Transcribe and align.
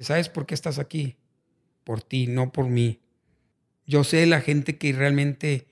¿Sabes 0.00 0.30
por 0.30 0.46
qué 0.46 0.54
estás 0.54 0.78
aquí? 0.78 1.16
Por 1.84 2.02
ti, 2.02 2.26
no 2.26 2.52
por 2.52 2.66
mí. 2.66 3.00
Yo 3.86 4.02
sé 4.02 4.24
la 4.24 4.40
gente 4.40 4.78
que 4.78 4.94
realmente 4.94 5.66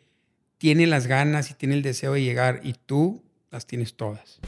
tiene 0.58 0.87
las 0.87 1.07
ganas 1.07 1.51
y 1.51 1.54
tiene 1.54 1.75
el 1.77 1.83
deseo 1.83 2.12
de 2.12 2.22
llegar 2.22 2.61
y 2.62 2.75
tú 2.75 3.22
las 3.51 3.67
tienes 3.67 3.95
todas. 3.95 4.38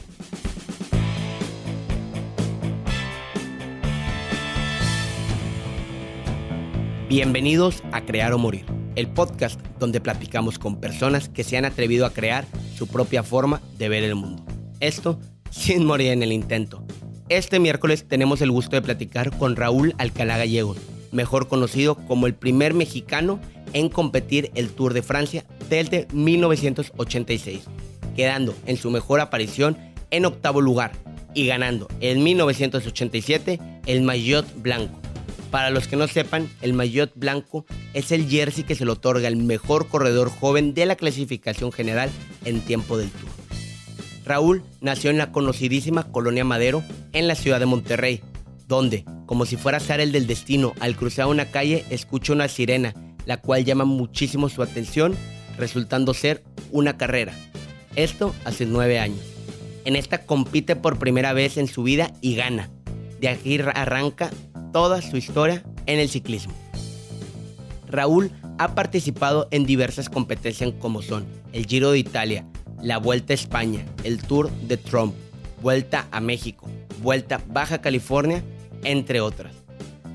Bienvenidos 7.09 7.81
a 7.91 8.05
Crear 8.05 8.33
o 8.33 8.37
Morir, 8.37 8.65
el 8.95 9.07
podcast 9.07 9.59
donde 9.79 9.99
platicamos 9.99 10.59
con 10.59 10.79
personas 10.79 11.27
que 11.27 11.43
se 11.43 11.57
han 11.57 11.65
atrevido 11.65 12.05
a 12.05 12.13
crear 12.13 12.45
su 12.75 12.87
propia 12.87 13.23
forma 13.23 13.63
de 13.79 13.89
ver 13.89 14.03
el 14.03 14.13
mundo. 14.13 14.45
Esto 14.79 15.19
sin 15.49 15.85
morir 15.85 16.11
en 16.11 16.21
el 16.21 16.31
intento. 16.31 16.85
Este 17.31 17.61
miércoles 17.61 18.03
tenemos 18.05 18.41
el 18.41 18.51
gusto 18.51 18.75
de 18.75 18.81
platicar 18.81 19.31
con 19.37 19.55
Raúl 19.55 19.95
Alcalá 19.97 20.37
Gallegos, 20.37 20.75
mejor 21.13 21.47
conocido 21.47 21.95
como 21.95 22.27
el 22.27 22.33
primer 22.33 22.73
mexicano 22.73 23.39
en 23.71 23.87
competir 23.87 24.51
el 24.53 24.69
Tour 24.69 24.93
de 24.93 25.01
Francia 25.01 25.45
desde 25.69 26.09
1986, 26.11 27.61
quedando 28.17 28.53
en 28.65 28.75
su 28.75 28.91
mejor 28.91 29.21
aparición 29.21 29.77
en 30.09 30.25
octavo 30.25 30.59
lugar 30.59 30.91
y 31.33 31.47
ganando 31.47 31.87
en 32.01 32.21
1987 32.21 33.61
el 33.85 34.01
maillot 34.01 34.45
blanco. 34.61 34.99
Para 35.51 35.69
los 35.69 35.87
que 35.87 35.95
no 35.95 36.09
sepan, 36.09 36.49
el 36.61 36.73
maillot 36.73 37.13
blanco 37.15 37.65
es 37.93 38.11
el 38.11 38.27
jersey 38.27 38.65
que 38.65 38.75
se 38.75 38.83
le 38.83 38.91
otorga 38.91 39.29
al 39.29 39.37
mejor 39.37 39.87
corredor 39.87 40.29
joven 40.29 40.73
de 40.73 40.85
la 40.85 40.97
clasificación 40.97 41.71
general 41.71 42.09
en 42.43 42.59
tiempo 42.59 42.97
del 42.97 43.09
Tour. 43.09 43.40
Raúl 44.25 44.63
nació 44.81 45.09
en 45.09 45.17
la 45.17 45.31
conocidísima 45.31 46.11
Colonia 46.11 46.43
Madero, 46.43 46.83
en 47.13 47.27
la 47.27 47.35
ciudad 47.35 47.59
de 47.59 47.65
Monterrey, 47.65 48.21
donde, 48.67 49.05
como 49.25 49.45
si 49.45 49.57
fuera 49.57 49.79
ser 49.79 49.99
el 49.99 50.11
del 50.11 50.27
destino, 50.27 50.73
al 50.79 50.95
cruzar 50.95 51.27
una 51.27 51.45
calle 51.45 51.85
escucha 51.89 52.33
una 52.33 52.47
sirena, 52.47 52.93
la 53.25 53.37
cual 53.37 53.65
llama 53.65 53.85
muchísimo 53.85 54.49
su 54.49 54.61
atención, 54.61 55.15
resultando 55.57 56.13
ser 56.13 56.43
una 56.71 56.97
carrera. 56.97 57.33
Esto 57.95 58.33
hace 58.45 58.65
nueve 58.65 58.99
años. 58.99 59.19
En 59.83 59.95
esta 59.95 60.25
compite 60.25 60.75
por 60.75 60.99
primera 60.99 61.33
vez 61.33 61.57
en 61.57 61.67
su 61.67 61.83
vida 61.83 62.13
y 62.21 62.35
gana. 62.35 62.69
De 63.19 63.29
aquí 63.29 63.59
arranca 63.59 64.31
toda 64.71 65.01
su 65.01 65.17
historia 65.17 65.63
en 65.85 65.99
el 65.99 66.09
ciclismo. 66.09 66.53
Raúl 67.87 68.31
ha 68.57 68.73
participado 68.75 69.47
en 69.51 69.65
diversas 69.65 70.09
competencias 70.09 70.73
como 70.79 71.01
son 71.01 71.25
el 71.51 71.65
Giro 71.65 71.91
de 71.91 71.99
Italia, 71.99 72.45
la 72.81 72.97
Vuelta 72.97 73.33
a 73.33 73.35
España, 73.35 73.85
el 74.03 74.21
Tour 74.21 74.51
de 74.67 74.77
Trump, 74.77 75.13
Vuelta 75.61 76.07
a 76.11 76.19
México, 76.19 76.67
Vuelta 77.01 77.41
Baja 77.47 77.81
California, 77.81 78.43
entre 78.83 79.21
otras, 79.21 79.53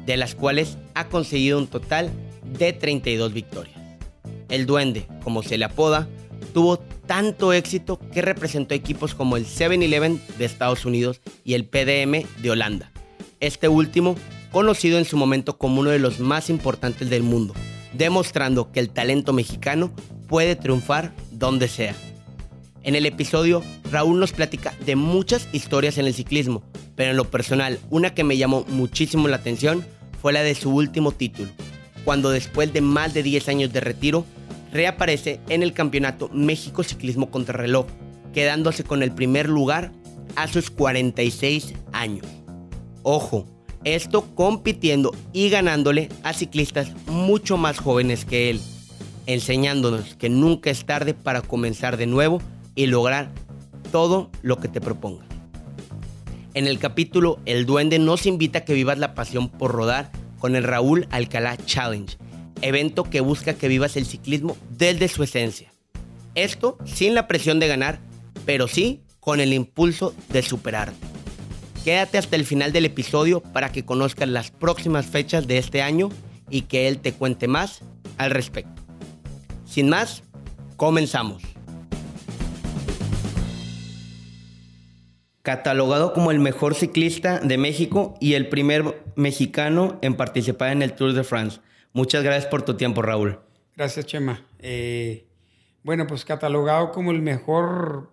de 0.07 0.17
las 0.17 0.35
cuales 0.35 0.77
ha 0.95 1.09
conseguido 1.09 1.59
un 1.59 1.69
total 1.69 2.11
de 2.59 2.73
32 2.73 3.33
victorias. 3.33 3.77
El 4.49 4.67
Duende, 4.67 5.07
como 5.23 5.43
se 5.43 5.59
le 5.59 5.65
apoda, 5.65 6.09
tuvo 6.53 6.79
tanto 6.79 7.53
éxito 7.53 8.01
que 8.13 8.23
representó 8.23 8.75
equipos 8.75 9.15
como 9.15 9.37
el 9.37 9.47
7-Eleven 9.47 10.21
de 10.39 10.45
Estados 10.45 10.85
Unidos 10.85 11.21
y 11.45 11.55
el 11.55 11.65
PDM 11.65 12.25
de 12.43 12.51
Holanda. 12.51 12.91
Este 13.41 13.69
último, 13.69 14.17
conocido 14.51 14.99
en 14.99 15.05
su 15.05 15.17
momento 15.17 15.59
como 15.59 15.81
uno 15.81 15.91
de 15.91 15.99
los 15.99 16.21
más 16.21 16.51
importantes 16.51 17.11
del 17.11 17.23
mundo, 17.23 17.55
demostrando 17.93 18.73
que 18.73 18.81
el 18.81 18.91
talento 18.91 19.33
mexicano 19.33 19.93
puede 20.29 20.57
triunfar 20.57 21.13
donde 21.31 21.69
sea. 21.69 21.95
En 22.87 22.95
el 22.95 23.05
episodio, 23.05 23.65
Raúl 23.91 24.21
nos 24.21 24.31
platica 24.31 24.73
de 24.87 24.95
muchas 24.95 25.49
historias 25.53 25.99
en 25.99 26.07
el 26.07 26.15
ciclismo, 26.15 26.63
pero 26.95 27.11
en 27.11 27.17
lo 27.17 27.25
personal, 27.25 27.81
una 27.91 28.15
que 28.15 28.23
me 28.23 28.37
llamó 28.37 28.65
muchísimo 28.69 29.27
la 29.27 29.39
atención 29.39 29.85
fue 30.23 30.33
la 30.33 30.45
de 30.45 30.55
su 30.55 30.71
último 30.71 31.11
título, 31.11 31.51
cuando 32.05 32.31
después 32.31 32.73
de 32.73 32.83
más 32.83 33.13
de 33.13 33.25
10 33.25 33.49
años 33.49 33.73
de 33.73 33.81
retiro, 33.81 34.25
reaparece 34.73 35.41
en 35.49 35.65
el 35.65 35.73
campeonato 35.73 36.31
México 36.33 36.85
Ciclismo 36.85 37.29
Contrarreloj, 37.29 37.87
quedándose 38.33 38.85
con 38.85 39.03
el 39.03 39.11
primer 39.11 39.49
lugar 39.49 39.91
a 40.37 40.47
sus 40.47 40.71
46 40.71 41.75
años. 41.93 42.27
Ojo, 43.03 43.49
esto 43.83 44.33
compitiendo 44.37 45.13
y 45.33 45.49
ganándole 45.49 46.09
a 46.23 46.33
ciclistas 46.33 46.93
mucho 47.09 47.57
más 47.57 47.79
jóvenes 47.79 48.25
que 48.25 48.49
él, 48.49 48.61
enseñándonos 49.27 50.15
que 50.15 50.29
nunca 50.29 50.71
es 50.71 50.87
tarde 50.87 51.15
para 51.15 51.43
comenzar 51.43 51.97
de 51.97 52.07
nuevo 52.07 52.41
y 52.77 52.87
lograr 52.87 53.33
todo 53.91 54.31
lo 54.43 54.59
que 54.59 54.69
te 54.69 54.81
proponga. 54.81 55.25
En 56.55 56.67
el 56.67 56.79
capítulo, 56.79 57.41
el 57.45 57.67
duende 57.67 57.99
nos 57.99 58.25
invita 58.25 58.61
a 58.61 58.65
que 58.65 58.75
vivas 58.75 58.99
la 58.99 59.15
pasión 59.15 59.49
por 59.49 59.73
rodar 59.73 60.13
con 60.39 60.55
el 60.55 60.63
Raúl 60.63 61.09
Alcalá 61.11 61.57
Challenge, 61.57 62.17
evento 62.63 63.05
que 63.05 63.21
busca 63.21 63.55
que 63.55 63.69
vivas 63.69 63.97
el 63.97 64.07
ciclismo 64.07 64.57
desde 64.71 65.09
su 65.09 65.23
esencia. 65.23 65.73
Esto 66.35 66.79
sin 66.85 67.15
la 67.15 67.27
presión 67.27 67.59
de 67.59 67.69
ganar, 67.69 67.99
pero 68.45 68.69
sí 68.69 69.03
con 69.21 69.41
el 69.41 69.53
impulso 69.53 70.15
de 70.29 70.43
superarte. 70.43 71.07
Quédate 71.85 72.19
hasta 72.19 72.37
el 72.37 72.45
final 72.45 72.73
del 72.73 72.85
episodio 72.85 73.41
para 73.41 73.71
que 73.71 73.85
conozcas 73.85 74.29
las 74.29 74.51
próximas 74.51 75.07
fechas 75.07 75.47
de 75.47 75.59
este 75.59 75.83
año 75.83 76.11
y 76.51 76.63
que 76.63 76.89
él 76.89 76.99
te 76.99 77.13
cuente 77.13 77.49
más 77.49 77.81
al 78.19 78.31
respecto. 78.31 78.83
Sin 79.65 79.89
más, 79.89 80.23
comenzamos. 80.77 81.56
Catalogado 85.47 86.13
como 86.13 86.33
el 86.33 86.41
mejor 86.41 86.75
ciclista 86.75 87.39
de 87.39 87.57
México 87.57 88.17
y 88.21 88.35
el 88.35 88.49
primer 88.49 89.01
mexicano 89.15 89.97
en 90.03 90.17
participar 90.17 90.73
en 90.73 90.83
el 90.83 90.95
Tour 90.95 91.13
de 91.13 91.23
France. 91.23 91.61
Muchas 91.93 92.25
gracias 92.25 92.47
por 92.47 92.63
tu 92.63 92.75
tiempo, 92.75 93.01
Raúl. 93.01 93.39
Gracias, 93.77 94.07
Chema. 94.07 94.45
Eh, 94.59 95.25
bueno, 95.85 96.09
pues 96.09 96.25
catalogado 96.25 96.91
como 96.91 97.13
el 97.13 97.23
mejor 97.23 98.11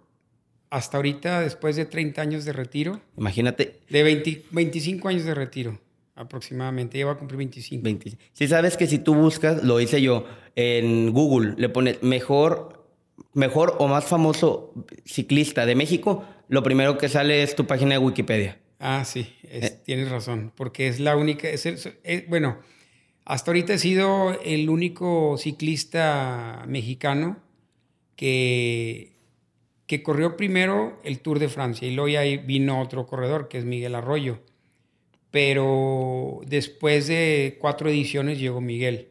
hasta 0.70 0.98
ahorita, 0.98 1.40
después 1.42 1.76
de 1.76 1.86
30 1.86 2.22
años 2.22 2.46
de 2.46 2.54
retiro. 2.54 3.02
Imagínate. 3.18 3.80
De 3.90 4.04
25 4.52 5.08
años 5.08 5.26
de 5.26 5.34
retiro, 5.34 5.80
aproximadamente. 6.14 7.00
Lleva 7.00 7.14
a 7.14 7.18
cumplir 7.18 7.40
25. 7.40 8.12
Si 8.34 8.48
sabes 8.48 8.78
que 8.78 8.86
si 8.86 9.00
tú 9.00 9.16
buscas, 9.16 9.64
lo 9.64 9.80
hice 9.80 10.04
yo, 10.04 10.28
en 10.56 11.12
Google, 11.12 11.56
le 11.58 11.70
pones 11.70 12.04
mejor, 12.04 12.86
mejor 13.34 13.76
o 13.80 13.88
más 13.88 14.06
famoso 14.06 14.72
ciclista 15.04 15.66
de 15.66 15.74
México, 15.74 16.24
lo 16.48 16.64
primero 16.64 16.98
que 16.98 17.09
sale 17.09 17.44
es 17.44 17.56
tu 17.56 17.66
página 17.66 17.92
de 17.92 18.00
Wikipedia. 18.00 18.59
Ah, 18.80 19.06
sí, 19.06 19.34
eh. 19.44 19.80
tienes 19.86 20.09
razón, 20.09 20.52
porque 20.56 20.88
es 20.88 21.00
la 21.00 21.16
única, 21.16 21.48
bueno, 22.28 22.59
hasta 23.26 23.52
ahorita 23.52 23.74
he 23.74 23.78
sido 23.78 24.38
el 24.44 24.70
único 24.70 25.38
ciclista 25.38 26.66
mexicano 26.68 27.38
que, 28.16 29.14
que 29.88 30.03
corrió 30.03 30.36
primero 30.36 31.00
el 31.03 31.20
Tour 31.20 31.40
de 31.40 31.48
Francia 31.48 31.88
y 31.88 31.96
luego 31.96 32.09
ya 32.09 32.22
vino 32.44 32.82
otro 32.82 33.06
corredor 33.06 33.48
que 33.48 33.58
es 33.59 33.66
Miguel 33.66 33.96
Arroyo. 33.96 34.42
Pero 35.32 36.42
después 36.46 37.08
de 37.08 37.58
cuatro 37.59 37.90
ediciones 37.90 38.40
llegó 38.40 38.62
Miguel. 38.62 39.09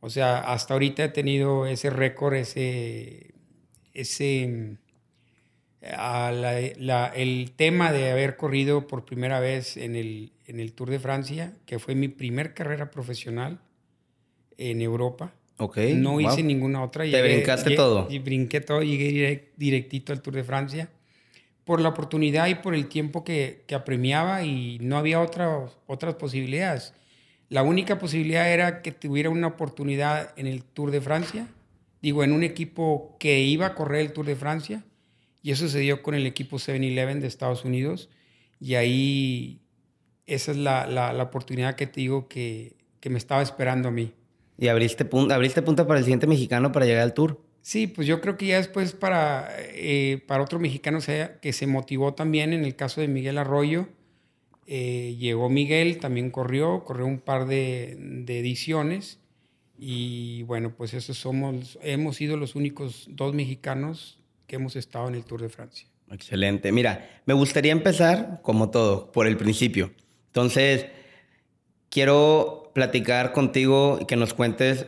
O 0.00 0.10
sea, 0.10 0.38
hasta 0.38 0.74
ahorita 0.74 1.04
he 1.04 1.08
tenido 1.08 1.66
ese 1.66 1.88
récord, 1.90 2.34
ese, 2.34 3.34
ese, 3.94 4.76
el 5.84 7.52
tema 7.56 7.92
de 7.92 8.10
haber 8.10 8.36
corrido 8.36 8.86
por 8.86 9.04
primera 9.04 9.40
vez 9.40 9.76
en 9.76 9.96
el, 9.96 10.32
en 10.46 10.60
el 10.60 10.72
Tour 10.72 10.90
de 10.90 10.98
Francia, 10.98 11.54
que 11.66 11.78
fue 11.78 11.94
mi 11.94 12.08
primer 12.08 12.54
carrera 12.54 12.90
profesional 12.90 13.60
en 14.56 14.80
Europa. 14.80 15.32
Okay, 15.56 15.94
no 15.94 16.20
hice 16.20 16.42
ninguna 16.42 16.82
otra. 16.82 17.04
Te 17.04 17.22
brincaste 17.22 17.76
todo. 17.76 18.08
Y 18.10 18.18
brinqué 18.18 18.60
todo, 18.60 18.82
llegué 18.82 19.52
directito 19.56 20.12
al 20.12 20.20
Tour 20.20 20.34
de 20.34 20.44
Francia 20.44 20.88
por 21.64 21.80
la 21.80 21.90
oportunidad 21.90 22.48
y 22.48 22.56
por 22.56 22.74
el 22.74 22.88
tiempo 22.88 23.24
que, 23.24 23.62
que 23.66 23.74
apremiaba 23.74 24.42
y 24.44 24.78
no 24.80 24.98
había 24.98 25.20
otra, 25.20 25.66
otras 25.86 26.14
posibilidades. 26.14 26.92
La 27.48 27.62
única 27.62 27.98
posibilidad 27.98 28.50
era 28.52 28.82
que 28.82 28.90
tuviera 28.92 29.30
una 29.30 29.48
oportunidad 29.48 30.32
en 30.36 30.46
el 30.46 30.64
Tour 30.64 30.90
de 30.90 31.00
Francia, 31.00 31.46
digo, 32.02 32.24
en 32.24 32.32
un 32.32 32.42
equipo 32.42 33.16
que 33.18 33.40
iba 33.40 33.66
a 33.66 33.74
correr 33.74 34.00
el 34.00 34.12
Tour 34.12 34.26
de 34.26 34.36
Francia 34.36 34.84
y 35.44 35.50
eso 35.50 35.68
se 35.68 35.78
dio 35.80 36.02
con 36.02 36.14
el 36.14 36.26
equipo 36.26 36.56
7-Eleven 36.56 37.20
de 37.20 37.26
Estados 37.26 37.66
Unidos. 37.66 38.08
Y 38.58 38.76
ahí 38.76 39.60
esa 40.24 40.52
es 40.52 40.56
la, 40.56 40.86
la, 40.86 41.22
oportunidad 41.22 41.74
que 41.76 41.86
te 41.86 42.00
digo 42.00 42.28
que, 42.28 42.78
que, 42.98 43.10
me 43.10 43.18
estaba 43.18 43.42
esperando 43.42 43.88
a 43.88 43.92
mí. 43.92 44.14
¿Y 44.56 44.68
abriste, 44.68 45.04
punta, 45.04 45.34
abriste 45.34 45.60
punta 45.60 45.86
para 45.86 45.98
el 45.98 46.04
siguiente 46.06 46.26
mexicano 46.26 46.72
para 46.72 46.86
llegar 46.86 47.02
al 47.02 47.12
tour? 47.12 47.42
Sí, 47.60 47.86
pues 47.86 48.06
yo 48.06 48.22
creo 48.22 48.38
que 48.38 48.46
ya 48.46 48.56
después 48.56 48.94
para, 48.94 49.50
eh, 49.58 50.24
para 50.26 50.42
otro 50.42 50.58
mexicano 50.58 51.00
que 51.42 51.52
se 51.52 51.66
motivó 51.66 52.14
también, 52.14 52.54
en 52.54 52.64
el 52.64 52.74
caso 52.74 53.02
de 53.02 53.08
Miguel 53.08 53.36
Arroyo, 53.36 53.88
eh, 54.66 55.14
llegó 55.18 55.50
Miguel, 55.50 55.98
también 55.98 56.30
corrió, 56.30 56.84
corrió 56.84 57.04
un 57.04 57.18
par 57.18 57.46
de, 57.46 57.98
de, 57.98 58.38
ediciones 58.38 59.18
y 59.78 60.42
bueno, 60.44 60.74
pues 60.74 60.94
esos 60.94 61.18
somos, 61.18 61.78
hemos 61.82 62.16
sido 62.16 62.38
los 62.38 62.54
únicos 62.54 63.08
dos 63.10 63.34
mexicanos 63.34 64.23
que 64.54 64.62
hemos 64.62 64.76
estado 64.76 65.08
en 65.08 65.16
el 65.16 65.24
Tour 65.24 65.42
de 65.42 65.48
Francia. 65.48 65.88
Excelente. 66.12 66.70
Mira, 66.70 67.22
me 67.26 67.34
gustaría 67.34 67.72
empezar, 67.72 68.40
como 68.42 68.70
todo, 68.70 69.10
por 69.10 69.26
el 69.26 69.36
principio. 69.36 69.90
Entonces, 70.28 70.86
quiero 71.88 72.70
platicar 72.72 73.32
contigo 73.32 73.98
y 74.00 74.04
que 74.04 74.14
nos 74.14 74.32
cuentes 74.32 74.86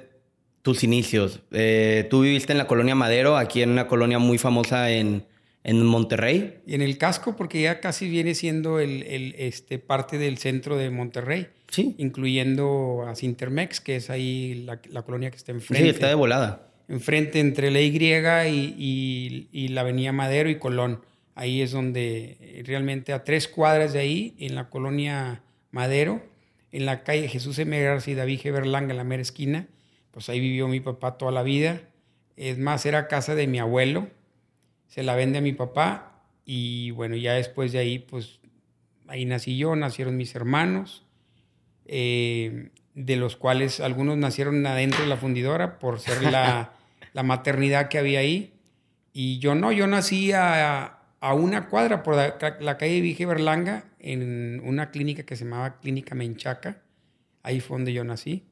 tus 0.63 0.85
inicios. 0.85 1.41
Eh, 1.51 2.07
tú 2.11 2.21
viviste 2.21 2.53
en 2.53 2.59
la 2.59 2.69
colonia 2.69 2.95
Madero, 2.95 3.37
aquí 3.37 3.63
en 3.63 3.71
una 3.71 3.89
colonia 3.89 4.21
muy 4.21 4.39
famosa 4.39 4.91
en, 4.93 5.25
en 5.65 5.85
Monterrey. 5.85 6.59
Y 6.65 6.77
en 6.77 6.83
el 6.83 6.97
casco, 6.97 7.35
porque 7.35 7.61
ya 7.61 7.81
casi 7.81 8.09
viene 8.09 8.37
siendo 8.37 8.79
el, 8.79 9.03
el, 9.03 9.35
este, 9.37 9.81
parte 9.81 10.17
del 10.17 10.39
centro 10.39 10.77
de 10.77 10.91
Monterrey. 10.91 11.49
Sí. 11.69 11.97
Incluyendo 11.99 13.05
a 13.05 13.17
Sintermex, 13.17 13.81
que 13.81 13.97
es 13.97 14.11
ahí 14.11 14.63
la, 14.65 14.81
la 14.91 15.03
colonia 15.03 15.33
que 15.33 15.37
está 15.37 15.51
enfrente. 15.51 15.83
Sí, 15.83 15.91
está 15.91 16.07
de 16.07 16.15
volada. 16.15 16.73
Enfrente 16.88 17.41
entre 17.41 17.71
la 17.71 17.81
Y 17.81 19.49
y, 19.53 19.69
la 19.69 19.81
avenida 19.81 20.12
Madero 20.12 20.49
y 20.49 20.59
Colón. 20.59 21.03
Ahí 21.35 21.61
es 21.61 21.73
donde 21.73 22.62
realmente 22.65 23.12
a 23.12 23.25
tres 23.25 23.49
cuadras 23.49 23.93
de 23.93 23.99
ahí, 23.99 24.35
en 24.38 24.55
la 24.55 24.71
colonia 24.71 25.43
Madero, 25.71 26.23
en 26.73 26.87
la 26.87 27.03
calle 27.03 27.29
Jesús 27.29 27.59
M. 27.59 27.81
García 27.83 28.15
y 28.15 28.17
David 28.17 28.41
G. 28.41 28.53
Berlanga, 28.53 28.93
en 28.93 28.97
la 28.97 29.05
mera 29.05 29.23
esquina, 29.23 29.67
pues 30.11 30.29
ahí 30.29 30.41
vivió 30.41 30.69
mi 30.69 30.81
papá 30.81 31.19
toda 31.19 31.33
la 31.33 31.43
vida. 31.43 31.83
Es 32.37 32.59
más, 32.59 32.87
era 32.87 33.09
casa 33.09 33.35
de 33.35 33.47
mi 33.47 33.59
abuelo, 33.59 34.09
se 34.87 35.03
la 35.03 35.15
vende 35.15 35.39
a 35.39 35.43
mi 35.43 35.53
papá 35.53 36.23
y 36.44 36.93
bueno, 36.93 37.17
ya 37.17 37.35
después 37.35 37.73
de 37.73 37.81
ahí, 37.81 37.99
pues 37.99 38.41
ahí 39.09 39.25
nací 39.25 39.59
yo, 39.59 39.75
nacieron 39.77 40.17
mis 40.17 40.35
hermanos, 40.35 41.05
eh, 41.87 42.71
de 42.94 43.17
los 43.17 43.37
cuales 43.37 43.81
algunos 43.81 44.17
nacieron 44.17 44.65
adentro 44.67 45.03
de 45.03 45.09
la 45.09 45.17
fundidora 45.17 45.79
por 45.79 46.00
ser 46.00 46.23
la, 46.23 46.73
la 47.17 47.23
maternidad 47.23 47.89
que 47.89 47.97
había 47.97 48.19
ahí. 48.19 48.53
Y 49.15 49.39
yo 49.39 49.55
no, 49.55 49.73
yo 49.73 49.87
nací 49.87 50.33
a, 50.33 50.99
a 51.19 51.33
una 51.33 51.71
cuadra 51.71 52.03
por 52.03 52.15
la, 52.15 52.77
calle 52.77 53.01
Vige 53.01 53.25
Berlanga, 53.25 53.85
en 53.99 54.61
una 54.63 54.91
clínica 54.91 55.23
que 55.23 55.35
se 55.35 55.45
llamaba 55.45 55.81
Clínica 55.81 56.15
Menchaca. 56.15 56.83
Ahí 57.43 57.61
fue 57.61 57.79
donde 57.79 57.95
yo 57.95 58.05
nací. 58.05 58.45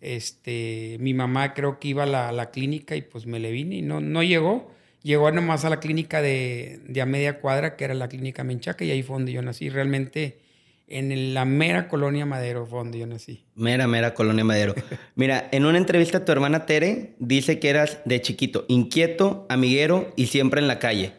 Este, 0.00 0.96
mi 0.98 1.12
mamá 1.12 1.52
creo 1.52 1.78
que 1.78 1.88
iba 1.88 2.04
a 2.04 2.06
la, 2.06 2.32
la 2.32 2.50
clínica 2.50 2.96
y 2.96 3.02
pues 3.02 3.26
me 3.26 3.38
le 3.38 3.50
vine 3.52 3.76
y 3.76 3.82
no, 3.82 4.00
no 4.00 4.22
llegó. 4.22 4.72
Llegó 5.02 5.30
nomás 5.30 5.66
a 5.66 5.68
la 5.68 5.78
clínica 5.78 6.22
de, 6.22 6.80
de, 6.88 7.02
a 7.02 7.06
media 7.06 7.38
cuadra, 7.38 7.76
que 7.76 7.84
era 7.84 7.92
la 7.92 8.08
clínica 8.08 8.44
Menchaca, 8.44 8.82
y 8.82 8.92
ahí 8.92 9.02
fue 9.02 9.16
donde 9.16 9.32
yo 9.32 9.42
nací. 9.42 9.68
Realmente 9.68 10.40
en 10.90 11.32
la 11.34 11.44
mera 11.44 11.88
colonia 11.88 12.26
Madero 12.26 12.66
fue 12.66 12.80
donde 12.80 12.98
yo 12.98 13.06
nací. 13.06 13.44
Mera, 13.54 13.86
mera 13.86 14.12
colonia 14.12 14.44
Madero. 14.44 14.74
Mira, 15.14 15.48
en 15.52 15.64
una 15.64 15.78
entrevista 15.78 16.24
tu 16.24 16.32
hermana 16.32 16.66
Tere 16.66 17.14
dice 17.18 17.58
que 17.60 17.68
eras 17.70 18.00
de 18.04 18.20
chiquito, 18.20 18.64
inquieto, 18.68 19.46
amiguero 19.48 20.12
y 20.16 20.26
siempre 20.26 20.60
en 20.60 20.66
la 20.68 20.78
calle. 20.80 21.12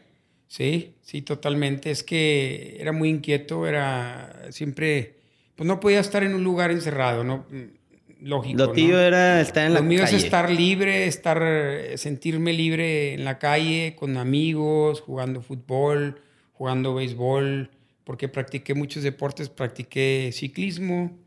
Sí, 0.48 0.96
sí, 1.02 1.22
totalmente. 1.22 1.90
Es 1.90 2.04
que 2.04 2.76
era 2.80 2.92
muy 2.92 3.10
inquieto, 3.10 3.66
era 3.66 4.48
siempre, 4.50 5.16
pues 5.56 5.66
no 5.66 5.80
podía 5.80 6.02
estar 6.02 6.24
en 6.24 6.36
un 6.36 6.44
lugar 6.44 6.72
encerrado, 6.72 7.24
¿no? 7.24 7.46
Mm, 7.50 8.28
lógico. 8.28 8.58
Lo 8.58 8.72
tío 8.74 9.00
era 9.00 9.40
estar 9.40 9.66
en 9.66 9.74
la 9.74 9.80
Lo 9.80 9.86
mío 9.86 10.02
calle. 10.02 10.18
es 10.18 10.24
estar 10.26 10.50
libre, 10.52 11.08
estar, 11.08 11.42
sentirme 11.96 12.52
libre 12.52 13.14
en 13.14 13.24
la 13.24 13.40
calle, 13.40 13.96
con 13.98 14.18
amigos, 14.18 15.00
jugando 15.00 15.42
fútbol, 15.42 16.20
jugando 16.52 16.94
béisbol, 16.94 17.70
porque 18.12 18.28
practiqué 18.28 18.74
muchos 18.74 19.04
deportes, 19.04 19.48
practiqué 19.48 20.32
ciclismo. 20.34 21.18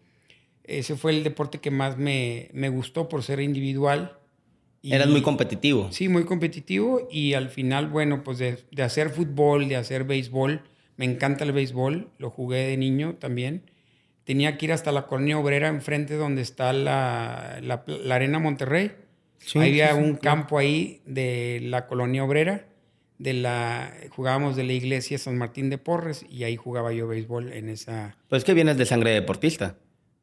Ese 0.64 0.96
fue 0.96 1.12
el 1.12 1.24
deporte 1.24 1.58
que 1.58 1.70
más 1.70 1.96
me, 1.96 2.50
me 2.52 2.68
gustó 2.68 3.08
por 3.08 3.22
ser 3.22 3.40
individual. 3.40 4.18
Y, 4.82 4.92
Eras 4.92 5.08
muy 5.08 5.22
competitivo. 5.22 5.90
Sí, 5.92 6.10
muy 6.10 6.24
competitivo 6.26 7.08
y 7.10 7.32
al 7.32 7.48
final, 7.48 7.88
bueno, 7.88 8.22
pues 8.22 8.36
de, 8.36 8.58
de, 8.70 8.82
hacer 8.82 9.08
fútbol, 9.08 9.66
de 9.66 9.76
hacer 9.76 10.04
béisbol, 10.04 10.60
me 10.98 11.06
encanta 11.06 11.44
el 11.44 11.52
béisbol, 11.52 12.10
lo 12.18 12.28
jugué 12.28 12.66
de 12.66 12.76
niño 12.76 13.14
también. 13.14 13.62
Tenía 14.24 14.58
que 14.58 14.66
ir 14.66 14.72
hasta 14.72 14.92
la 14.92 15.06
colonia 15.06 15.38
obrera 15.38 15.68
enfrente 15.68 16.16
donde 16.16 16.42
está 16.42 16.74
la, 16.74 17.60
la, 17.62 17.82
la 17.86 18.14
Arena 18.14 18.40
Monterrey. 18.40 18.92
Sí, 19.38 19.58
había 19.58 19.94
sí, 19.94 19.96
sí, 19.96 20.02
un 20.02 20.16
campo 20.16 20.58
ahí 20.58 21.00
de 21.06 21.60
la 21.62 21.86
colonia 21.86 22.22
obrera, 22.24 22.66
de 23.24 23.32
la, 23.32 23.92
jugábamos 24.10 24.54
de 24.54 24.62
la 24.62 24.74
iglesia 24.74 25.18
San 25.18 25.36
Martín 25.36 25.70
de 25.70 25.78
Porres 25.78 26.24
y 26.30 26.44
ahí 26.44 26.56
jugaba 26.56 26.92
yo 26.92 27.08
béisbol 27.08 27.52
en 27.52 27.70
esa... 27.70 28.16
Pues 28.28 28.44
que 28.44 28.54
vienes 28.54 28.76
de 28.76 28.84
sangre 28.84 29.10
deportista. 29.10 29.76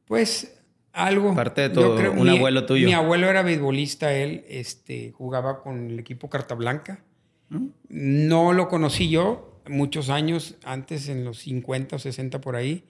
Pues 0.05 0.61
algo. 0.93 1.33
Parte 1.33 1.61
de 1.61 1.69
todo, 1.71 1.97
creo, 1.97 2.11
un 2.11 2.23
mi, 2.23 2.37
abuelo 2.37 2.65
tuyo. 2.65 2.85
Mi 2.85 2.93
abuelo 2.93 3.27
era 3.27 3.41
beisbolista, 3.41 4.13
él 4.13 4.45
este, 4.47 5.11
jugaba 5.11 5.61
con 5.63 5.89
el 5.89 5.99
equipo 5.99 6.29
Carta 6.29 6.53
Blanca. 6.53 7.03
¿Mm? 7.49 7.67
No 7.89 8.53
lo 8.53 8.69
conocí 8.69 9.09
yo 9.09 9.61
muchos 9.67 10.09
años 10.09 10.55
antes, 10.63 11.09
en 11.09 11.25
los 11.25 11.39
50 11.39 11.95
o 11.95 11.99
60 11.99 12.39
por 12.39 12.55
ahí, 12.55 12.83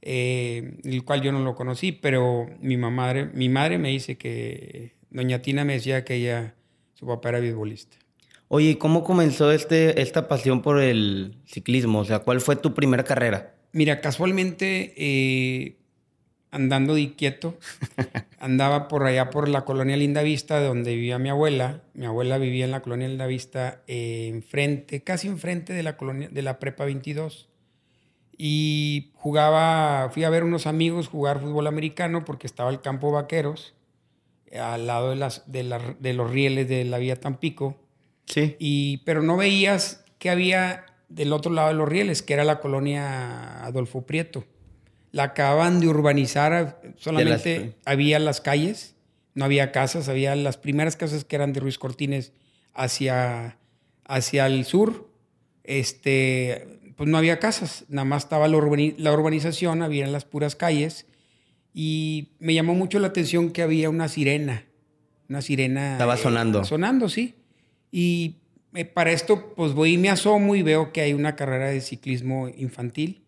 eh, 0.00 0.78
el 0.84 1.04
cual 1.04 1.20
yo 1.20 1.32
no 1.32 1.40
lo 1.40 1.54
conocí, 1.54 1.92
pero 1.92 2.48
mi, 2.60 2.78
mamá, 2.78 3.12
mi 3.34 3.50
madre 3.50 3.76
me 3.76 3.90
dice 3.90 4.16
que, 4.16 4.94
doña 5.10 5.42
Tina 5.42 5.66
me 5.66 5.74
decía 5.74 6.04
que 6.04 6.14
ella, 6.14 6.54
su 6.94 7.06
papá 7.06 7.28
era 7.28 7.40
beisbolista. 7.40 7.99
Oye, 8.52 8.78
¿cómo 8.78 9.04
comenzó 9.04 9.52
este, 9.52 10.02
esta 10.02 10.26
pasión 10.26 10.60
por 10.60 10.80
el 10.80 11.36
ciclismo? 11.46 12.00
O 12.00 12.04
sea, 12.04 12.18
¿cuál 12.18 12.40
fue 12.40 12.56
tu 12.56 12.74
primera 12.74 13.04
carrera? 13.04 13.54
Mira, 13.72 14.00
casualmente... 14.00 14.92
Eh, 14.96 15.76
andando 16.50 16.94
de 16.94 17.14
quieto. 17.14 17.56
Andaba 18.40 18.88
por 18.88 19.04
allá 19.04 19.30
por 19.30 19.48
la 19.48 19.64
colonia 19.64 19.96
Linda 19.96 20.22
Vista, 20.22 20.60
donde 20.60 20.96
vivía 20.96 21.20
mi 21.20 21.28
abuela. 21.28 21.82
Mi 21.94 22.06
abuela 22.06 22.38
vivía 22.38 22.64
en 22.64 22.72
la 22.72 22.82
colonia 22.82 23.06
Linda 23.06 23.26
Vista, 23.26 23.82
eh, 23.86 24.26
enfrente, 24.26 25.04
casi 25.04 25.28
enfrente 25.28 25.72
de 25.72 25.84
la 25.84 25.96
colonia 25.96 26.28
de 26.28 26.42
la 26.42 26.58
Prepa 26.58 26.84
22. 26.86 27.48
Y 28.36 29.12
jugaba, 29.14 30.10
fui 30.10 30.24
a 30.24 30.30
ver 30.30 30.42
unos 30.42 30.66
amigos 30.66 31.06
jugar 31.06 31.38
fútbol 31.38 31.68
americano 31.68 32.24
porque 32.24 32.48
estaba 32.48 32.70
el 32.70 32.80
campo 32.80 33.12
Vaqueros, 33.12 33.74
al 34.58 34.88
lado 34.88 35.10
de, 35.10 35.16
las, 35.16 35.50
de, 35.52 35.62
la, 35.62 35.78
de 36.00 36.14
los 36.14 36.32
rieles 36.32 36.68
de 36.68 36.84
la 36.84 36.98
vía 36.98 37.14
Tampico. 37.14 37.76
Sí. 38.30 38.56
Y, 38.58 38.98
pero 39.04 39.22
no 39.22 39.36
veías 39.36 40.04
que 40.18 40.30
había 40.30 40.86
del 41.08 41.32
otro 41.32 41.52
lado 41.52 41.68
de 41.68 41.74
los 41.74 41.88
rieles, 41.88 42.22
que 42.22 42.32
era 42.32 42.44
la 42.44 42.60
colonia 42.60 43.64
Adolfo 43.64 44.06
Prieto 44.06 44.46
la 45.12 45.24
acaban 45.24 45.80
de 45.80 45.88
urbanizar, 45.88 46.80
solamente 46.96 47.60
las... 47.60 47.74
había 47.84 48.18
las 48.18 48.40
calles, 48.40 48.94
no 49.34 49.44
había 49.44 49.72
casas, 49.72 50.08
había 50.08 50.36
las 50.36 50.56
primeras 50.56 50.96
casas 50.96 51.24
que 51.24 51.36
eran 51.36 51.52
de 51.52 51.60
Ruiz 51.60 51.78
Cortines 51.78 52.32
hacia, 52.74 53.58
hacia 54.04 54.46
el 54.46 54.64
sur, 54.64 55.08
este, 55.64 56.92
pues 56.96 57.08
no 57.08 57.18
había 57.18 57.38
casas, 57.38 57.84
nada 57.88 58.04
más 58.04 58.24
estaba 58.24 58.46
la, 58.46 58.58
la 58.98 59.12
urbanización, 59.12 59.82
había 59.82 60.06
las 60.06 60.24
puras 60.24 60.54
calles, 60.54 61.06
y 61.72 62.30
me 62.38 62.54
llamó 62.54 62.74
mucho 62.74 62.98
la 62.98 63.08
atención 63.08 63.50
que 63.50 63.62
había 63.62 63.90
una 63.90 64.08
sirena, 64.08 64.64
una 65.28 65.42
sirena... 65.42 65.92
Estaba 65.92 66.16
sonando. 66.16 66.62
Eh, 66.62 66.64
sonando, 66.64 67.08
sí. 67.08 67.34
Y 67.90 68.36
eh, 68.74 68.84
para 68.84 69.12
esto, 69.12 69.54
pues 69.54 69.72
voy 69.72 69.94
y 69.94 69.98
me 69.98 70.10
asomo 70.10 70.54
y 70.54 70.62
veo 70.62 70.92
que 70.92 71.00
hay 71.00 71.12
una 71.12 71.36
carrera 71.36 71.68
de 71.68 71.80
ciclismo 71.80 72.48
infantil. 72.48 73.22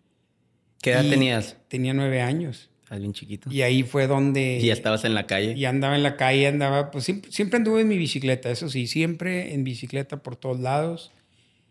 ¿Qué 0.81 0.93
edad 0.93 1.09
tenías? 1.09 1.57
Tenía 1.69 1.95
nueve 1.95 2.21
años. 2.21 2.71
Estás 2.83 2.99
bien 2.99 3.13
chiquito. 3.13 3.51
Y 3.51 3.63
ahí 3.63 3.83
fue 3.83 4.07
donde... 4.07 4.59
Y 4.61 4.67
ya 4.67 4.73
estabas 4.73 5.05
en 5.05 5.15
la 5.15 5.27
calle. 5.27 5.55
Y 5.55 5.65
andaba 5.65 5.97
en 5.97 6.03
la 6.03 6.17
calle, 6.17 6.47
andaba... 6.47 6.91
Pues 6.91 7.05
siempre, 7.05 7.31
siempre 7.33 7.57
anduve 7.57 7.81
en 7.81 7.89
mi 7.89 7.97
bicicleta, 7.97 8.51
eso 8.51 8.69
sí, 8.69 8.87
siempre 8.87 9.55
en 9.55 9.65
bicicleta 9.65 10.23
por 10.23 10.37
todos 10.37 10.61
lados. 10.61 11.13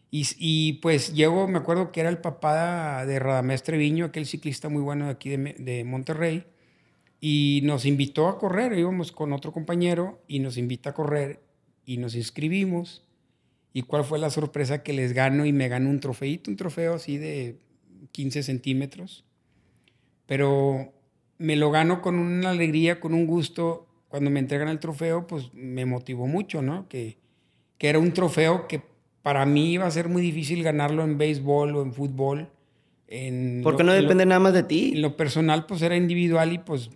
Y, 0.10 0.28
y, 0.40 0.74
pues 0.74 1.14
llego, 1.14 1.48
me 1.48 1.60
acuerdo 1.60 1.92
que 1.92 2.02
era 2.02 2.10
el 2.10 2.18
papá 2.18 3.06
de 3.06 3.18
Radamés 3.20 3.64
Treviño, 3.64 4.06
aquel 4.06 4.26
ciclista 4.26 4.68
muy 4.68 4.82
bueno 4.82 5.06
de 5.06 5.12
aquí 5.12 5.30
de, 5.30 5.56
de 5.58 5.84
Monterrey, 5.86 6.44
y 7.22 7.62
nos 7.64 7.86
invitó 7.86 8.28
a 8.28 8.38
correr, 8.38 8.78
íbamos 8.78 9.14
con 9.14 9.32
otro 9.32 9.54
compañero 9.54 10.22
y 10.28 10.40
nos 10.40 10.58
invita 10.58 10.90
a 10.90 10.94
correr 10.94 11.40
y 11.86 11.98
nos 11.98 12.16
inscribimos. 12.16 13.04
¿Y 13.74 13.84
cuál 13.84 14.04
fue 14.04 14.20
la 14.20 14.30
sorpresa 14.30 14.84
que 14.84 14.94
les 14.94 15.14
gano 15.14 15.46
y 15.46 15.54
me 15.54 15.70
gano 15.70 15.90
un 15.90 16.00
trofeito, 16.00 16.52
un 16.52 16.58
trofeo 16.58 16.96
así 16.96 17.18
de 17.18 17.58
15 18.12 18.44
centímetros? 18.44 19.24
Pero 20.26 20.94
me 21.38 21.56
lo 21.56 21.72
gano 21.72 22.02
con 22.02 22.16
una 22.20 22.50
alegría, 22.50 23.00
con 23.00 23.14
un 23.14 23.26
gusto. 23.26 23.88
Cuando 24.10 24.30
me 24.30 24.40
entregan 24.40 24.68
el 24.68 24.80
trofeo, 24.80 25.26
pues 25.26 25.54
me 25.54 25.86
motivó 25.86 26.28
mucho, 26.28 26.62
¿no? 26.62 26.88
Que, 26.90 27.18
que 27.78 27.88
era 27.88 28.00
un 28.00 28.14
trofeo 28.14 28.68
que 28.68 28.82
para 29.22 29.46
mí 29.46 29.74
iba 29.74 29.86
a 29.86 29.92
ser 29.92 30.10
muy 30.10 30.22
difícil 30.22 30.64
ganarlo 30.64 31.04
en 31.04 31.18
béisbol 31.18 31.76
o 31.76 31.82
en 31.82 31.94
fútbol. 31.94 32.50
En 33.08 33.62
Porque 33.64 33.84
no 33.84 33.94
depende 33.94 34.26
lo, 34.26 34.30
nada 34.30 34.40
más 34.40 34.54
de 34.54 34.64
ti. 34.64 34.94
En 34.96 35.02
lo 35.02 35.16
personal, 35.16 35.66
pues 35.66 35.82
era 35.82 35.96
individual 35.96 36.54
y 36.54 36.58
pues 36.58 36.90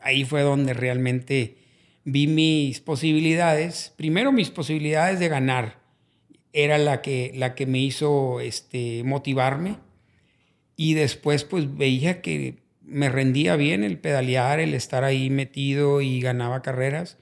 ahí 0.00 0.24
fue 0.24 0.42
donde 0.42 0.74
realmente 0.74 1.56
vi 2.04 2.26
mis 2.26 2.80
posibilidades. 2.80 3.92
Primero 3.96 4.32
mis 4.32 4.50
posibilidades 4.50 5.20
de 5.20 5.28
ganar 5.28 5.80
era 6.52 6.78
la 6.78 7.02
que, 7.02 7.32
la 7.34 7.54
que 7.54 7.66
me 7.66 7.78
hizo 7.78 8.40
este, 8.40 9.02
motivarme. 9.04 9.76
Y 10.76 10.94
después 10.94 11.44
pues 11.44 11.76
veía 11.76 12.22
que 12.22 12.56
me 12.82 13.08
rendía 13.08 13.56
bien 13.56 13.84
el 13.84 13.98
pedalear, 13.98 14.60
el 14.60 14.74
estar 14.74 15.04
ahí 15.04 15.30
metido 15.30 16.00
y 16.00 16.20
ganaba 16.20 16.62
carreras. 16.62 17.18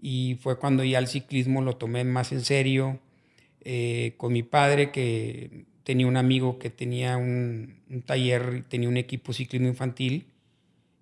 Y 0.00 0.38
fue 0.40 0.58
cuando 0.58 0.84
ya 0.84 0.98
el 0.98 1.08
ciclismo 1.08 1.62
lo 1.62 1.76
tomé 1.76 2.04
más 2.04 2.32
en 2.32 2.42
serio. 2.42 3.00
Eh, 3.62 4.14
con 4.16 4.32
mi 4.32 4.42
padre, 4.42 4.90
que 4.90 5.64
tenía 5.84 6.06
un 6.06 6.16
amigo 6.16 6.58
que 6.58 6.70
tenía 6.70 7.16
un, 7.16 7.80
un 7.90 8.02
taller, 8.02 8.64
tenía 8.68 8.88
un 8.88 8.96
equipo 8.96 9.32
ciclismo 9.32 9.68
infantil. 9.68 10.26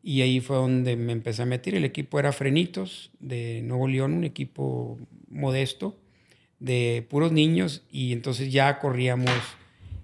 Y 0.03 0.23
ahí 0.23 0.41
fue 0.41 0.57
donde 0.57 0.97
me 0.97 1.13
empecé 1.13 1.43
a 1.43 1.47
meter. 1.47 1.75
El 1.75 1.85
equipo 1.85 2.19
era 2.19 2.33
Frenitos 2.33 3.11
de 3.19 3.63
Nuevo 3.63 3.89
León, 3.89 4.15
un 4.15 4.25
equipo 4.25 4.99
modesto 5.29 5.97
de 6.61 7.07
puros 7.09 7.33
niños 7.33 7.85
y 7.91 8.13
entonces 8.13 8.53
ya 8.53 8.79
corríamos 8.79 9.31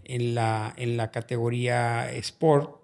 en 0.05 0.35
la, 0.35 0.73
en 0.77 0.97
la 0.97 1.11
categoría 1.11 2.11
Sport, 2.13 2.77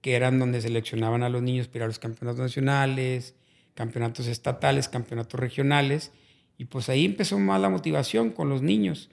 que 0.00 0.14
eran 0.14 0.38
donde 0.38 0.60
seleccionaban 0.60 1.22
a 1.22 1.28
los 1.28 1.42
niños 1.42 1.68
para 1.68 1.86
los 1.86 1.98
campeonatos 1.98 2.40
nacionales, 2.40 3.34
campeonatos 3.74 4.26
estatales, 4.26 4.88
campeonatos 4.88 5.38
regionales. 5.38 6.12
Y 6.56 6.66
pues 6.66 6.88
ahí 6.88 7.04
empezó 7.04 7.38
más 7.38 7.60
la 7.60 7.68
motivación 7.68 8.30
con 8.30 8.48
los 8.48 8.62
niños. 8.62 9.10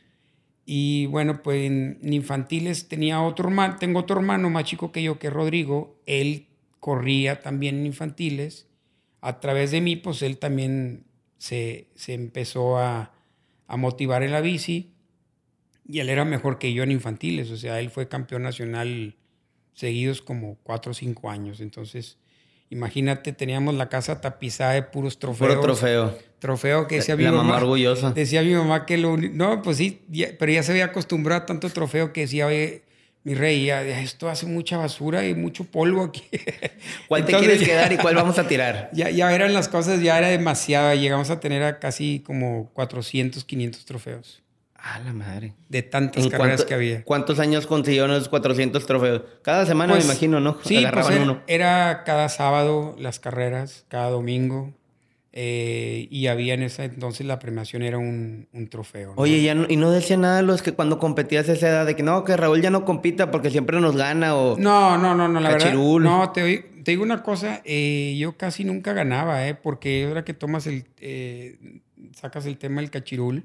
Y 0.65 1.05
bueno, 1.07 1.43
pues 1.43 1.65
en 1.65 1.99
infantiles 2.01 2.87
tenía 2.87 3.21
otro 3.21 3.49
hermano, 3.49 3.75
tengo 3.79 3.99
otro 3.99 4.17
hermano 4.17 4.49
más 4.49 4.63
chico 4.63 4.91
que 4.91 5.03
yo, 5.03 5.19
que 5.19 5.29
Rodrigo. 5.29 5.99
Él 6.07 6.47
corría 6.79 7.41
también 7.41 7.79
en 7.79 7.85
infantiles. 7.85 8.67
A 9.21 9.39
través 9.39 9.71
de 9.71 9.81
mí, 9.81 9.95
pues 9.95 10.21
él 10.21 10.37
también 10.37 11.05
se, 11.37 11.87
se 11.95 12.13
empezó 12.13 12.77
a, 12.77 13.13
a 13.67 13.77
motivar 13.77 14.23
en 14.23 14.31
la 14.31 14.41
bici. 14.41 14.91
Y 15.87 15.99
él 15.99 16.09
era 16.09 16.25
mejor 16.25 16.57
que 16.57 16.73
yo 16.73 16.83
en 16.83 16.91
infantiles. 16.91 17.51
O 17.51 17.57
sea, 17.57 17.79
él 17.79 17.89
fue 17.89 18.07
campeón 18.07 18.43
nacional 18.43 19.15
seguidos 19.73 20.21
como 20.21 20.57
cuatro 20.63 20.91
o 20.91 20.93
cinco 20.95 21.29
años. 21.29 21.59
Entonces, 21.59 22.17
imagínate, 22.69 23.33
teníamos 23.33 23.75
la 23.75 23.89
casa 23.89 24.21
tapizada 24.21 24.73
de 24.73 24.83
puros 24.83 25.19
trofeos. 25.19 25.51
Puro 25.51 25.61
trofeo. 25.61 26.17
Trofeo 26.39 26.87
que 26.87 26.95
decía 26.95 27.15
mi 27.15 27.25
mamá. 27.25 27.57
orgullosa. 27.57 28.11
Decía 28.11 28.41
mi 28.41 28.53
mamá 28.53 28.85
que 28.85 28.97
lo 28.97 29.17
No, 29.17 29.61
pues 29.61 29.77
sí, 29.77 30.01
pero 30.39 30.51
ya 30.51 30.63
se 30.63 30.71
había 30.71 30.85
acostumbrado 30.85 31.43
a 31.43 31.45
tanto 31.45 31.69
trofeo 31.69 32.13
que 32.13 32.21
decía, 32.21 32.47
oye, 32.47 32.83
mi 33.25 33.33
rey, 33.33 33.71
esto 33.71 34.29
hace 34.29 34.45
mucha 34.45 34.77
basura 34.77 35.25
y 35.25 35.33
mucho 35.33 35.63
polvo 35.63 36.03
aquí. 36.03 36.23
¿Cuál 37.07 37.25
te 37.25 37.33
quieres 37.33 37.63
quedar 37.63 37.91
y 37.91 37.97
cuál 37.97 38.13
vamos 38.13 38.37
a 38.37 38.47
tirar? 38.47 38.91
Ya, 38.93 39.09
ya 39.09 39.33
eran 39.33 39.51
las 39.51 39.67
cosas, 39.67 39.99
ya 39.99 40.19
era 40.19 40.27
demasiado. 40.27 40.93
Llegamos 40.93 41.31
a 41.31 41.39
tener 41.39 41.63
a 41.63 41.79
casi 41.79 42.19
como 42.19 42.69
400, 42.73 43.43
500 43.43 43.83
trofeos. 43.85 44.43
A 44.75 44.99
la 44.99 45.11
madre. 45.11 45.55
De 45.69 45.81
tantas 45.81 46.27
carreras 46.27 46.65
que 46.65 46.75
había. 46.75 47.03
¿Cuántos 47.03 47.39
años 47.39 47.65
consiguieron 47.65 48.11
esos 48.11 48.29
400 48.29 48.85
trofeos? 48.85 49.23
Cada 49.41 49.65
semana 49.65 49.93
me 49.93 49.97
pues, 49.97 50.05
imagino, 50.05 50.39
¿no? 50.39 50.59
Sí, 50.63 50.85
pues 50.93 51.09
era, 51.09 51.43
era, 51.47 52.03
cada 52.03 52.29
sábado 52.29 52.95
las 52.99 53.19
carreras, 53.19 53.85
cada 53.87 54.11
domingo. 54.11 54.71
Eh, 55.37 56.07
y 56.09 56.27
había 56.27 56.53
en 56.53 56.63
esa 56.63 56.85
entonces 56.85 57.27
la 57.27 57.39
premiación 57.39 57.83
era 57.83 57.97
un, 57.97 58.47
un 58.53 58.69
trofeo. 58.69 59.13
Oye, 59.17 59.43
ya 59.43 59.53
y 59.67 59.75
no 59.75 59.91
decía 59.91 60.15
nada 60.15 60.41
los 60.41 60.61
que 60.61 60.71
cuando 60.71 60.97
competías 60.97 61.49
a 61.49 61.53
esa 61.53 61.67
edad 61.67 61.85
de 61.85 61.97
que 61.97 62.03
no, 62.03 62.23
que 62.23 62.37
Raúl 62.37 62.61
ya 62.61 62.69
no 62.69 62.85
compita 62.85 63.31
porque 63.31 63.49
siempre 63.49 63.81
nos 63.81 63.97
gana 63.97 64.35
o... 64.37 64.57
No, 64.57 64.97
no, 64.97 65.13
no, 65.13 65.27
no, 65.27 65.41
la 65.41 65.49
verdad. 65.49 65.73
No, 65.73 66.31
te, 66.31 66.59
te, 66.83 66.91
digo 66.91 67.03
una 67.03 67.21
cosa, 67.21 67.61
eh, 67.65 68.15
yo 68.17 68.37
casi 68.37 68.63
nunca 68.63 68.93
ganaba, 68.93 69.45
¿eh? 69.45 69.55
Porque 69.55 70.05
ahora 70.07 70.23
que 70.23 70.33
tomas 70.33 70.67
el... 70.67 70.85
Eh, 71.01 71.81
sacas 72.13 72.45
el 72.45 72.57
tema 72.57 72.79
del 72.79 72.89
cachirul 72.89 73.43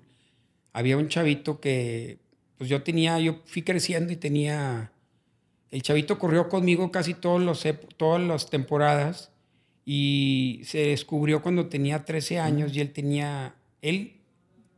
había 0.72 0.96
un 0.96 1.08
chavito 1.08 1.60
que, 1.60 2.18
pues 2.56 2.70
yo 2.70 2.82
tenía, 2.82 3.18
yo 3.18 3.40
fui 3.46 3.62
creciendo 3.62 4.12
y 4.12 4.16
tenía, 4.16 4.92
el 5.70 5.82
chavito 5.82 6.18
corrió 6.18 6.48
conmigo 6.48 6.90
casi 6.92 7.14
todos 7.14 7.40
los, 7.40 7.66
todas 7.96 8.22
las 8.22 8.50
temporadas 8.50 9.29
y 9.92 10.60
se 10.66 10.86
descubrió 10.86 11.42
cuando 11.42 11.66
tenía 11.66 12.04
13 12.04 12.38
años 12.38 12.76
y 12.76 12.80
él 12.80 12.92
tenía, 12.92 13.56
él 13.82 14.12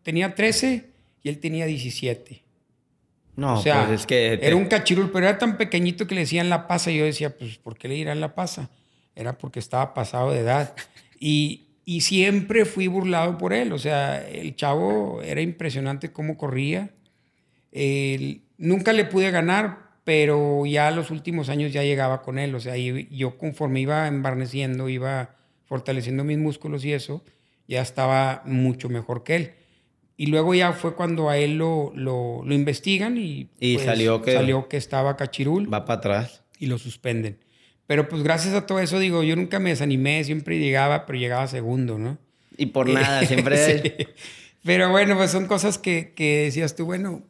tenía 0.02 0.35
13 0.35 0.87
y 1.23 1.28
él 1.28 1.38
tenía 1.38 1.66
17. 1.66 2.42
No, 3.37 3.59
o 3.59 3.62
sea, 3.62 3.85
pues 3.85 4.00
es 4.00 4.07
que... 4.07 4.38
Era 4.40 4.57
un 4.57 4.64
cachirul, 4.64 5.11
pero 5.11 5.28
era 5.28 5.37
tan 5.37 5.59
pequeñito 5.59 6.07
que 6.07 6.14
le 6.14 6.23
decían 6.23 6.49
la 6.49 6.66
pasa 6.66 6.90
y 6.90 6.97
yo 6.97 7.04
decía, 7.04 7.37
pues, 7.37 7.59
¿por 7.59 7.76
qué 7.76 7.88
le 7.88 7.95
dirán 7.97 8.23
la 8.23 8.35
pasa? 8.35 8.71
Era 9.14 9.37
porque 9.37 9.59
estaba 9.59 9.92
pasado 9.92 10.33
de 10.33 10.40
edad. 10.40 10.75
Y, 11.21 11.66
y 11.85 12.00
siempre 12.00 12.64
fui 12.64 12.88
burlado 12.88 13.37
por 13.38 13.52
él. 13.52 13.73
O 13.75 13.78
sea, 13.78 14.26
el 14.26 14.57
chavo 14.57 15.21
era 15.23 15.42
impresionante 15.42 16.11
cómo 16.11 16.38
corría. 16.38 16.90
nunca 18.57 18.92
le 18.95 19.04
pude 19.04 19.31
ganar, 19.31 19.92
pero 20.05 20.67
ya 20.67 20.91
los 20.91 21.11
últimos 21.11 21.49
años 21.49 21.73
ya 21.73 21.83
llegaba 21.83 22.23
con 22.23 22.39
él. 22.39 22.55
O 22.55 22.61
sea, 22.61 22.77
yo 22.77 23.39
conforme 23.39 23.81
iba 23.81 24.09
embarneciendo, 24.09 24.89
iba 24.89 25.37
fortaleciendo 25.65 26.25
mis 26.25 26.39
músculos 26.39 26.85
y 26.85 26.93
eso, 26.93 27.25
ya 27.69 27.81
estaba 27.81 28.43
mucho 28.45 28.89
mejor 28.89 29.23
que 29.23 29.37
él. 29.37 29.53
Y 30.17 30.27
luego 30.27 30.55
ya 30.55 30.73
fue 30.73 30.95
cuando 30.95 31.31
a 31.31 31.39
él 31.39 31.57
lo, 31.57 31.93
lo, 31.95 32.45
investigan 32.51 33.17
y, 33.17 33.49
y 33.59 33.75
pues, 33.75 33.87
salió, 33.87 34.23
que, 34.23 34.35
salió 34.35 34.69
que 34.69 34.77
estaba 34.77 35.17
cachirul. 35.17 35.73
Va 35.73 35.85
para 35.85 35.99
atrás. 35.99 36.43
Y 36.59 36.67
lo 36.67 36.79
suspenden. 36.79 37.39
Pero 37.87 38.09
pues 38.09 38.23
gracias 38.23 38.55
a 38.55 38.67
todo 38.67 38.79
eso, 38.79 38.99
digo, 38.99 39.23
yo 39.23 39.37
nunca 39.37 39.59
me 39.59 39.71
desanimé, 39.71 40.23
siempre 40.25 40.59
llegaba, 40.59 41.07
pero 41.07 41.19
llegaba 41.19 41.47
segundo, 41.47 41.99
¿no? 41.99 42.19
Y 42.57 42.67
por 42.67 42.89
nada, 42.89 43.23
siempre... 43.27 44.15
Pero 44.65 44.91
bueno, 44.91 45.17
pues 45.17 45.33
son 45.33 45.47
cosas 45.47 45.79
que, 45.79 46.13
que 46.15 46.45
decías 46.45 46.77
tú, 46.77 46.85
bueno... 46.85 47.23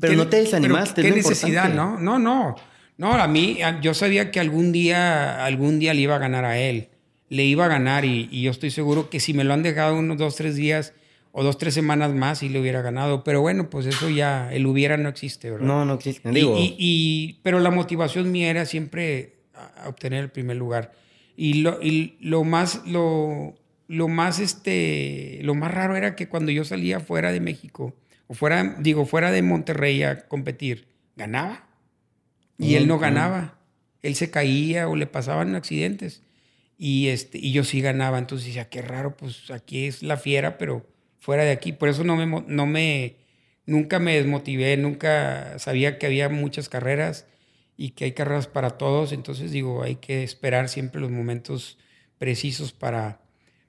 Pero 0.00 0.14
no 0.14 0.28
te 0.28 0.38
desanimaste, 0.38 1.02
¿Qué 1.02 1.10
necesidad, 1.10 1.72
no? 1.72 1.98
No, 1.98 2.18
no. 2.18 2.56
No, 2.98 3.14
a 3.14 3.26
mí, 3.26 3.58
yo 3.80 3.94
sabía 3.94 4.30
que 4.30 4.40
algún 4.40 4.72
día, 4.72 5.44
algún 5.44 5.78
día 5.78 5.94
le 5.94 6.02
iba 6.02 6.16
a 6.16 6.18
ganar 6.18 6.44
a 6.44 6.58
él. 6.58 6.88
Le 7.28 7.44
iba 7.44 7.64
a 7.64 7.68
ganar 7.68 8.04
y, 8.04 8.28
y 8.30 8.42
yo 8.42 8.50
estoy 8.50 8.70
seguro 8.70 9.08
que 9.08 9.18
si 9.18 9.32
me 9.32 9.44
lo 9.44 9.54
han 9.54 9.62
dejado 9.62 9.96
unos 9.96 10.18
dos, 10.18 10.36
tres 10.36 10.54
días 10.54 10.92
o 11.32 11.42
dos, 11.42 11.56
tres 11.56 11.72
semanas 11.72 12.12
más, 12.12 12.40
sí 12.40 12.48
le 12.50 12.60
hubiera 12.60 12.82
ganado. 12.82 13.24
Pero 13.24 13.40
bueno, 13.40 13.70
pues 13.70 13.86
eso 13.86 14.10
ya, 14.10 14.52
el 14.52 14.66
hubiera 14.66 14.98
no 14.98 15.08
existe, 15.08 15.50
¿verdad? 15.50 15.66
No, 15.66 15.84
no 15.84 15.94
existe. 15.94 16.30
Digo. 16.30 16.56
Y, 16.58 16.76
y, 16.78 17.40
pero 17.42 17.58
la 17.58 17.70
motivación 17.70 18.30
mía 18.30 18.50
era 18.50 18.66
siempre 18.66 19.36
a 19.54 19.88
obtener 19.88 20.24
el 20.24 20.30
primer 20.30 20.58
lugar. 20.58 20.92
Y 21.36 21.54
lo, 21.54 21.82
y 21.82 22.16
lo 22.20 22.44
más, 22.44 22.82
lo, 22.86 23.54
lo 23.88 24.08
más, 24.08 24.38
este, 24.38 25.40
lo 25.42 25.54
más 25.54 25.72
raro 25.72 25.96
era 25.96 26.14
que 26.14 26.28
cuando 26.28 26.52
yo 26.52 26.64
salía 26.64 27.00
fuera 27.00 27.32
de 27.32 27.40
México, 27.40 27.94
o 28.32 28.34
fuera, 28.34 28.76
digo, 28.78 29.04
fuera 29.04 29.30
de 29.30 29.42
Monterrey 29.42 30.02
a 30.04 30.26
competir, 30.26 30.88
ganaba. 31.16 31.68
Y 32.56 32.76
él 32.76 32.88
no 32.88 32.98
ganaba. 32.98 33.58
Él 34.00 34.14
se 34.14 34.30
caía 34.30 34.88
o 34.88 34.96
le 34.96 35.06
pasaban 35.06 35.54
accidentes. 35.54 36.22
Y, 36.78 37.08
este, 37.08 37.36
y 37.36 37.52
yo 37.52 37.62
sí 37.62 37.82
ganaba. 37.82 38.18
Entonces 38.18 38.46
decía, 38.46 38.70
qué 38.70 38.80
raro, 38.80 39.18
pues 39.18 39.50
aquí 39.50 39.84
es 39.84 40.02
la 40.02 40.16
fiera, 40.16 40.56
pero 40.56 40.86
fuera 41.18 41.44
de 41.44 41.50
aquí. 41.50 41.72
Por 41.72 41.90
eso 41.90 42.04
no 42.04 42.16
me, 42.16 42.42
no 42.46 42.64
me, 42.64 43.16
nunca 43.66 43.98
me 43.98 44.16
desmotivé, 44.16 44.78
nunca 44.78 45.58
sabía 45.58 45.98
que 45.98 46.06
había 46.06 46.30
muchas 46.30 46.70
carreras 46.70 47.26
y 47.76 47.90
que 47.90 48.06
hay 48.06 48.12
carreras 48.12 48.46
para 48.46 48.70
todos, 48.70 49.12
entonces 49.12 49.50
digo, 49.50 49.82
hay 49.82 49.96
que 49.96 50.22
esperar 50.22 50.70
siempre 50.70 51.02
los 51.02 51.10
momentos 51.10 51.76
precisos 52.16 52.72
para, 52.72 53.20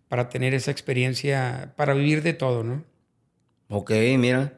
para 0.07 0.29
tener 0.29 0.53
esa 0.53 0.71
experiencia, 0.71 1.73
para 1.75 1.93
vivir 1.93 2.23
de 2.23 2.33
todo, 2.33 2.63
¿no? 2.63 2.92
Ok, 3.73 3.91
mira. 4.17 4.53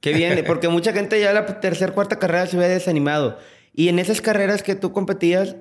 Qué 0.00 0.12
bien, 0.12 0.44
porque 0.46 0.68
mucha 0.68 0.92
gente 0.92 1.20
ya 1.20 1.32
la 1.32 1.60
tercera, 1.60 1.92
cuarta 1.92 2.18
carrera 2.18 2.46
se 2.46 2.56
ve 2.56 2.68
desanimado. 2.68 3.38
Y 3.74 3.88
en 3.88 3.98
esas 3.98 4.20
carreras 4.20 4.62
que 4.62 4.74
tú 4.74 4.92
competías, 4.92 5.56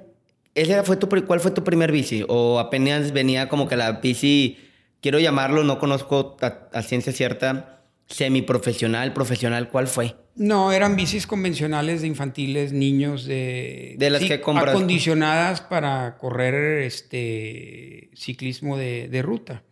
¿ese 0.56 0.82
fue 0.84 0.98
tu, 0.98 1.08
¿cuál 1.26 1.40
fue 1.40 1.52
tu 1.52 1.64
primer 1.64 1.92
bici? 1.92 2.26
¿O 2.28 2.60
apenas 2.60 3.12
venía 3.12 3.50
como 3.50 3.68
que 3.68 3.76
la 3.76 3.94
bici, 3.94 4.58
quiero 5.02 5.20
llamarlo, 5.20 5.64
no 5.64 5.80
conozco 5.80 6.38
a 6.42 6.82
ciencia 6.82 7.14
cierta, 7.14 7.80
semiprofesional, 8.10 9.14
profesional, 9.14 9.70
¿cuál 9.70 9.88
fue? 9.88 10.16
No, 10.36 10.72
eran 10.72 10.96
bicis 10.96 11.28
convencionales 11.28 12.02
de 12.02 12.08
infantiles, 12.08 12.74
niños 12.74 13.26
de... 13.26 13.96
De 13.98 14.10
las 14.10 14.24
que 14.24 14.42
compras. 14.42 14.70
Acondicionadas 14.74 15.62
para 15.62 16.18
correr 16.18 16.84
este 16.84 18.10
ciclismo 18.14 18.78
de, 18.78 19.22
ruta. 19.22 19.64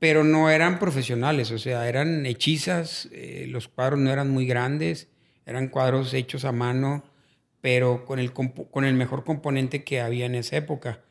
Pero 0.00 0.24
no 0.24 0.50
eran 0.50 0.80
profesionales, 0.80 1.52
o 1.52 1.58
sea, 1.58 1.88
eran 1.88 2.26
hechizas, 2.26 3.08
eh, 3.12 3.46
los 3.48 3.68
cuadros 3.68 4.00
no 4.00 4.10
eran 4.10 4.28
muy 4.28 4.46
grandes, 4.46 5.06
eran 5.46 5.68
cuadros 5.68 6.12
hechos 6.12 6.44
a 6.44 6.50
mano, 6.50 7.04
pero 7.60 8.04
con 8.04 8.18
el, 8.18 8.32
con 8.32 8.84
el 8.84 8.94
mejor 8.94 9.22
componente 9.22 9.84
que 9.84 10.00
había 10.00 10.26
en 10.26 10.34
esa 10.34 10.56
época. 10.56 11.02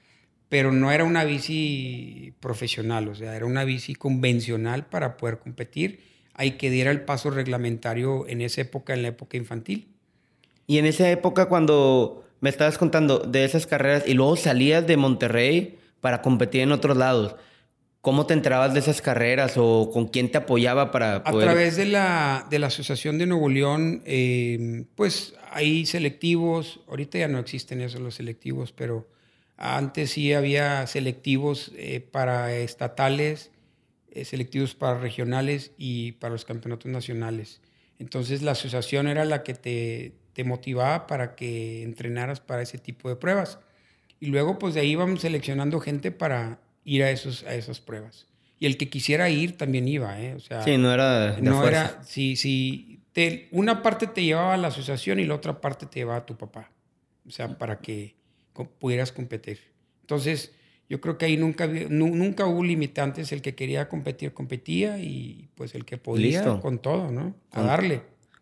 Pero 0.50 0.74
no 0.74 0.91
era 0.91 1.05
una 1.05 1.24
bici 1.24 2.34
profesional, 2.41 3.08
o 3.08 3.15
sea, 3.15 3.38
era 3.38 3.46
una 3.46 3.63
bici 3.63 3.96
convencional 3.96 4.88
para 4.88 5.15
poder 5.15 5.39
competir 5.39 6.10
hay 6.39 6.51
que 6.51 6.69
diera 6.69 6.89
el 6.89 7.01
paso 7.01 7.31
reglamentario 7.31 8.25
en 8.29 8.39
esa 8.39 8.62
época, 8.62 8.93
en 8.93 9.01
la 9.01 9.10
época 9.10 9.36
infantil. 9.36 9.89
Y 10.67 10.77
en 10.77 10.86
esa 10.86 11.12
época 11.12 11.48
cuando 11.48 12.24
me 12.39 12.50
estabas 12.50 12.77
contando 12.77 13.19
de 13.19 13.43
esas 13.43 13.67
carreras 13.67 14.05
y 14.08 14.13
luego 14.13 14.38
salías 14.38 14.88
de 14.88 14.96
Monterrey 14.96 15.79
para 16.00 16.22
competir 16.22 16.62
en 16.62 16.72
otros 16.72 16.96
lados, 16.96 17.36
¿cómo 18.01 18.25
te 18.25 18.34
enterabas 18.34 18.74
de 18.74 18.79
esas 18.79 19.01
carreras 19.01 19.53
o 19.58 19.89
con 19.91 20.08
quién 20.08 20.32
te 20.32 20.38
apoyaba 20.38 20.91
para 20.91 21.24
poder...? 21.24 21.50
A 21.50 21.51
través 21.51 21.75
de 21.75 21.86
la, 21.86 22.48
de 22.50 22.60
la 22.60 22.68
Asociación 22.68 23.18
de 23.18 23.25
Nuevo 23.25 23.50
León, 23.50 24.01
em, 24.06 24.86
pues 24.96 25.34
hay 25.51 25.86
selectivos, 25.86 26.82
ahorita 26.88 27.18
ya 27.18 27.27
no 27.27 27.39
existen 27.39 27.82
esos 27.82 28.01
los 28.01 28.15
selectivos, 28.15 28.72
pero 28.72 29.08
antes 29.58 30.12
sí 30.12 30.34
había 30.34 30.88
selectivos 30.88 31.72
eh, 31.75 32.00
para 32.00 32.56
estatales, 32.56 33.51
eh, 34.12 34.24
selectivos 34.24 34.75
para 34.75 34.98
regionales 35.00 35.72
y 35.77 36.13
para 36.13 36.32
los 36.32 36.46
campeonatos 36.46 36.91
nacionales. 36.91 37.62
Entonces 38.00 38.41
la 38.41 38.51
asociación 38.51 39.08
era 39.08 39.25
la 39.25 39.44
que 39.44 39.53
te, 39.53 40.13
te 40.34 40.46
motivaba 40.46 41.06
para 41.06 41.36
que 41.36 41.84
entrenaras 41.84 42.39
para 42.39 42.62
ese 42.62 42.77
tipo 42.77 43.10
de 43.10 43.18
pruebas. 43.18 43.60
Y 44.22 44.27
luego, 44.27 44.58
pues 44.58 44.74
de 44.74 44.82
ahí 44.82 44.91
íbamos 44.91 45.22
seleccionando 45.22 45.79
gente 45.79 46.12
para 46.12 46.60
ir 46.83 47.03
a, 47.03 47.12
esos, 47.12 47.43
a 47.43 47.55
esas 47.55 47.79
pruebas. 47.79 48.27
Y 48.59 48.65
el 48.65 48.77
que 48.77 48.89
quisiera 48.89 49.29
ir 49.29 49.57
también 49.57 49.88
iba, 49.88 50.19
¿eh? 50.19 50.36
O 50.36 50.39
sea, 50.39 50.63
sí, 50.63 50.77
no 50.77 50.93
era. 50.93 51.31
De 51.31 51.41
no 51.41 51.65
era. 51.65 52.03
Sí, 52.03 52.36
sí. 52.36 53.01
Te, 53.13 53.48
una 53.51 53.81
parte 53.81 54.07
te 54.07 54.24
llevaba 54.24 54.53
a 54.53 54.57
la 54.57 54.67
asociación 54.67 55.19
y 55.19 55.25
la 55.25 55.36
otra 55.36 55.62
parte 55.62 55.86
te 55.86 56.00
llevaba 56.00 56.19
a 56.19 56.25
tu 56.25 56.38
papá. 56.38 56.69
O 57.25 57.31
sea, 57.31 57.57
para 57.57 57.79
que 57.79 58.15
pudieras 58.79 59.12
competir. 59.12 59.59
Entonces, 60.01 60.53
yo 60.89 61.00
creo 61.00 61.17
que 61.17 61.25
ahí 61.25 61.38
nunca, 61.38 61.67
nunca 61.67 62.45
hubo 62.48 62.63
limitantes. 62.63 63.31
El 63.31 63.41
que 63.41 63.55
quería 63.55 63.88
competir, 63.88 64.33
competía 64.33 64.98
y 65.00 65.50
pues 65.55 65.75
el 65.75 65.86
que 65.86 65.98
podía, 65.98 66.59
con 66.59 66.79
todo, 66.79 67.12
¿no? 67.12 67.36
A 67.51 67.62
darle. 67.62 68.01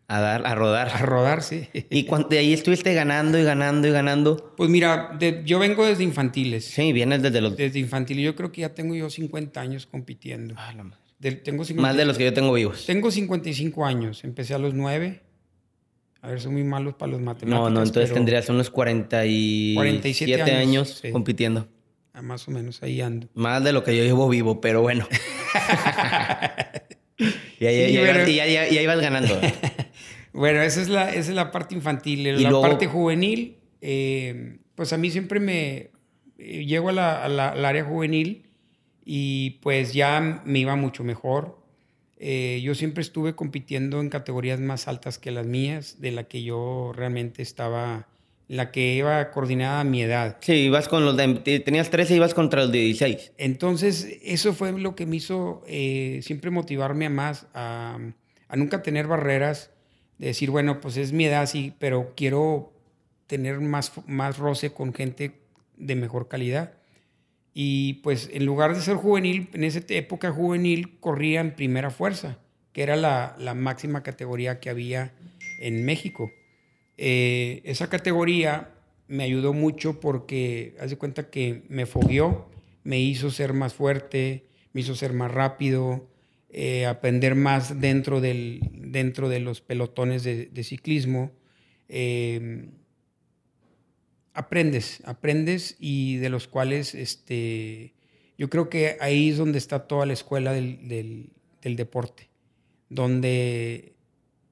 A 0.09 0.21
dar, 0.21 0.47
a 0.47 0.55
rodar. 0.55 0.89
A 0.93 0.99
rodar, 0.99 1.43
sí. 1.43 1.67
¿Y 1.89 2.05
cuando 2.05 2.29
de 2.29 2.37
ahí 2.37 2.53
estuviste 2.53 2.93
ganando 2.93 3.37
y 3.37 3.43
ganando 3.43 3.89
y 3.89 3.91
ganando? 3.91 4.53
Pues 4.55 4.69
mira, 4.69 5.17
yo 5.43 5.59
vengo 5.59 5.85
desde 5.85 6.05
infantiles. 6.05 6.63
Sí, 6.63 6.93
vienes 6.93 7.21
desde 7.21 7.41
los... 7.41 7.57
Desde 7.57 7.79
infantiles. 7.79 8.23
Yo 8.23 8.33
creo 8.35 8.53
que 8.53 8.61
ya 8.61 8.73
tengo 8.73 8.95
yo 8.95 9.09
50 9.09 9.59
años 9.59 9.85
compitiendo. 9.85 10.55
Ah, 10.57 10.73
la 10.73 10.83
madre. 10.83 11.01
tengo 11.43 11.65
Más 11.75 11.97
de 11.97 12.05
los 12.05 12.17
que 12.17 12.23
yo 12.23 12.33
tengo 12.33 12.53
vivos. 12.53 12.85
Tengo 12.85 13.11
55 13.11 13.85
años. 13.85 14.23
Empecé 14.23 14.53
a 14.53 14.59
los 14.59 14.73
9. 14.73 15.21
A 16.21 16.29
ver, 16.29 16.39
son 16.39 16.53
muy 16.53 16.63
malos 16.63 16.95
para 16.95 17.11
los 17.11 17.19
matemáticos. 17.21 17.69
No, 17.69 17.69
no, 17.69 17.83
entonces 17.83 18.13
tendrías 18.13 18.47
unos 18.49 18.69
47, 18.69 20.41
años, 20.51 21.03
compitiendo. 21.11 21.67
Ah, 22.13 22.21
más 22.21 22.47
o 22.47 22.51
menos, 22.51 22.81
ahí 22.81 23.01
ando. 23.01 23.27
Más 23.33 23.63
de 23.63 23.71
lo 23.71 23.83
que 23.83 23.95
yo 23.95 24.03
llevo 24.03 24.27
vivo, 24.27 24.59
pero 24.59 24.81
bueno. 24.81 25.07
y, 27.59 27.65
ahí, 27.65 27.93
ya, 28.35 28.81
ibas 28.81 28.99
ganando. 28.99 29.39
Bueno, 30.33 30.61
esa 30.61 30.81
es 30.81 30.89
la, 30.89 31.13
es 31.13 31.29
la 31.29 31.51
parte 31.51 31.75
infantil. 31.75 32.41
la 32.41 32.61
parte 32.61 32.87
juvenil, 32.87 33.57
eh, 33.81 34.57
pues 34.75 34.93
a 34.93 34.97
mí 34.97 35.09
siempre 35.09 35.39
me... 35.39 35.91
Eh, 36.37 36.65
llego 36.65 36.89
a 36.89 36.91
la, 36.91 37.23
al 37.23 37.65
área 37.65 37.83
juvenil 37.83 38.43
y 39.03 39.51
pues 39.61 39.93
ya 39.93 40.41
me 40.45 40.59
iba 40.59 40.75
mucho 40.75 41.03
mejor. 41.03 41.57
Eh, 42.19 42.61
yo 42.63 42.75
siempre 42.75 43.01
estuve 43.01 43.35
compitiendo 43.35 43.99
en 43.99 44.09
categorías 44.09 44.59
más 44.59 44.87
altas 44.87 45.17
que 45.17 45.31
las 45.31 45.45
mías, 45.45 45.99
de 45.99 46.11
la 46.11 46.25
que 46.25 46.43
yo 46.43 46.91
realmente 46.95 47.41
estaba, 47.41 48.07
la 48.47 48.71
que 48.71 48.95
iba 48.95 49.31
coordinada 49.31 49.81
a 49.81 49.83
mi 49.83 50.01
edad. 50.03 50.37
Sí, 50.41 50.53
ibas 50.53 50.87
con 50.87 51.05
los 51.05 51.15
de, 51.17 51.59
tenías 51.59 51.89
13 51.89 52.13
y 52.13 52.17
ibas 52.17 52.33
contra 52.33 52.61
los 52.61 52.71
de 52.71 52.79
16. 52.79 53.33
Entonces, 53.37 54.19
eso 54.23 54.53
fue 54.53 54.71
lo 54.73 54.95
que 54.95 55.05
me 55.05 55.15
hizo 55.15 55.63
siempre 56.21 56.51
motivarme 56.51 57.07
a 57.07 57.09
más, 57.09 57.47
a, 57.53 57.97
a 58.47 58.55
nunca 58.55 58.83
tener 58.83 59.07
barreras 59.07 59.71
de 60.17 60.27
decir, 60.27 60.49
bueno, 60.49 60.81
pues 60.81 60.97
es 60.97 61.11
mi 61.11 61.25
edad, 61.25 61.45
sí, 61.45 61.73
pero 61.79 62.13
quiero 62.15 62.73
tener 63.27 63.59
más, 63.59 63.91
más 64.07 64.37
roce 64.37 64.71
con 64.71 64.93
gente 64.93 65.33
de 65.77 65.95
mejor 65.95 66.27
calidad. 66.27 66.73
Y 67.53 67.95
pues 67.95 68.29
en 68.31 68.45
lugar 68.45 68.75
de 68.75 68.81
ser 68.81 68.95
juvenil, 68.95 69.49
en 69.53 69.63
esa 69.63 69.81
época 69.89 70.31
juvenil 70.31 70.99
corría 70.99 71.41
en 71.41 71.55
primera 71.55 71.89
fuerza, 71.89 72.37
que 72.71 72.83
era 72.83 72.95
la, 72.95 73.35
la 73.39 73.53
máxima 73.53 74.03
categoría 74.03 74.59
que 74.59 74.69
había 74.69 75.13
en 75.59 75.83
México. 75.85 76.31
Eh, 76.97 77.61
esa 77.63 77.89
categoría 77.89 78.73
me 79.07 79.23
ayudó 79.23 79.53
mucho 79.53 79.99
porque, 79.99 80.75
haz 80.79 80.89
de 80.89 80.97
cuenta 80.97 81.29
que 81.29 81.63
me 81.69 81.85
fogueó, 81.85 82.49
me 82.83 82.99
hizo 82.99 83.31
ser 83.31 83.53
más 83.53 83.73
fuerte, 83.73 84.45
me 84.73 84.81
hizo 84.81 84.95
ser 84.95 85.13
más 85.13 85.31
rápido, 85.31 86.07
eh, 86.49 86.85
aprender 86.85 87.35
más 87.35 87.81
dentro, 87.81 88.21
del, 88.21 88.61
dentro 88.71 89.27
de 89.27 89.39
los 89.39 89.61
pelotones 89.61 90.23
de, 90.23 90.63
ciclismo. 90.63 91.31
Em, 91.89 92.71
aprendes, 94.33 95.01
aprendes 95.05 95.75
y 95.79 96.17
de 96.17 96.29
los 96.29 96.47
cuales 96.47 96.95
este, 96.95 97.93
yo 98.37 98.49
creo 98.49 98.69
que 98.69 98.97
ahí 99.01 99.29
es 99.29 99.37
donde 99.37 99.57
está 99.57 99.87
toda 99.87 100.05
la 100.05 100.13
escuela 100.13 100.53
del, 100.53 100.87
del, 100.87 101.75
deporte, 101.75 102.29
donde 102.87 103.93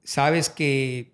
sabes 0.04 0.50
que 0.50 1.12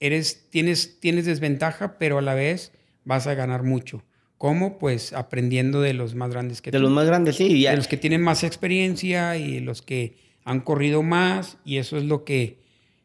eres, 0.00 0.48
tienes, 0.50 0.98
tienes 0.98 1.26
desventaja, 1.26 1.98
pero 1.98 2.18
a 2.18 2.22
la 2.22 2.34
vez 2.34 2.72
vas 3.04 3.28
a 3.28 3.34
ganar 3.34 3.62
mucho. 3.62 4.02
¿Cómo? 4.38 4.78
Pues 4.78 5.12
aprendiendo 5.12 5.80
de 5.80 5.94
los 5.94 6.14
más 6.14 6.30
grandes 6.30 6.60
que 6.60 6.70
De 6.70 6.78
los 6.78 6.90
más 6.90 7.06
grandes, 7.06 7.36
sí. 7.36 7.64
De 7.64 7.76
los 7.76 7.88
que 7.88 7.96
tienen 7.96 8.22
más 8.22 8.44
experiencia 8.44 9.36
y 9.36 9.60
los 9.60 9.82
que 9.82 10.16
han 10.44 10.60
corrido 10.60 11.02
más 11.02 11.58
y 11.64 11.78
eso 11.78 11.96
es 11.96 12.04
lo 12.04 12.24
que, 12.24 12.58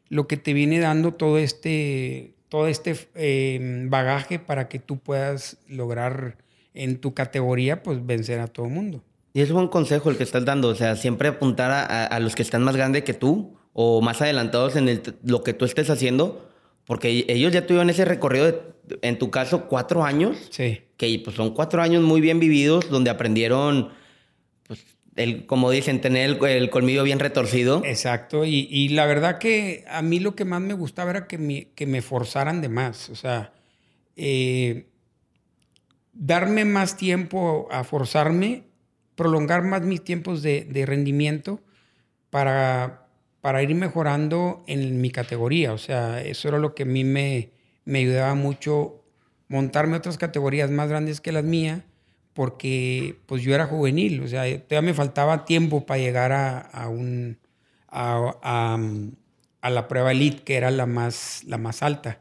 lo 0.10 0.28
que 0.28 0.38
te 0.38 0.54
viene 0.54 0.80
dando 0.80 1.14
todo 1.14 1.38
este, 1.38 2.34
todo 2.50 2.68
este 2.68 2.96
em, 3.16 3.90
bagaje 3.90 4.40
para 4.40 4.68
que 4.68 4.80
tú 4.80 5.00
puedas 5.00 5.58
lograr 5.68 6.38
en 6.74 7.00
tu 7.00 7.14
categoría 7.14 7.82
pues 7.82 8.06
vencer 8.06 8.40
a 8.40 8.48
todo 8.48 8.66
el 8.66 8.74
mundo. 8.74 9.04
Y 9.34 9.42
es 9.42 9.52
buen 9.52 9.70
consejo 9.70 10.10
el 10.10 10.18
que 10.18 10.24
estás 10.24 10.44
dando, 10.44 10.68
o 10.68 10.76
sea, 10.76 10.96
siempre 10.98 11.30
apuntar 11.30 11.72
a, 11.72 12.20
los 12.20 12.36
que 12.36 12.42
están 12.42 12.64
más 12.64 12.76
grandes 12.76 13.04
que 13.04 13.14
tú 13.14 13.56
o 13.72 14.02
más 14.02 14.22
adelantados 14.22 14.76
en 14.76 15.02
lo 15.24 15.44
que 15.44 15.54
tú 15.54 15.64
estés 15.64 15.90
haciendo, 15.90 16.51
porque 16.86 17.26
ellos 17.28 17.52
ya 17.52 17.66
tuvieron 17.66 17.90
ese 17.90 18.06
recorrido, 18.06 18.76
en 19.02 19.18
tu 19.18 19.32
caso, 19.32 19.68
cuatro 19.68 20.04
años. 20.04 20.38
Sí. 20.50 20.82
Que 20.98 21.22
pues 21.24 21.36
son 21.36 21.54
cuatro 21.54 21.82
años 21.82 22.04
muy 22.04 22.22
bien 22.22 22.40
vividos, 22.40 22.90
donde 22.90 23.10
aprendieron 23.10 23.92
el, 25.16 25.46
como 25.46 25.70
dicen, 25.72 26.02
tener 26.02 26.38
el, 26.44 26.70
colmillo 26.70 27.04
bien 27.04 27.20
retorcido. 27.20 27.84
Exacto, 27.86 28.46
y, 28.46 28.90
la 28.90 29.06
verdad 29.06 29.38
que 29.38 29.84
a 29.88 30.02
mí 30.02 30.20
lo 30.20 30.36
que 30.36 30.46
más 30.46 30.62
me 30.62 30.74
gustaba 30.74 31.12
era 31.12 31.28
que 31.28 31.38
me, 31.38 31.70
que 31.76 31.86
me 31.86 32.02
forzaran 32.02 32.62
de 32.62 32.70
más, 32.70 33.10
o 33.10 33.16
sea, 33.16 33.54
eh, 34.16 34.88
darme 36.14 36.66
más 36.66 36.98
tiempo 36.98 37.68
a 37.72 37.84
forzarme, 37.84 38.64
prolongar 39.16 39.64
más 39.64 39.82
mis 39.82 40.04
tiempos 40.04 40.42
de, 40.42 40.84
rendimiento 40.86 41.62
para, 42.30 43.01
para 43.42 43.64
ir 43.64 43.74
mejorando 43.76 44.64
en 44.68 45.02
mi 45.02 45.10
categoría, 45.12 45.74
o 45.74 45.78
sea, 45.78 46.22
eso 46.22 46.48
era 46.48 46.60
lo 46.60 46.76
que 46.76 46.84
a 46.84 46.86
mí 46.86 47.04
me, 47.04 47.50
me 47.86 48.00
ayudaba 48.00 48.36
mucho, 48.36 49.04
montarme 49.48 49.98
otras 49.98 50.18
categorías 50.18 50.72
más 50.72 50.88
grandes 50.88 51.20
que 51.20 51.32
las 51.32 51.44
mías 51.44 51.82
porque 52.34 53.18
pues 53.26 53.42
yo 53.42 53.54
era 53.54 53.66
juvenil, 53.68 54.22
o 54.22 54.28
sea, 54.28 54.44
todavía 54.44 54.92
me 54.92 54.94
faltaba 54.94 55.46
tiempo 55.46 55.86
para 55.86 56.00
llegar 56.00 56.32
a, 56.32 56.88
un, 56.88 57.38
a, 57.90 58.78
la 59.64 59.88
prueba 59.88 60.12
elite, 60.12 60.44
que 60.44 60.56
era 60.56 60.72
la 60.72 60.86
más, 60.86 61.44
la 61.46 61.58
más 61.58 61.84
alta. 61.84 62.20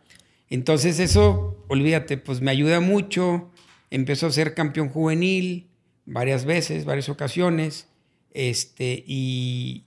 Entonces 0.49 0.99
eso, 0.99 1.65
olvídate, 1.69 2.17
pues 2.17 2.41
me 2.41 2.51
ayuda 2.51 2.81
mucho. 2.81 3.51
Empezó 3.91 4.27
a 4.27 4.33
ser 4.33 4.55
campeón 4.55 4.89
juvenil 4.89 5.69
varias 6.07 6.45
veces, 6.45 6.85
varias 6.85 7.09
ocasiones, 7.09 7.87
este, 8.33 9.05
y, 9.07 9.85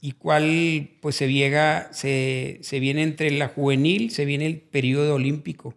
y 0.00 0.12
cuál, 0.12 0.90
pues 1.00 1.16
se, 1.16 1.32
llega, 1.32 1.92
se, 1.92 2.58
se 2.62 2.80
viene 2.80 3.02
entre 3.02 3.30
la 3.30 3.48
juvenil, 3.48 4.10
se 4.10 4.24
viene 4.24 4.46
el 4.46 4.58
periodo 4.58 5.14
olímpico 5.14 5.74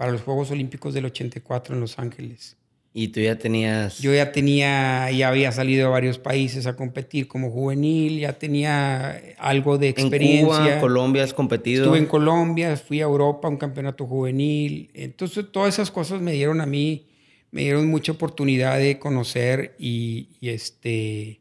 para 0.00 0.12
los 0.12 0.22
Juegos 0.22 0.50
Olímpicos 0.50 0.94
del 0.94 1.04
84 1.04 1.74
en 1.74 1.80
Los 1.82 1.98
Ángeles. 1.98 2.56
Y 2.94 3.08
tú 3.08 3.20
ya 3.20 3.36
tenías... 3.36 3.98
Yo 3.98 4.14
ya 4.14 4.32
tenía, 4.32 5.10
ya 5.10 5.28
había 5.28 5.52
salido 5.52 5.88
a 5.88 5.90
varios 5.90 6.18
países 6.18 6.66
a 6.66 6.74
competir 6.74 7.28
como 7.28 7.50
juvenil, 7.50 8.18
ya 8.18 8.32
tenía 8.32 9.20
algo 9.36 9.76
de 9.76 9.90
experiencia. 9.90 10.56
En 10.56 10.64
Cuba, 10.64 10.80
Colombia 10.80 11.22
has 11.22 11.34
competido. 11.34 11.84
Estuve 11.84 11.98
en 11.98 12.06
Colombia, 12.06 12.78
fui 12.78 13.00
a 13.00 13.04
Europa 13.04 13.46
a 13.46 13.50
un 13.50 13.58
campeonato 13.58 14.06
juvenil. 14.06 14.90
Entonces 14.94 15.44
todas 15.52 15.74
esas 15.74 15.90
cosas 15.90 16.22
me 16.22 16.32
dieron 16.32 16.62
a 16.62 16.66
mí, 16.66 17.06
me 17.50 17.60
dieron 17.60 17.86
mucha 17.86 18.12
oportunidad 18.12 18.78
de 18.78 18.98
conocer 18.98 19.76
y, 19.78 20.30
este... 20.40 21.39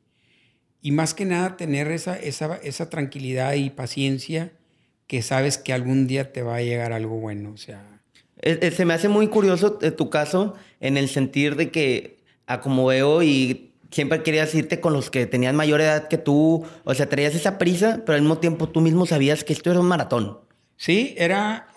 Y 0.81 0.91
más 0.91 1.13
que 1.13 1.25
nada 1.25 1.57
tener 1.57 1.91
esa, 1.91 2.17
esa, 2.17 2.55
esa 2.57 2.89
tranquilidad 2.89 3.53
y 3.53 3.69
paciencia 3.69 4.51
que 5.07 5.21
sabes 5.21 5.57
que 5.57 5.73
algún 5.73 6.07
día 6.07 6.31
te 6.31 6.41
va 6.41 6.57
a 6.57 6.61
llegar 6.61 6.93
algo 6.93 7.19
bueno, 7.19 7.51
o 7.51 7.57
sea 7.57 7.99
se 8.41 8.85
me 8.85 8.93
hace 8.93 9.09
muy 9.09 9.27
curioso 9.27 9.73
tu 9.73 10.09
caso 10.09 10.55
en 10.79 10.97
el 10.97 11.09
sentir 11.09 11.55
de 11.55 11.71
que, 11.71 12.19
a 12.47 12.61
como 12.61 12.85
veo 12.85 13.21
y 13.21 13.71
siempre 13.91 14.23
querías 14.23 14.53
irte 14.55 14.79
con 14.79 14.93
los 14.93 15.09
que 15.09 15.25
tenían 15.25 15.55
mayor 15.55 15.81
edad 15.81 16.07
que 16.07 16.17
tú, 16.17 16.65
o 16.83 16.93
sea, 16.93 17.09
traías 17.09 17.35
esa 17.35 17.57
prisa, 17.57 18.03
pero 18.05 18.15
al 18.15 18.21
mismo 18.21 18.37
tiempo 18.37 18.69
tú 18.69 18.81
mismo 18.81 19.05
sabías 19.05 19.43
que 19.43 19.53
esto 19.53 19.71
era 19.71 19.79
un 19.79 19.87
maratón. 19.87 20.39
Sí, 20.77 21.13
era, 21.17 21.67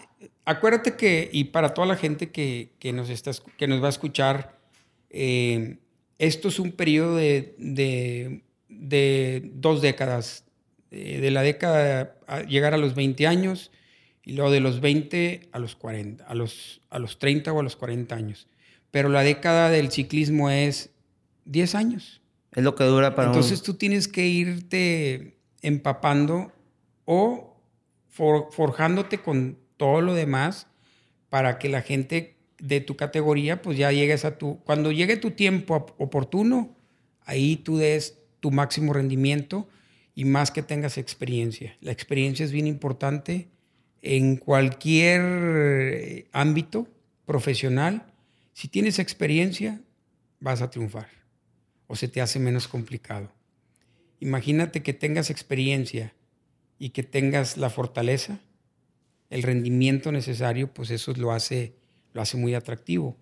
acuérdate 0.45 0.95
que, 0.95 1.29
y 1.33 1.45
para 1.45 1.75
toda 1.75 1.87
la 1.87 1.97
gente 1.97 2.31
que, 2.31 2.73
que 2.79 2.93
nos, 2.93 3.11
está, 3.11 3.33
que 3.57 3.67
nos 3.67 3.83
va 3.83 3.87
a 3.87 3.91
escuchar, 3.91 4.57
eh, 5.11 5.79
esto 6.19 6.49
es 6.49 6.61
un 6.61 6.73
periodo 6.73 7.17
de, 7.17 7.57
de, 7.59 8.43
de 8.80 9.50
dos 9.54 9.82
décadas, 9.82 10.44
eh, 10.90 11.20
de 11.20 11.30
la 11.30 11.42
década, 11.42 12.16
a 12.26 12.42
llegar 12.42 12.74
a 12.74 12.78
los 12.78 12.94
20 12.94 13.26
años, 13.26 13.70
y 14.24 14.32
luego 14.35 14.50
de 14.50 14.61
los 14.61 14.80
20 14.80 15.48
a 15.52 15.58
los 15.58 15.74
40, 15.74 16.24
a 16.24 16.35
los, 16.35 16.80
a 16.90 16.98
los 16.98 17.18
30 17.18 17.52
o 17.52 17.61
a 17.61 17.62
los 17.62 17.76
40 17.76 18.14
años. 18.14 18.46
Pero 18.90 19.08
la 19.08 19.22
década 19.22 19.70
del 19.70 19.90
ciclismo 19.90 20.50
es 20.50 20.90
10 21.44 21.74
años. 21.74 22.20
Es 22.52 22.62
lo 22.62 22.74
que 22.74 22.85
dura 22.85 23.14
para 23.14 23.28
Entonces 23.28 23.62
tú 23.62 23.74
tienes 23.74 24.08
que 24.08 24.26
irte 24.26 25.38
empapando 25.62 26.52
o 27.04 27.56
forjándote 28.08 29.18
con 29.18 29.58
todo 29.76 30.02
lo 30.02 30.14
demás 30.14 30.66
para 31.30 31.58
que 31.58 31.68
la 31.68 31.80
gente 31.80 32.37
de 32.58 32.80
tu 32.80 32.94
categoría, 32.94 33.62
pues 33.62 33.78
ya 33.78 33.90
llegues 33.90 34.24
a 34.24 34.37
tu... 34.37 34.61
Cuando 34.64 34.92
llegue 34.92 35.16
tu 35.16 35.30
tiempo 35.32 35.74
oportuno, 35.98 36.76
ahí 37.24 37.56
tú 37.56 37.78
des 37.78 38.21
tu 38.42 38.50
máximo 38.50 38.92
rendimiento 38.92 39.68
y 40.16 40.24
más 40.24 40.50
que 40.50 40.64
tengas 40.64 40.98
experiencia. 40.98 41.76
La 41.81 41.92
experiencia 41.92 42.44
es 42.44 42.50
bien 42.50 42.66
importante 42.66 43.46
en 44.02 44.37
cualquier 44.37 45.22
eh, 45.22 46.26
ámbito 46.33 46.88
profesional. 47.24 48.05
Si 48.52 48.66
tienes 48.66 48.98
experiencia, 48.98 49.81
vas 50.40 50.61
a 50.61 50.70
triunfar 50.70 51.07
o 51.87 51.94
se 51.94 52.09
te 52.09 52.20
hace 52.20 52.40
menos 52.40 52.66
complicado. 52.66 53.33
Imagínate 54.18 54.83
que 54.83 54.92
tengas 54.92 55.31
experiencia 55.31 56.12
y 56.81 56.90
que 56.90 57.05
tengas 57.05 57.57
la 57.57 57.70
fortaleza, 57.70 58.40
el 59.31 59.44
rendimiento 59.44 60.11
necesario, 60.11 60.74
pues 60.74 60.90
eso 60.90 61.12
lo 61.12 61.31
hace, 61.31 61.74
lo 62.12 62.22
hace 62.22 62.37
muy 62.37 62.55
atractivo. 62.55 63.16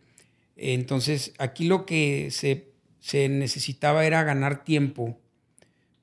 Entonces, 0.57 1.35
aquí 1.37 1.67
lo 1.67 1.85
que 1.85 2.31
se, 2.31 2.70
se 3.01 3.29
necesitaba 3.29 4.05
era 4.05 4.23
ganar 4.23 4.65
tiempo 4.65 5.19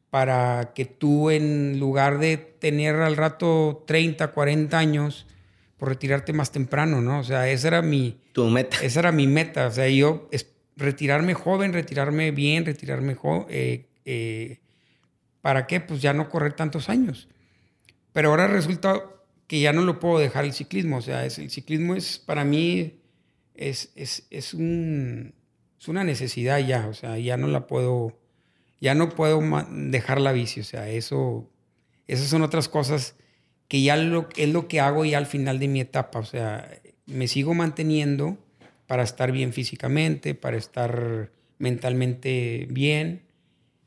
para 0.09 0.73
que 0.73 0.85
tú 0.85 1.29
en 1.29 1.79
lugar 1.79 2.19
de 2.19 2.37
tener 2.37 2.95
al 2.95 3.15
rato 3.15 3.83
30, 3.87 4.29
40 4.29 4.77
años, 4.77 5.27
por 5.77 5.89
retirarte 5.89 6.33
más 6.33 6.51
temprano, 6.51 7.01
¿no? 7.01 7.19
O 7.19 7.23
sea, 7.23 7.49
esa 7.49 7.67
era 7.67 7.81
mi... 7.81 8.19
Tu 8.31 8.45
meta. 8.49 8.77
Esa 8.81 8.99
era 9.01 9.11
mi 9.11 9.27
meta. 9.27 9.67
O 9.67 9.71
sea, 9.71 9.87
yo 9.89 10.27
es 10.31 10.49
retirarme 10.75 11.33
joven, 11.35 11.71
retirarme 11.71 12.31
bien, 12.31 12.65
retirarme 12.65 13.13
joven. 13.13 13.45
Eh, 13.49 13.85
eh, 14.05 14.59
¿Para 15.41 15.67
qué? 15.67 15.79
Pues 15.79 16.01
ya 16.01 16.13
no 16.13 16.29
correr 16.29 16.53
tantos 16.53 16.89
años. 16.89 17.27
Pero 18.11 18.29
ahora 18.29 18.47
resulta 18.47 19.03
que 19.45 19.59
ya 19.59 19.71
no 19.71 19.83
lo 19.83 19.99
puedo 19.99 20.17
dejar 20.17 20.45
el 20.45 20.53
ciclismo. 20.53 20.97
O 20.97 21.01
sea, 21.01 21.25
es, 21.25 21.37
el 21.37 21.51
ciclismo 21.51 21.95
es 21.95 22.17
para 22.17 22.43
mí 22.43 22.99
es, 23.53 23.91
es, 23.95 24.27
es, 24.29 24.53
un, 24.53 25.33
es 25.79 25.87
una 25.87 26.03
necesidad 26.03 26.59
ya. 26.59 26.87
O 26.87 26.93
sea, 26.93 27.17
ya 27.17 27.37
no 27.37 27.47
la 27.47 27.67
puedo 27.67 28.17
ya 28.79 28.95
no 28.95 29.09
puedo 29.09 29.41
dejar 29.71 30.21
la 30.21 30.31
bici, 30.31 30.59
o 30.59 30.63
sea, 30.63 30.89
eso, 30.89 31.49
esas 32.07 32.27
son 32.27 32.41
otras 32.41 32.69
cosas 32.69 33.15
que 33.67 33.81
ya 33.81 33.97
lo, 33.97 34.29
es 34.35 34.49
lo 34.49 34.67
que 34.67 34.79
hago 34.79 35.03
ya 35.03 35.17
al 35.17 35.25
final 35.25 35.59
de 35.59 35.67
mi 35.67 35.81
etapa, 35.81 36.19
o 36.19 36.25
sea, 36.25 36.69
me 37.05 37.27
sigo 37.27 37.53
manteniendo 37.53 38.37
para 38.85 39.03
estar 39.03 39.31
bien 39.31 39.51
físicamente, 39.51 40.35
para 40.35 40.57
estar 40.57 41.31
mentalmente 41.57 42.67
bien 42.69 43.23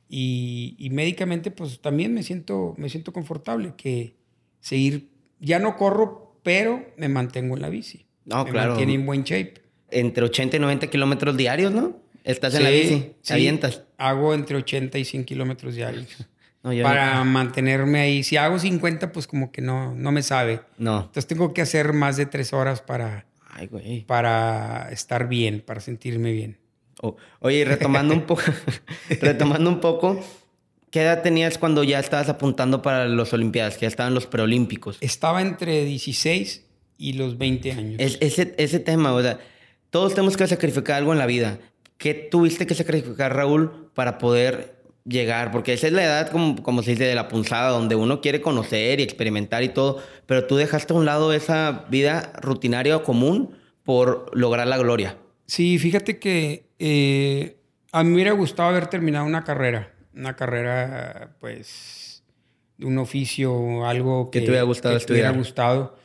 y, 0.08 0.88
médicamente 0.90 1.50
pues 1.50 1.80
también 1.80 2.12
me 2.12 2.22
siento, 2.22 2.74
me 2.76 2.88
siento 2.88 3.12
confortable 3.12 3.74
que 3.76 4.16
seguir, 4.60 5.10
ya 5.38 5.58
no 5.58 5.76
corro, 5.76 6.36
pero 6.42 6.84
me 6.96 7.08
mantengo 7.08 7.54
en 7.54 7.62
la 7.62 7.68
bici. 7.68 8.06
No, 8.24 8.44
me 8.44 8.50
claro. 8.50 8.70
Mantiene 8.70 8.94
en 8.94 9.06
buen 9.06 9.22
shape. 9.22 9.59
Entre 9.90 10.24
80 10.24 10.56
y 10.56 10.60
90 10.60 10.86
kilómetros 10.88 11.36
diarios, 11.36 11.72
¿no? 11.72 11.96
Estás 12.24 12.54
en 12.54 12.64
la 12.64 12.70
bici, 12.70 13.12
sí, 13.22 13.32
avientas. 13.32 13.82
Hago 13.96 14.34
entre 14.34 14.56
80 14.56 14.98
y 14.98 15.04
100 15.04 15.24
kilómetros 15.24 15.74
diarios. 15.74 16.06
para 16.82 17.24
mantenerme 17.24 18.00
ahí. 18.00 18.22
Si 18.22 18.36
hago 18.36 18.58
50, 18.58 19.12
pues 19.12 19.26
como 19.26 19.50
que 19.50 19.62
no, 19.62 19.94
no 19.94 20.12
me 20.12 20.22
sabe. 20.22 20.60
No. 20.78 20.98
Entonces 21.00 21.26
tengo 21.26 21.54
que 21.54 21.62
hacer 21.62 21.92
más 21.92 22.16
de 22.16 22.26
tres 22.26 22.52
horas 22.52 22.82
para, 22.82 23.26
para 24.06 24.90
estar 24.92 25.28
bien, 25.28 25.62
para 25.64 25.80
sentirme 25.80 26.32
bien. 26.32 26.58
oye, 27.40 27.64
retomando 27.64 28.14
un 28.14 28.22
poco, 28.26 28.42
retomando 29.20 29.70
un 29.70 29.80
poco, 29.80 30.22
¿qué 30.90 31.02
edad 31.02 31.22
tenías 31.22 31.56
cuando 31.56 31.82
ya 31.84 31.98
estabas 31.98 32.28
apuntando 32.28 32.82
para 32.82 33.06
los 33.06 33.32
Olimpiadas, 33.32 33.76
que 33.76 33.82
ya 33.82 33.88
estaban 33.88 34.14
los 34.14 34.26
preolímpicos? 34.26 34.98
Estaba 35.00 35.40
entre 35.40 35.84
16 35.84 36.66
y 36.98 37.14
los 37.14 37.38
20 37.38 37.72
años. 37.72 37.96
ese, 37.98 38.54
ese 38.58 38.78
tema, 38.80 39.14
o 39.14 39.22
sea, 39.22 39.38
todos 39.90 40.14
tenemos 40.14 40.36
que 40.36 40.46
sacrificar 40.46 40.96
algo 40.96 41.12
en 41.12 41.18
la 41.18 41.26
vida. 41.26 41.58
¿Qué 41.98 42.14
tuviste 42.14 42.66
que 42.66 42.74
sacrificar, 42.74 43.34
Raúl, 43.36 43.90
para 43.94 44.18
poder 44.18 44.76
llegar? 45.04 45.50
Porque 45.50 45.72
esa 45.72 45.86
es 45.88 45.92
la 45.92 46.04
edad, 46.04 46.30
como, 46.30 46.62
como 46.62 46.82
se 46.82 46.92
dice, 46.92 47.04
de 47.04 47.14
la 47.14 47.28
punzada, 47.28 47.70
donde 47.70 47.94
uno 47.94 48.20
quiere 48.20 48.40
conocer 48.40 49.00
y 49.00 49.02
experimentar 49.02 49.62
y 49.62 49.68
todo, 49.68 50.02
pero 50.26 50.46
tú 50.46 50.56
dejaste 50.56 50.94
a 50.94 50.96
un 50.96 51.04
lado 51.04 51.32
esa 51.32 51.86
vida 51.90 52.32
rutinaria 52.40 52.96
o 52.96 53.02
común 53.02 53.54
por 53.82 54.30
lograr 54.32 54.66
la 54.66 54.78
gloria. 54.78 55.18
Sí, 55.46 55.78
fíjate 55.78 56.18
que 56.18 56.64
eh, 56.78 57.56
a 57.92 58.02
mí 58.02 58.10
me 58.10 58.14
hubiera 58.14 58.32
gustado 58.32 58.68
haber 58.68 58.86
terminado 58.86 59.26
una 59.26 59.44
carrera, 59.44 59.92
una 60.14 60.36
carrera, 60.36 61.36
pues, 61.40 62.22
un 62.80 62.98
oficio, 62.98 63.84
algo 63.84 64.30
que, 64.30 64.40
te 64.40 64.46
hubiera 64.46 64.62
gustado 64.62 64.98
que 64.98 65.04
te 65.04 65.12
hubiera 65.12 65.30
gustado. 65.30 65.96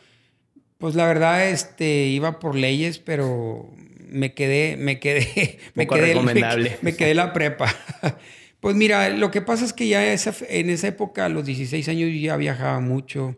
Pues 0.77 0.95
la 0.95 1.05
verdad, 1.05 1.49
este, 1.49 2.07
iba 2.07 2.39
por 2.39 2.55
leyes, 2.55 2.99
pero 2.99 3.73
me 4.09 4.33
quedé, 4.33 4.77
me 4.77 4.99
quedé, 4.99 5.59
me 5.73 5.88
quedé, 5.88 6.13
recomendable. 6.13 6.77
Me, 6.81 6.95
quedé 6.95 7.13
la 7.13 7.33
prepa. 7.33 7.73
Pues 8.61 8.75
mira, 8.75 9.09
lo 9.09 9.29
que 9.29 9.43
pasa 9.43 9.63
es 9.63 9.73
que 9.73 9.88
ya 9.88 10.11
en 10.11 10.69
esa 10.71 10.88
época, 10.88 11.25
a 11.25 11.29
los 11.29 11.45
16 11.45 11.88
años, 11.88 12.09
ya 12.19 12.35
viajaba 12.35 12.79
mucho. 12.79 13.38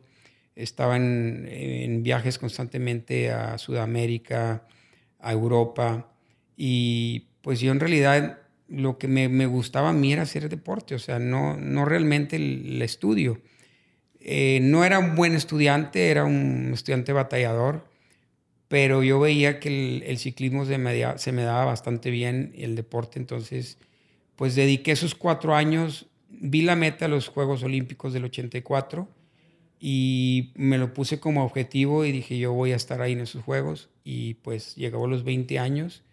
Estaba 0.56 0.96
en, 0.96 2.02
viajes 2.02 2.38
constantemente 2.38 3.30
a 3.30 3.58
Sudamérica, 3.58 4.64
a 5.20 5.32
Europa. 5.34 6.10
Y 6.56 7.28
pues 7.42 7.60
yo 7.60 7.74
en 7.74 7.82
realidad 7.82 8.40
lo 8.70 8.98
que 8.98 9.10
me, 9.10 9.46
gustaba 9.48 9.90
a 9.90 9.94
mí 9.94 10.14
era 10.14 10.22
hacer 10.22 10.48
deporte, 10.48 10.96
o 10.96 11.00
sea, 11.00 11.20
no, 11.20 11.58
no 11.58 11.84
realmente 11.84 12.38
el, 12.38 12.82
estudio. 12.82 13.42
Eh, 14.28 14.60
no 14.62 14.84
era 14.86 15.00
un 15.00 15.16
buen 15.16 15.34
estudiante, 15.34 16.10
era 16.12 16.26
un 16.26 16.72
estudiante 16.74 17.14
batallador 17.14 17.88
pero 18.68 19.04
yo 19.04 19.20
veía 19.20 19.60
que 19.60 20.04
el, 20.06 20.18
ciclismo 20.18 20.66
se 20.66 20.78
me, 20.78 21.18
se 21.18 21.32
me, 21.32 21.44
daba 21.44 21.66
bastante 21.66 22.12
bien, 22.12 22.54
el 22.58 22.76
deporte, 22.76 23.20
entonces 23.20 23.78
pues 24.36 24.56
dediqué 24.56 24.92
esos 24.92 25.16
cuatro 25.16 25.56
años, 25.56 26.08
vi 26.30 26.62
la 26.62 26.76
meta 26.76 27.06
a 27.06 27.08
los 27.08 27.28
Juegos 27.28 27.64
Olímpicos 27.64 28.14
del 28.14 28.26
84 28.26 29.08
y 29.80 30.52
me 30.56 30.78
lo 30.78 30.94
puse 30.94 31.20
como 31.20 31.44
objetivo 31.44 32.04
y 32.04 32.12
dije 32.12 32.38
yo 32.38 32.52
voy 32.52 32.72
a 32.72 32.76
estar 32.76 33.02
ahí 33.02 33.14
en 33.14 33.22
esos 33.22 33.44
Juegos 33.44 33.90
y 34.04 34.36
pues 34.36 34.76
llegó 34.76 35.06
a 35.06 35.08
los 35.08 35.24
20 35.24 35.60
años 35.60 36.04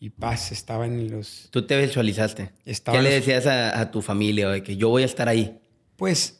y 0.00 0.10
paz, 0.10 0.50
estaba 0.50 0.86
en 0.86 1.10
los... 1.10 1.48
¿Tú 1.50 1.66
te 1.66 1.78
visualizaste? 1.78 2.50
¿Qué 2.64 3.02
le 3.02 3.10
decías 3.10 3.46
a, 3.46 3.78
a 3.78 3.90
tu 3.90 4.00
familia 4.00 4.48
de 4.48 4.62
que 4.62 4.76
yo 4.76 4.88
voy 4.88 5.02
a 5.02 5.06
estar 5.06 5.28
ahí? 5.28 5.60
Pues 5.96 6.39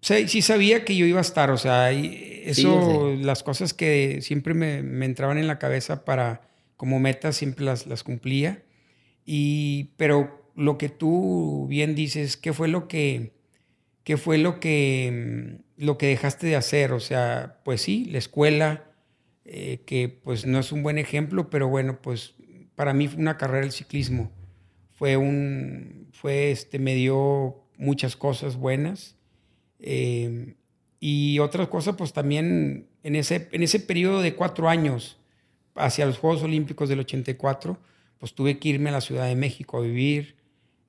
sí 0.00 0.42
sabía 0.42 0.84
que 0.84 0.96
yo 0.96 1.06
iba 1.06 1.18
a 1.18 1.22
estar, 1.22 1.50
o 1.50 1.56
sea, 1.56 1.90
eso, 1.90 3.14
las 3.20 3.42
cosas 3.42 3.74
que 3.74 4.20
siempre 4.22 4.54
me, 4.54 4.82
me, 4.82 5.06
entraban 5.06 5.38
en 5.38 5.46
la 5.46 5.58
cabeza 5.58 6.04
para, 6.04 6.48
como 6.76 7.00
metas, 7.00 7.36
siempre 7.36 7.64
las, 7.64 7.86
las 7.86 8.04
cumplía. 8.04 8.62
Y, 9.24 9.90
pero 9.96 10.50
lo 10.54 10.78
que 10.78 10.88
tú 10.88 11.66
bien 11.68 11.94
dices, 11.94 12.36
¿qué 12.36 12.52
fue 12.52 12.68
lo 12.68 12.88
que, 12.88 13.32
qué 14.04 14.16
fue 14.16 14.38
lo 14.38 14.60
que, 14.60 15.58
mm, 15.76 15.84
lo 15.84 15.98
que 15.98 16.06
dejaste 16.06 16.46
de 16.46 16.56
hacer? 16.56 16.92
O 16.92 17.00
sea, 17.00 17.60
pues 17.64 17.82
sí, 17.82 18.06
la 18.06 18.18
escuela, 18.18 18.90
eh, 19.44 19.82
que 19.86 20.08
pues 20.08 20.46
no 20.46 20.58
es 20.58 20.72
un 20.72 20.82
buen 20.82 20.98
ejemplo, 20.98 21.50
pero 21.50 21.68
bueno, 21.68 22.00
pues 22.00 22.34
para 22.74 22.94
mí 22.94 23.08
fue 23.08 23.20
una 23.20 23.36
carrera 23.36 23.66
el 23.66 23.72
ciclismo. 23.72 24.32
Fue 24.94 25.16
un, 25.16 26.08
fue 26.12 26.50
este, 26.50 26.78
me 26.78 26.94
dio 26.94 27.64
muchas 27.76 28.16
cosas 28.16 28.56
buenas 28.56 29.17
Em, 29.80 30.54
y 31.00 31.38
otras 31.38 31.68
cosas, 31.68 31.96
pues 31.96 32.12
también 32.12 32.86
en 33.02 33.14
ese, 33.16 33.48
en 33.52 33.62
ese 33.62 33.80
periodo 33.80 34.20
de 34.20 34.34
cuatro 34.34 34.68
años 34.68 35.18
hacia 35.74 36.06
los 36.06 36.18
Juegos 36.18 36.42
Olímpicos 36.42 36.88
del 36.88 37.00
84, 37.00 37.78
pues 38.18 38.34
tuve 38.34 38.58
que 38.58 38.68
irme 38.70 38.90
a 38.90 38.92
la 38.92 39.00
Ciudad 39.00 39.26
de 39.26 39.36
México 39.36 39.78
a 39.78 39.82
vivir, 39.82 40.36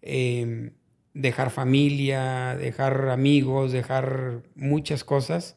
em, 0.02 0.72
dejar 1.14 1.52
familia, 1.52 2.56
dejar 2.58 3.10
amigos, 3.10 3.72
dejar 3.72 4.42
muchas 4.56 5.04
cosas, 5.04 5.56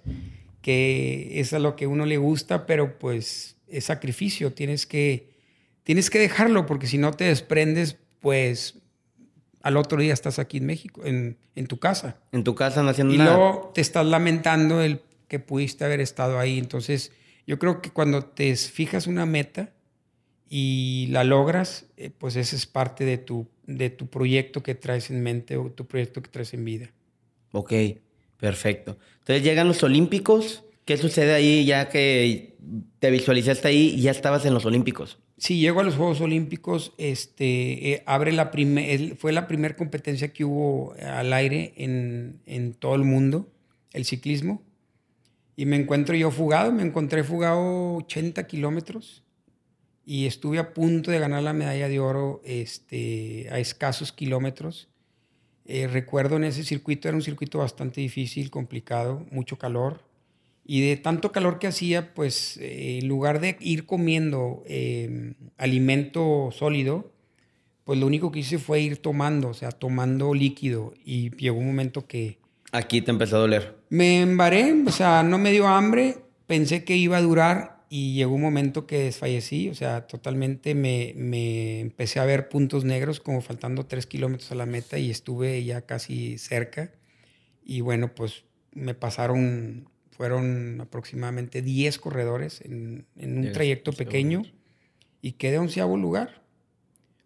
que 0.61 1.40
es 1.40 1.53
a 1.53 1.59
lo 1.59 1.77
que 1.77 1.87
uno 1.87 2.05
le 2.07 2.18
gusta, 2.18 2.66
pero 2.66 2.99
pues 2.99 3.57
es 3.68 3.85
sacrificio, 3.85 4.53
tienes 4.53 4.87
que, 4.87 5.31
tienes 5.83 6.11
que 6.11 6.18
dejarlo, 6.18 6.66
porque 6.66 6.87
si 6.87 6.99
no 6.99 7.12
te 7.12 7.25
desprendes, 7.25 7.97
pues 8.21 8.82
al 9.62 9.77
otro 9.77 10.01
día 10.01 10.12
estás 10.12 10.38
aquí 10.38 10.59
en 10.59 10.66
México, 10.66 11.03
en, 11.05 11.37
tu 11.68 11.79
casa. 11.79 12.16
En 12.33 12.44
tu 12.44 12.55
casa 12.55 12.83
no 12.83 12.90
haciendo 12.90 13.14
y 13.14 13.18
nada. 13.18 13.33
Y 13.33 13.35
luego 13.35 13.72
te 13.75 13.81
estás 13.81 14.07
lamentando 14.07 14.81
el 14.81 15.01
que 15.29 15.38
pudiste 15.38 15.85
haber 15.85 16.01
estado 16.01 16.38
ahí. 16.38 16.59
Entonces, 16.59 17.12
yo 17.46 17.59
creo 17.59 17.81
que 17.81 17.90
cuando 17.90 18.25
te 18.25 18.55
fijas 18.57 19.07
una 19.07 19.25
meta 19.25 19.70
y 20.48 21.07
la 21.11 21.25
logras, 21.25 21.87
eh, 21.96 22.11
pues 22.16 22.37
esa 22.37 22.57
es 22.57 22.66
parte 22.66 23.05
de 23.05 23.18
tu, 23.18 23.46
de 23.66 23.90
tu 23.90 24.09
proyecto 24.09 24.62
que 24.62 24.75
traes 24.75 25.11
en 25.11 25.22
mente 25.22 25.57
o 25.57 25.70
tu 25.70 25.87
proyecto 25.87 26.22
que 26.22 26.29
traes 26.29 26.53
en 26.55 26.64
vida. 26.64 26.90
Ok, 27.53 27.72
perfecto. 28.38 28.98
Entonces 29.20 29.42
llegan 29.42 29.68
los 29.68 29.83
Olímpicos. 29.83 30.64
¿Qué 30.85 30.96
sucede 30.96 31.33
ahí 31.33 31.64
ya 31.64 31.88
que 31.88 32.57
te 32.98 33.11
visualizaste 33.11 33.68
ahí 33.68 33.94
y 33.96 34.03
ya 34.03 34.11
estabas 34.11 34.44
en 34.44 34.55
los 34.55 34.66
Olímpicos? 34.66 35.18
Sí, 35.37 35.59
llego 35.59 35.81
a 35.81 35.83
los 35.83 35.97
Juegos 35.97 36.21
Olímpicos, 36.21 36.92
este, 36.99 37.92
eh, 37.92 38.03
abre 38.07 38.33
la 38.33 38.53
fue 39.16 39.33
la 39.33 39.49
primera 39.49 39.77
competencia 39.77 40.33
que 40.33 40.45
hubo 40.45 40.95
al 41.03 41.33
aire 41.33 41.73
en, 41.77 42.77
todo 42.79 42.95
el 42.95 43.03
mundo, 43.03 43.51
el 43.92 44.05
ciclismo. 44.05 44.62
Y 45.57 45.66
me 45.66 45.77
encuentro 45.77 46.14
yo 46.14 46.31
fugado, 46.31 46.73
me 46.73 46.83
encontré 46.83 47.25
fugado 47.25 47.97
80 47.97 48.47
kilómetros 48.47 49.23
y 50.05 50.27
estuve 50.27 50.59
a 50.59 50.75
punto 50.75 51.11
de 51.11 51.18
ganar 51.18 51.42
la 51.42 51.53
medalla 51.53 51.88
de 51.88 52.01
oro 52.01 52.40
este, 52.45 53.49
a 53.51 53.59
escasos 53.59 54.12
kilómetros. 54.12 54.88
Eh, 55.64 55.87
recuerdo 55.87 56.37
en 56.37 56.45
ese 56.45 56.64
circuito, 56.64 57.09
era 57.09 57.16
un 57.16 57.23
circuito 57.23 57.59
bastante 57.59 58.01
difícil, 58.01 58.51
complicado, 58.51 59.27
mucho 59.31 59.59
calor. 59.59 60.03
Y 60.64 60.81
de 60.88 60.96
tanto 60.96 61.33
calor 61.33 61.59
que 61.59 61.66
hacía, 61.66 62.14
pues 62.14 62.57
eh, 62.59 62.98
en 63.01 63.09
lugar 63.09 63.40
de 63.40 63.57
ir 63.61 63.85
comiendo 63.85 64.62
em, 64.66 65.35
alimento 65.59 66.51
sólido, 66.53 67.12
pues 67.85 67.98
lo 67.98 68.07
único 68.07 68.31
que 68.31 68.40
hice 68.40 68.59
fue 68.59 68.81
ir 68.81 68.98
tomando, 68.98 69.48
o 69.48 69.55
sea, 69.55 69.70
tomando 69.70 70.35
líquido. 70.35 70.94
Y 71.05 71.31
llegó 71.37 71.59
un 71.59 71.66
momento 71.66 72.07
que... 72.07 72.38
Aquí 72.70 73.03
te 73.03 73.11
empezó 73.11 73.37
a 73.37 73.40
doler. 73.40 73.77
Me 73.90 74.20
embaré, 74.20 74.72
o 74.87 74.90
sea, 74.92 75.22
no 75.22 75.37
me 75.38 75.51
dio 75.51 75.66
hambre, 75.66 76.18
pensé 76.46 76.85
que 76.85 76.96
iba 76.96 77.16
a 77.16 77.22
durar 77.22 77.83
y 77.90 78.14
llegó 78.14 78.35
un 78.35 78.40
momento 78.40 78.87
que 78.87 79.01
desfallecí, 79.01 79.68
o 79.68 79.75
sea, 79.75 80.07
totalmente 80.07 80.75
me, 80.75 81.12
me 81.14 81.81
empecé 81.81 82.20
a 82.20 82.25
ver 82.25 82.48
puntos 82.48 82.85
negros 82.85 83.20
como 83.20 83.42
faltando 83.42 83.85
tres 83.85 84.07
kilómetros 84.07 84.51
a 84.51 84.55
la 84.55 84.64
meta 84.64 84.96
y 84.96 85.11
estuve 85.11 85.62
ya 85.62 85.83
casi 85.83 86.38
cerca. 86.38 86.92
Y 87.62 87.83
bueno, 87.83 88.14
pues 88.14 88.44
me 88.72 88.94
pasaron, 88.94 89.90
fueron 90.23 90.81
aproximadamente 90.81 91.63
10 91.63 91.99
corredores 91.99 92.61
en, 92.61 93.07
en 93.17 93.39
un 93.39 93.51
trayecto 93.51 93.93
pequeño 93.93 94.45
y 95.21 95.33
quedé 95.33 95.59
onceavo 95.59 95.97
lugar. 95.97 96.45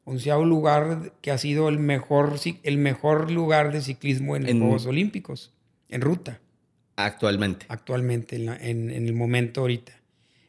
Onceavo 0.04 0.46
lugar 0.46 1.12
que 1.20 1.30
ha 1.30 1.36
sido 1.36 1.68
el 1.68 1.78
mejor, 1.78 2.40
el 2.62 2.78
mejor 2.78 3.30
lugar 3.30 3.70
de 3.70 3.82
ciclismo 3.82 4.34
en, 4.34 4.48
en 4.48 4.60
los 4.60 4.68
Juegos 4.68 4.86
Olímpicos, 4.86 5.52
en 5.90 6.00
ruta. 6.00 6.40
Actualmente. 6.96 7.66
Actualmente, 7.68 8.36
en, 8.36 8.48
en, 8.48 8.90
en 8.90 9.06
el 9.06 9.12
momento 9.12 9.60
ahorita. 9.60 9.92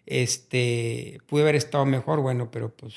Este, 0.05 1.19
pude 1.25 1.41
haber 1.41 1.55
estado 1.55 1.85
mejor, 1.85 2.21
bueno, 2.21 2.49
pero 2.49 2.69
pues 2.69 2.93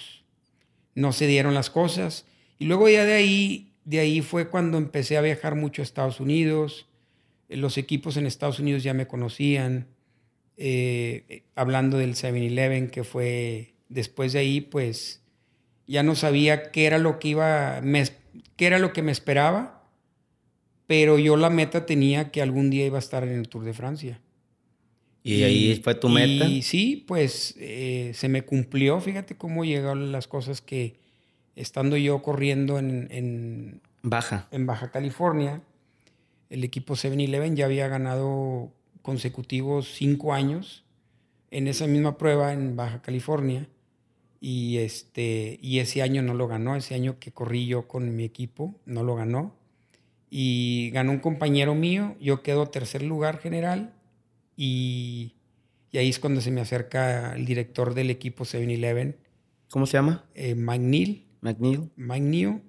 no 0.95 1.13
se 1.13 1.27
dieron 1.27 1.55
las 1.55 1.71
cosas. 1.71 2.25
Y 2.61 2.67
luego 2.67 2.89
ya 2.89 3.05
de 3.05 3.15
ahí, 3.15 3.73
de 3.85 3.99
ahí 3.99 4.21
fue 4.21 4.49
cuando 4.49 4.79
empecé 4.79 5.19
a 5.19 5.23
viajar 5.23 5.57
mucho 5.57 5.83
a 5.83 5.85
Estados 5.85 6.21
Unidos. 6.21 6.87
Los 7.51 7.79
equipos 7.79 8.17
en 8.17 8.27
Estados 8.27 8.59
Unidos 8.59 8.83
ya 8.83 8.95
me 8.95 9.07
conocían. 9.07 9.89
Eh, 10.57 11.45
hablando 11.55 11.99
del 11.99 12.15
7-Eleven, 12.15 12.91
que 12.91 13.05
fue 13.05 13.75
después 13.89 14.33
de 14.33 14.41
ahí, 14.41 14.61
pues 14.61 15.23
ya 15.87 16.03
no 16.03 16.15
sabía 16.15 16.71
qué 16.71 16.87
era 16.87 16.99
lo 16.99 17.19
que 17.19 17.29
iba, 17.29 17.81
me, 17.83 18.05
qué 18.57 18.67
era 18.67 18.79
lo 18.79 18.93
que 18.93 19.03
me 19.03 19.11
esperaba, 19.11 19.83
pero 20.87 21.19
yo 21.19 21.37
la 21.37 21.51
meta 21.51 21.87
tenía 21.87 22.31
que 22.31 22.43
algún 22.43 22.71
día 22.71 22.87
iba 22.87 22.97
a 22.97 23.01
estar 23.01 23.25
en 23.25 23.39
el 23.39 23.49
Tour 23.49 23.65
de 23.65 23.75
Francia. 23.75 24.21
¿Y, 25.23 25.43
ahí 25.43 25.81
fue 25.83 25.95
tu 25.95 26.09
meta? 26.09 26.47
Y 26.47 26.63
sí, 26.63 27.05
pues 27.07 27.55
eh, 27.59 28.13
se 28.15 28.29
me 28.29 28.43
cumplió. 28.43 29.01
Fíjate 29.01 29.37
cómo 29.37 29.65
llegaron 29.65 30.13
las 30.13 30.29
cosas 30.29 30.61
que 30.61 30.97
estando 31.57 31.97
yo 31.97 32.23
corriendo 32.23 32.79
en, 32.79 33.09
en 33.11 33.81
Baja. 34.03 34.49
En 34.51 34.67
Baja 34.67 34.91
California, 34.91 35.63
el 36.51 36.65
equipo 36.65 36.95
7-Eleven 36.95 37.57
ya 37.57 37.65
había 37.65 37.89
ganado 37.89 38.73
consecutivos 39.03 39.95
cinco 39.95 40.35
años 40.35 40.85
en 41.51 41.69
esa 41.69 41.87
misma 41.87 42.19
prueba 42.19 42.53
en 42.53 42.77
Baja 42.77 43.01
California. 43.03 43.69
Y, 44.43 44.79
este, 44.79 45.59
y 45.63 45.81
ese 45.81 46.03
año 46.03 46.23
no 46.23 46.35
lo 46.35 46.49
ganó, 46.49 46.75
ese 46.75 46.95
año 46.95 47.19
que 47.19 47.33
corrí 47.33 47.67
yo 47.67 47.87
con 47.89 48.17
mi 48.17 48.25
equipo, 48.25 48.75
no 48.87 49.03
lo 49.05 49.15
ganó. 49.15 49.55
Y 50.31 50.91
ganó 50.93 51.13
un 51.13 51.19
compañero 51.19 51.75
mío, 51.75 52.17
yo 52.21 52.43
quedo 52.43 52.69
tercer 52.69 53.03
lugar 53.03 53.39
general 53.39 53.95
y, 54.57 55.35
ahí 55.93 56.09
es 56.09 56.19
cuando 56.19 56.41
se 56.41 56.51
me 56.51 56.61
acerca 56.61 57.35
el 57.35 57.47
director 57.47 57.95
del 57.95 58.11
equipo 58.11 58.45
7-Eleven. 58.45 59.17
¿Cómo 59.71 59.87
se 59.87 59.95
llama? 59.95 60.25
Eh, 60.35 60.55
McNeil. 60.55 61.27
McNeil. 61.41 61.91
McNeil. 61.97 62.63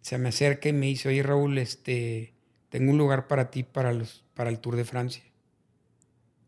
Se 0.00 0.18
me 0.18 0.28
acerca 0.28 0.68
y 0.68 0.72
me 0.72 0.86
dice, 0.86 1.08
oye 1.08 1.22
Raúl, 1.22 1.58
este, 1.58 2.34
tengo 2.68 2.92
un 2.92 2.98
lugar 2.98 3.26
para 3.26 3.50
ti 3.50 3.62
para, 3.62 3.92
los, 3.92 4.24
para 4.34 4.50
el 4.50 4.58
Tour 4.58 4.76
de 4.76 4.84
Francia. 4.84 5.22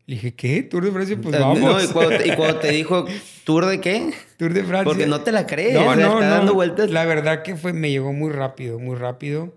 Le 0.05 0.15
dije, 0.15 0.33
¿qué? 0.33 0.63
¿Tour 0.63 0.83
de 0.83 0.91
Francia? 0.91 1.17
Pues 1.21 1.39
vamos. 1.39 1.59
No, 1.59 1.83
y, 1.83 1.87
cuando 2.35 2.59
te, 2.59 2.71
dijo, 2.71 3.05
¿Tour 3.43 3.65
de 3.65 3.79
qué? 3.79 4.13
Tour 4.37 4.53
de 4.53 4.63
Francia. 4.63 4.83
Porque 4.83 5.07
no 5.07 5.21
te 5.21 5.31
la 5.31 5.45
crees. 5.47 5.73
No, 5.73 5.95
no, 5.95 6.19
está 6.19 6.29
dando 6.29 6.53
vueltas. 6.53 6.91
La 6.91 7.05
verdad 7.05 7.43
que 7.43 7.55
fue, 7.55 7.73
me 7.73 7.91
llegó 7.91 8.11
muy 8.11 8.31
rápido, 8.31 8.79
muy 8.79 8.95
rápido. 8.95 9.53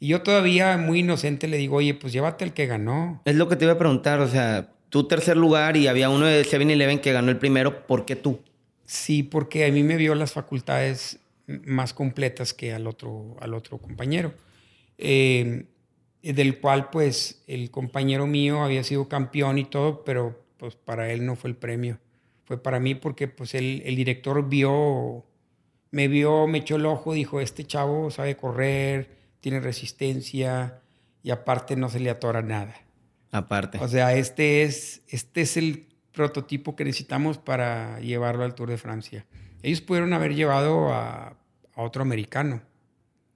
Y 0.00 0.08
yo 0.08 0.22
todavía 0.22 0.76
muy 0.76 1.00
inocente 1.00 1.48
le 1.48 1.56
digo, 1.56 1.76
oye, 1.76 1.94
pues 1.94 2.12
llévate 2.12 2.44
el 2.44 2.52
que 2.52 2.66
ganó. 2.66 3.20
Es 3.24 3.34
lo 3.34 3.48
que 3.48 3.56
te 3.56 3.64
iba 3.64 3.74
a 3.74 3.78
preguntar, 3.78 4.20
o 4.20 4.28
sea, 4.28 4.70
tú 4.88 5.08
tercer 5.08 5.36
lugar 5.36 5.76
y 5.76 5.88
había 5.88 6.08
uno 6.08 6.26
de 6.26 6.44
7-Eleven 6.44 7.00
que 7.00 7.12
ganó 7.12 7.30
el 7.30 7.38
primero, 7.38 7.86
¿por 7.86 8.04
qué 8.04 8.14
tú? 8.14 8.40
Sí, 8.84 9.24
porque 9.24 9.66
a 9.66 9.72
mí 9.72 9.82
me 9.82 9.96
vio 9.96 10.14
las 10.14 10.32
facultades 10.32 11.18
más 11.46 11.92
completas 11.94 12.54
que 12.54 12.72
al 12.72 12.86
otro, 12.86 13.36
al 13.40 13.54
otro 13.54 13.78
compañero. 13.78 14.32
Eh, 14.98 15.66
del 16.22 16.60
cual 16.60 16.90
pues 16.90 17.42
el 17.46 17.70
compañero 17.70 18.26
mío 18.26 18.62
había 18.62 18.84
sido 18.84 19.08
campeón 19.08 19.58
y 19.58 19.64
todo, 19.64 20.04
pero 20.04 20.42
pues 20.56 20.74
para 20.74 21.12
él 21.12 21.24
no 21.24 21.36
fue 21.36 21.50
el 21.50 21.56
premio. 21.56 21.98
Fue 22.44 22.62
para 22.62 22.80
mí 22.80 22.94
porque 22.94 23.28
pues 23.28 23.54
el, 23.54 23.82
el 23.84 23.96
director 23.96 24.48
vio, 24.48 25.24
me 25.90 26.08
vio, 26.08 26.46
me 26.46 26.58
echó 26.58 26.76
el 26.76 26.86
ojo, 26.86 27.12
dijo, 27.12 27.40
este 27.40 27.64
chavo 27.64 28.10
sabe 28.10 28.36
correr, 28.36 29.16
tiene 29.40 29.60
resistencia 29.60 30.80
y 31.22 31.30
aparte 31.30 31.76
no 31.76 31.88
se 31.88 32.00
le 32.00 32.10
atora 32.10 32.42
nada. 32.42 32.74
Aparte. 33.30 33.78
O 33.78 33.88
sea, 33.88 34.14
este 34.14 34.62
es, 34.62 35.02
este 35.08 35.42
es 35.42 35.56
el 35.56 35.86
prototipo 36.12 36.74
que 36.74 36.84
necesitamos 36.84 37.38
para 37.38 38.00
llevarlo 38.00 38.44
al 38.44 38.54
Tour 38.54 38.70
de 38.70 38.78
Francia. 38.78 39.26
Ellos 39.62 39.80
pudieron 39.80 40.12
haber 40.12 40.34
llevado 40.34 40.92
a, 40.92 41.36
otro 41.74 42.02
americano. 42.02 42.60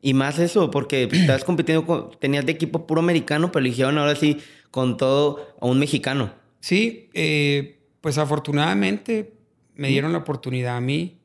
Y 0.02 0.14
más 0.14 0.38
eso, 0.38 0.70
porque 0.70 1.04
estabas 1.12 1.44
compitiendo 1.44 1.86
con, 1.86 2.10
tenías 2.18 2.44
de 2.44 2.52
equipo 2.52 2.86
puro 2.86 3.00
americano, 3.00 3.50
pero 3.50 3.64
eligieron 3.64 3.96
ahora 3.96 4.16
sí 4.16 4.38
con 4.70 4.98
todo 4.98 5.56
a 5.60 5.66
un 5.66 5.78
mexicano. 5.78 6.34
Sí, 6.60 7.08
eh, 7.14 7.78
pues 8.00 8.18
afortunadamente 8.18 9.32
me 9.74 9.88
dieron 9.88 10.12
la 10.12 10.18
oportunidad 10.18 10.76
a 10.76 10.80
mí 10.80 11.18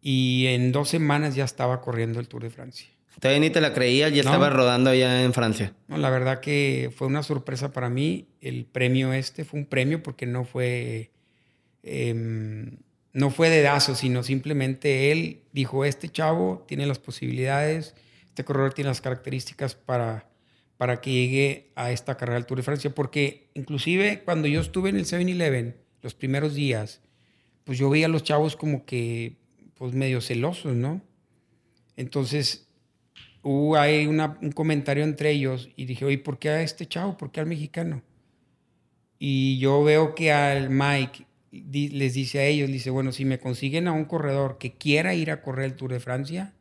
y 0.00 0.46
en 0.48 0.72
dos 0.72 0.88
semanas 0.88 1.34
ya 1.34 1.44
estaba 1.44 1.80
corriendo 1.80 2.18
el 2.18 2.28
Tour 2.28 2.42
de 2.42 2.50
Francia. 2.50 2.88
Todavía 3.20 3.40
ni 3.40 3.50
te 3.50 3.60
la 3.60 3.72
creías, 3.72 4.12
ya 4.12 4.20
estaba 4.20 4.50
rodando 4.50 4.90
allá 4.90 5.22
en 5.22 5.32
Francia. 5.32 5.72
No, 5.88 5.96
la 5.98 6.10
verdad 6.10 6.40
que 6.40 6.92
fue 6.94 7.06
una 7.06 7.22
sorpresa 7.22 7.72
para 7.72 7.88
mí. 7.88 8.28
El 8.40 8.66
premio 8.66 9.12
este 9.12 9.44
fue 9.44 9.60
un 9.60 9.66
premio 9.66 10.02
porque 10.02 10.26
no 10.26 10.44
fue, 10.44 11.10
em, 11.82 12.78
no 13.12 13.30
fue 13.30 13.50
dedazo, 13.50 13.94
sino 13.94 14.22
simplemente 14.22 15.12
él 15.12 15.42
dijo, 15.52 15.84
este 15.84 16.08
chavo 16.08 16.64
tiene 16.66 16.86
las 16.86 16.98
posibilidades, 16.98 17.94
este 18.34 18.44
corredor 18.44 18.74
tiene 18.74 18.88
las 18.88 19.00
características 19.00 19.76
para, 19.76 20.28
para 20.76 21.00
que 21.00 21.12
llegue 21.12 21.70
a 21.76 21.92
esta 21.92 22.16
carrera 22.16 22.34
del 22.34 22.46
Tour 22.46 22.58
de 22.58 22.64
Francia. 22.64 22.92
Porque 22.92 23.48
inclusive 23.54 24.22
cuando 24.24 24.48
yo 24.48 24.60
estuve 24.60 24.90
en 24.90 24.96
el 24.96 25.04
7-Eleven, 25.04 25.76
los 26.02 26.14
primeros 26.14 26.52
días, 26.54 27.00
pues 27.62 27.78
yo 27.78 27.88
veía 27.88 28.06
a 28.06 28.08
los 28.08 28.24
chavos 28.24 28.56
como 28.56 28.84
que, 28.84 29.36
pues 29.74 29.94
medio 29.94 30.20
celosos, 30.20 30.74
¿no? 30.74 31.00
Entonces 31.96 32.66
hubo 33.42 33.76
un 33.80 34.50
comentario 34.52 35.04
entre 35.04 35.30
ellos 35.30 35.70
y 35.76 35.84
dije, 35.84 36.04
oye, 36.04 36.18
¿por 36.18 36.40
qué 36.40 36.48
a 36.48 36.62
este 36.62 36.86
chavo? 36.86 37.16
¿Por 37.16 37.30
qué 37.30 37.38
al 37.38 37.46
mexicano? 37.46 38.02
Y 39.16 39.60
yo 39.60 39.84
veo 39.84 40.16
que 40.16 40.32
al 40.32 40.70
Mike 40.70 41.24
les 41.52 42.14
dice 42.14 42.40
a 42.40 42.46
ellos, 42.46 42.68
dice, 42.68 42.90
bueno, 42.90 43.12
si 43.12 43.24
me 43.24 43.38
consiguen 43.38 43.86
a 43.86 43.92
un 43.92 44.06
corredor 44.06 44.58
que 44.58 44.72
quiera 44.72 45.14
ir 45.14 45.30
a 45.30 45.40
correr 45.40 45.66
el 45.66 45.76
Tour 45.76 45.92
de 45.92 46.00
Francia, 46.00 46.53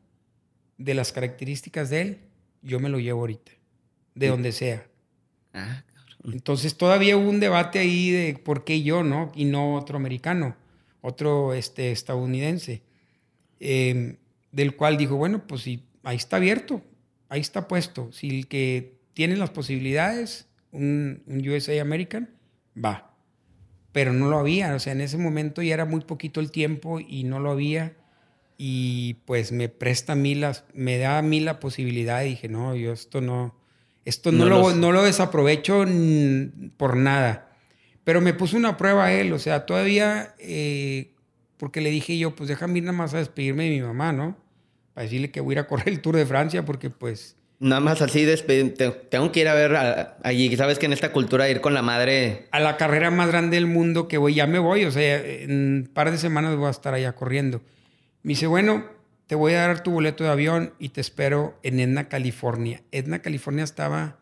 de 0.83 0.93
las 0.93 1.13
características 1.13 1.89
de 1.89 2.01
él, 2.01 2.17
yo 2.61 2.79
me 2.79 2.89
lo 2.89 2.99
llevo 2.99 3.21
ahorita, 3.21 3.51
de 4.15 4.27
donde 4.27 4.51
sea. 4.51 4.85
Ah, 5.53 5.83
Entonces 6.25 6.75
todavía 6.75 7.15
hubo 7.15 7.29
un 7.29 7.39
debate 7.39 7.79
ahí 7.79 8.11
de 8.11 8.33
por 8.35 8.65
qué 8.65 8.83
yo, 8.83 9.03
¿no? 9.03 9.31
Y 9.33 9.45
no 9.45 9.75
otro 9.75 9.97
americano, 9.97 10.55
otro 11.01 11.53
este, 11.53 11.91
estadounidense, 11.91 12.81
em, 13.59 14.17
del 14.51 14.75
cual 14.75 14.97
dijo, 14.97 15.15
bueno, 15.15 15.47
pues 15.47 15.61
si 15.61 15.83
ahí 16.03 16.17
está 16.17 16.37
abierto, 16.37 16.81
ahí 17.29 17.39
está 17.39 17.67
puesto. 17.67 18.11
Si 18.11 18.29
el 18.29 18.47
que 18.47 18.97
tiene 19.13 19.37
las 19.37 19.51
posibilidades, 19.51 20.47
un, 20.71 21.23
USA 21.27 21.81
American, 21.81 22.29
va. 22.75 23.15
Pero 23.93 24.11
no 24.11 24.27
lo 24.27 24.39
había, 24.39 24.75
o 24.75 24.79
sea, 24.79 24.91
en 24.93 25.01
ese 25.01 25.17
momento 25.17 25.61
ya 25.61 25.75
era 25.75 25.85
muy 25.85 26.01
poquito 26.01 26.39
el 26.41 26.51
tiempo 26.51 26.99
y 26.99 27.23
no 27.23 27.39
lo 27.39 27.51
había. 27.51 27.95
Y 28.65 29.15
pues 29.25 29.51
me 29.51 29.67
presta 29.67 30.13
a 30.13 30.15
mí 30.15 30.35
las, 30.35 30.63
me 30.73 30.97
da 30.97 31.17
a 31.17 31.21
mí 31.21 31.41
la 31.41 31.59
posibilidad 31.59 32.23
y 32.23 32.29
dije, 32.29 32.47
no, 32.47 32.77
yo 32.77 32.93
esto 32.93 33.19
no, 33.19 33.53
esto 34.05 34.31
no, 34.31 34.45
lo, 34.45 34.73
no 34.73 34.93
lo 34.93 35.03
desaprovecho 35.03 35.83
por 36.77 36.95
nada. 36.95 37.51
Pero 38.05 38.21
me 38.21 38.33
puso 38.33 38.55
una 38.55 38.77
prueba 38.77 39.07
a 39.07 39.13
él, 39.13 39.33
o 39.33 39.39
sea, 39.39 39.65
todavía, 39.65 40.33
eh, 40.39 41.11
porque 41.57 41.81
le 41.81 41.89
dije 41.89 42.17
yo, 42.17 42.37
pues 42.37 42.47
déjame 42.47 42.77
ir 42.77 42.85
nada 42.85 42.97
más 42.97 43.13
a 43.13 43.17
despedirme 43.17 43.65
de 43.65 43.71
mi 43.71 43.81
mamá, 43.81 44.13
¿no? 44.13 44.37
para 44.93 45.03
decirle 45.03 45.29
que 45.29 45.41
voy 45.41 45.51
a 45.51 45.55
ir 45.55 45.59
a 45.59 45.67
correr 45.67 45.89
el 45.89 45.99
Tour 45.99 46.15
de 46.15 46.25
Francia 46.25 46.63
porque 46.63 46.89
pues... 46.89 47.35
Nada 47.59 47.81
más 47.81 48.01
así, 48.01 48.25
tengo 49.09 49.33
que 49.33 49.41
ir 49.41 49.49
a 49.49 49.55
ver 49.55 49.75
allí. 50.23 50.55
Sabes 50.55 50.79
que 50.79 50.85
en 50.85 50.93
esta 50.93 51.11
cultura 51.11 51.49
ir 51.49 51.59
con 51.59 51.73
la 51.73 51.81
madre. 51.81 52.47
A 52.51 52.61
la 52.61 52.77
carrera 52.77 53.11
más 53.11 53.27
grande 53.27 53.57
del 53.57 53.67
mundo 53.67 54.07
que 54.07 54.17
voy, 54.17 54.35
ya 54.35 54.47
me 54.47 54.59
voy. 54.59 54.85
O 54.85 54.91
sea, 54.91 55.17
en 55.17 55.51
un 55.51 55.89
par 55.93 56.11
de 56.11 56.17
semanas 56.17 56.55
voy 56.55 56.67
a 56.67 56.71
estar 56.71 56.93
allá 56.93 57.13
corriendo. 57.13 57.61
Me 58.23 58.29
dice, 58.29 58.47
bueno, 58.47 58.85
te 59.27 59.35
voy 59.35 59.53
a 59.53 59.67
dar 59.67 59.83
tu 59.83 59.91
boleto 59.91 60.23
de 60.23 60.29
avión 60.29 60.73
y 60.79 60.89
te 60.89 61.01
espero 61.01 61.59
en 61.63 61.79
Edna, 61.79 62.09
California. 62.09 62.81
Edna, 62.91 63.19
California 63.19 63.63
estaba 63.63 64.19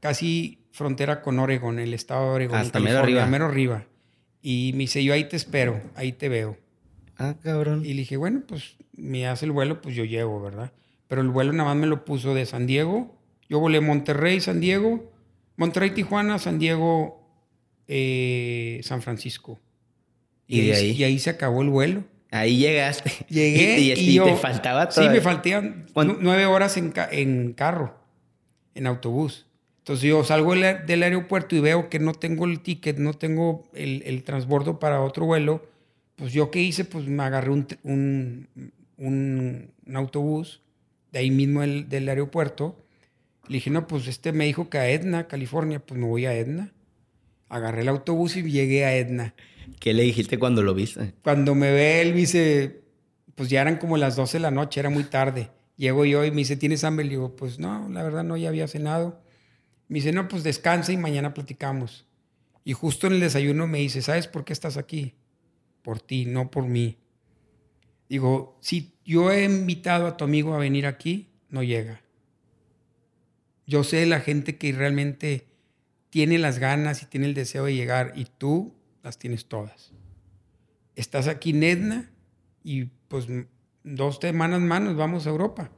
casi 0.00 0.58
frontera 0.72 1.22
con 1.22 1.38
Oregon, 1.38 1.78
el 1.78 1.94
estado 1.94 2.24
de 2.26 2.30
Oregon. 2.30 2.58
Hasta 2.58 2.80
mero 2.80 2.98
arriba. 2.98 3.26
Mero 3.26 3.46
arriba. 3.46 3.86
Y 4.42 4.72
me 4.74 4.80
dice, 4.80 5.02
yo 5.02 5.12
ahí 5.12 5.24
te 5.24 5.36
espero, 5.36 5.80
ahí 5.94 6.12
te 6.12 6.28
veo. 6.28 6.56
Ah, 7.16 7.34
cabrón. 7.42 7.84
Y 7.84 7.94
le 7.94 8.00
dije, 8.00 8.16
bueno, 8.16 8.42
pues 8.46 8.76
me 8.92 9.26
hace 9.26 9.46
el 9.46 9.52
vuelo, 9.52 9.82
pues 9.82 9.94
yo 9.94 10.04
llego, 10.04 10.40
¿verdad? 10.40 10.72
Pero 11.08 11.22
el 11.22 11.28
vuelo 11.28 11.52
nada 11.52 11.70
más 11.70 11.76
me 11.76 11.86
lo 11.86 12.04
puso 12.04 12.34
de 12.34 12.46
San 12.46 12.66
Diego. 12.66 13.16
Yo 13.48 13.58
volé 13.58 13.80
Monterrey, 13.80 14.40
San 14.40 14.60
Diego, 14.60 15.10
Monterrey, 15.56 15.90
Tijuana, 15.90 16.38
San 16.38 16.58
Diego, 16.58 17.26
eh, 17.88 18.80
San 18.84 19.02
Francisco. 19.02 19.58
Y, 20.46 20.66
de 20.66 20.74
ahí. 20.74 20.90
Y 20.92 21.04
ahí 21.04 21.18
se 21.18 21.30
acabó 21.30 21.62
el 21.62 21.70
vuelo. 21.70 22.04
Ahí 22.30 22.58
llegaste. 22.58 23.10
Llegué 23.28 23.78
y, 23.80 23.92
y, 23.92 24.18
te 24.18 24.36
faltaba 24.36 24.88
todo. 24.88 25.02
Sí, 25.02 25.08
me 25.08 25.20
faltaban 25.20 25.86
nueve 25.94 26.46
horas 26.46 26.76
en, 26.76 26.92
en, 27.10 27.52
carro, 27.52 27.94
en 28.74 28.86
autobús. 28.86 29.46
Entonces 29.78 30.06
yo 30.10 30.22
salgo 30.22 30.54
del, 30.54 31.02
aeropuerto 31.02 31.56
y 31.56 31.60
veo 31.60 31.88
que 31.88 31.98
no 31.98 32.12
tengo 32.12 32.44
el 32.44 32.60
ticket, 32.60 32.98
no 32.98 33.14
tengo 33.14 33.64
el, 33.72 34.02
el 34.04 34.22
transbordo 34.22 34.78
para 34.78 35.00
otro 35.00 35.24
vuelo. 35.24 35.66
Pues 36.16 36.32
yo 36.32 36.50
qué 36.50 36.60
hice, 36.60 36.84
pues 36.84 37.06
me 37.06 37.22
agarré 37.22 37.50
un, 37.50 37.66
un, 37.84 38.48
un, 38.98 39.96
autobús 39.96 40.60
de 41.12 41.20
ahí 41.20 41.30
mismo 41.30 41.62
el, 41.62 41.88
del 41.88 42.08
aeropuerto. 42.08 42.76
Le 43.46 43.54
dije, 43.54 43.70
no, 43.70 43.86
pues 43.86 44.06
este 44.08 44.32
me 44.32 44.44
dijo 44.44 44.68
que 44.68 44.76
a 44.76 44.90
Edna, 44.90 45.26
California, 45.26 45.78
pues 45.78 45.98
me 45.98 46.06
voy 46.06 46.26
a 46.26 46.34
Edna. 46.34 46.72
Agarré 47.48 47.80
el 47.80 47.88
autobús 47.88 48.36
y 48.36 48.42
llegué 48.42 48.84
a 48.84 48.94
Edna. 48.94 49.34
¿Qué 49.80 49.94
le 49.94 50.02
dijiste 50.02 50.38
cuando 50.38 50.62
lo 50.62 50.74
viste? 50.74 51.14
Cuando 51.22 51.54
me 51.54 51.70
ve 51.70 52.00
él, 52.00 52.12
me 52.12 52.20
dice, 52.20 52.82
pues 53.34 53.48
ya 53.48 53.60
eran 53.60 53.78
como 53.78 53.96
las 53.96 54.16
12 54.16 54.38
de 54.38 54.42
la 54.42 54.50
noche, 54.50 54.80
era 54.80 54.90
muy 54.90 55.04
tarde. 55.04 55.50
Llego 55.76 56.04
yo 56.04 56.24
y 56.24 56.30
me 56.30 56.38
dice, 56.38 56.56
¿tienes 56.56 56.82
hambre? 56.84 57.04
Le 57.04 57.10
digo, 57.10 57.36
pues 57.36 57.58
no, 57.58 57.88
la 57.88 58.02
verdad 58.02 58.24
no, 58.24 58.36
ya 58.36 58.48
había 58.48 58.66
cenado. 58.66 59.22
Me 59.86 59.96
dice, 59.96 60.12
no, 60.12 60.28
pues 60.28 60.42
descansa 60.42 60.92
y 60.92 60.96
mañana 60.96 61.34
platicamos. 61.34 62.06
Y 62.64 62.72
justo 62.72 63.06
en 63.06 63.14
el 63.14 63.20
desayuno 63.20 63.66
me 63.66 63.78
dice, 63.78 64.02
¿sabes 64.02 64.26
por 64.26 64.44
qué 64.44 64.52
estás 64.52 64.76
aquí? 64.76 65.14
Por 65.82 66.00
ti, 66.00 66.26
no 66.26 66.50
por 66.50 66.66
mí. 66.66 66.98
Digo, 68.08 68.58
si 68.60 68.94
yo 69.04 69.30
he 69.30 69.44
invitado 69.44 70.06
a 70.06 70.16
tu 70.16 70.24
amigo 70.24 70.54
a 70.54 70.58
venir 70.58 70.86
aquí, 70.86 71.28
no 71.48 71.62
llega. 71.62 72.02
Yo 73.66 73.84
sé 73.84 74.04
la 74.06 74.20
gente 74.20 74.56
que 74.56 74.72
realmente 74.72 75.46
tiene 76.10 76.38
las 76.38 76.58
ganas 76.58 77.02
y 77.02 77.06
tiene 77.06 77.26
el 77.26 77.34
deseo 77.34 77.66
de 77.66 77.74
llegar 77.74 78.12
y 78.16 78.24
tú 78.24 78.74
las 79.02 79.18
tienes 79.18 79.46
todas. 79.46 79.92
Estás 80.94 81.28
aquí 81.28 81.50
en 81.50 81.62
Edna 81.62 82.10
y 82.64 82.86
pues 83.08 83.26
dos 83.84 84.18
semanas 84.20 84.60
más 84.60 84.80
nos 84.80 84.96
vamos 84.96 85.26
a 85.26 85.30
Europa. 85.30 85.70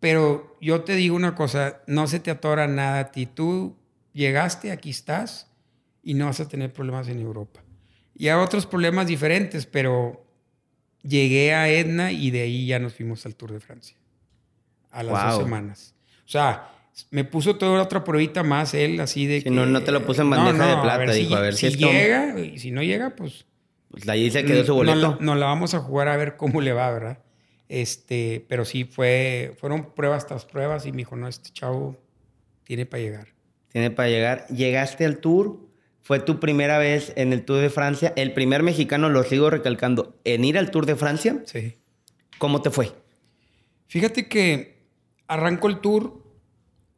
Pero 0.00 0.56
yo 0.60 0.82
te 0.82 0.94
digo 0.94 1.16
una 1.16 1.34
cosa, 1.34 1.80
no 1.86 2.06
se 2.06 2.20
te 2.20 2.30
atora 2.30 2.66
nada 2.66 3.00
a 3.00 3.10
ti. 3.10 3.26
Tú 3.26 3.76
llegaste, 4.12 4.70
aquí 4.70 4.90
estás 4.90 5.50
y 6.02 6.14
no 6.14 6.26
vas 6.26 6.40
a 6.40 6.48
tener 6.48 6.72
problemas 6.72 7.08
en 7.08 7.20
Europa. 7.20 7.62
Y 8.14 8.28
hay 8.28 8.38
otros 8.40 8.66
problemas 8.66 9.06
diferentes, 9.06 9.66
pero 9.66 10.24
llegué 11.02 11.54
a 11.54 11.68
Edna 11.68 12.12
y 12.12 12.30
de 12.30 12.42
ahí 12.42 12.66
ya 12.66 12.78
nos 12.78 12.94
fuimos 12.94 13.24
al 13.26 13.36
Tour 13.36 13.52
de 13.52 13.60
Francia. 13.60 13.96
A 14.90 15.02
las 15.02 15.34
dos 15.34 15.44
semanas. 15.44 15.94
O 16.24 16.28
sea, 16.28 16.75
me 17.10 17.24
puso 17.24 17.56
toda 17.56 17.82
otra 17.82 18.04
pruebita 18.04 18.42
más 18.42 18.74
él, 18.74 19.00
así 19.00 19.26
de 19.26 19.42
que... 19.42 19.50
No, 19.50 19.66
no 19.66 19.82
te 19.82 19.92
lo 19.92 20.04
puse 20.04 20.22
en 20.22 20.30
bandeja 20.30 20.76
de 20.76 20.82
plata, 20.82 21.12
dijo, 21.12 21.36
a 21.36 21.40
ver 21.40 21.54
si, 21.54 21.70
llega, 21.70 22.38
y 22.38 22.58
si 22.58 22.70
no 22.70 22.82
llega, 22.82 23.14
pues... 23.16 23.46
Pues 23.90 24.08
ahí 24.08 24.30
se 24.30 24.44
quedó 24.44 24.64
su 24.64 24.74
boleto. 24.74 25.16
Nos 25.20 25.38
la 25.38 25.46
vamos 25.46 25.74
a 25.74 25.80
jugar 25.80 26.08
a 26.08 26.16
ver 26.16 26.36
cómo 26.36 26.60
le 26.60 26.72
va, 26.72 26.90
¿verdad? 26.90 27.18
Este, 27.68 28.44
pero 28.48 28.64
sí 28.64 28.84
fue, 28.84 29.54
fueron 29.58 29.94
pruebas 29.94 30.26
tras 30.26 30.44
pruebas 30.44 30.86
y 30.86 30.92
me 30.92 30.98
dijo, 30.98 31.16
no, 31.16 31.28
este 31.28 31.50
chavo 31.50 31.96
tiene 32.64 32.86
para 32.86 33.02
llegar. 33.02 33.28
Tiene 33.68 33.90
para 33.90 34.08
llegar. 34.08 34.46
Llegaste 34.48 35.04
al 35.04 35.18
tour, 35.18 35.60
fue 36.02 36.20
tu 36.20 36.40
primera 36.40 36.78
vez 36.78 37.12
en 37.16 37.32
el 37.32 37.44
Tour 37.44 37.60
de 37.60 37.70
Francia, 37.70 38.12
el 38.16 38.32
primer 38.32 38.62
mexicano, 38.62 39.08
lo 39.08 39.22
sigo 39.24 39.50
recalcando, 39.50 40.16
en 40.24 40.44
ir 40.44 40.58
al 40.58 40.70
Tour 40.70 40.86
de 40.86 40.96
Francia. 40.96 41.42
Sí. 41.46 41.76
¿Cómo 42.38 42.62
te 42.62 42.70
fue? 42.70 42.92
Fíjate 43.86 44.28
que 44.28 44.76
arrancó 45.26 45.68
el 45.68 45.78
tour. 45.78 46.25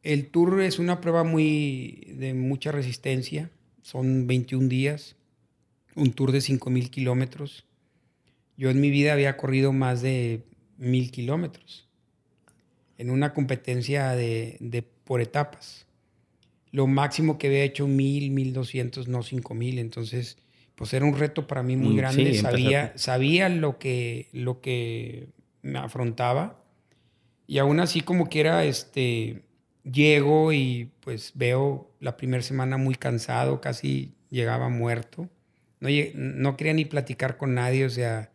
El 0.03 0.27
tour 0.27 0.61
es 0.61 0.79
una 0.79 1.01
prueba 1.01 1.23
muy 1.23 2.13
de 2.17 2.33
mucha 2.33 2.71
resistencia. 2.71 3.49
Son 3.81 4.27
21 4.27 4.67
días. 4.67 5.15
Un 5.95 6.13
tour 6.13 6.31
de 6.31 6.39
5.000 6.39 6.89
kilómetros. 6.89 7.65
Yo 8.57 8.69
en 8.69 8.81
mi 8.81 8.89
vida 8.89 9.13
había 9.13 9.37
corrido 9.37 9.71
más 9.71 10.01
de 10.01 10.43
mil 10.77 11.11
kilómetros 11.11 11.87
en 12.97 13.09
una 13.09 13.33
competencia 13.33 14.09
de, 14.11 14.83
por 15.05 15.21
etapas. 15.21 15.87
Lo 16.71 16.85
máximo 16.85 17.37
que 17.37 17.47
había 17.47 17.63
hecho 17.63 17.87
mil, 17.87 18.31
mil 18.31 18.51
doscientos, 18.53 19.07
no 19.07 19.23
cinco 19.23 19.55
mil. 19.55 19.79
Entonces, 19.79 20.37
pues 20.75 20.93
era 20.93 21.05
un 21.05 21.17
reto 21.17 21.47
para 21.47 21.63
mí 21.63 21.77
muy 21.77 21.93
mm, 21.93 21.97
grande. 21.97 22.33
sabía, 22.35 22.91
sabía 22.97 23.47
lo 23.47 23.79
que, 23.79 24.27
lo 24.33 24.59
que 24.59 25.29
me 25.61 25.79
afrontaba. 25.79 26.61
Y 27.47 27.59
aún 27.59 27.79
así, 27.79 28.01
como 28.01 28.27
quiera, 28.27 28.65
este, 28.65 29.43
llego 29.91 30.53
y 30.53 30.91
pues 31.01 31.33
veo 31.35 31.91
la 31.99 32.17
primera 32.17 32.43
semana 32.43 32.77
muy 32.77 32.95
cansado, 32.95 33.61
casi 33.61 34.13
llegaba 34.29 34.69
muerto. 34.69 35.29
No, 35.79 36.57
quería 36.57 36.73
ni 36.73 36.85
platicar 36.85 37.37
con 37.37 37.53
nadie, 37.55 37.85
o 37.85 37.89
sea, 37.89 38.31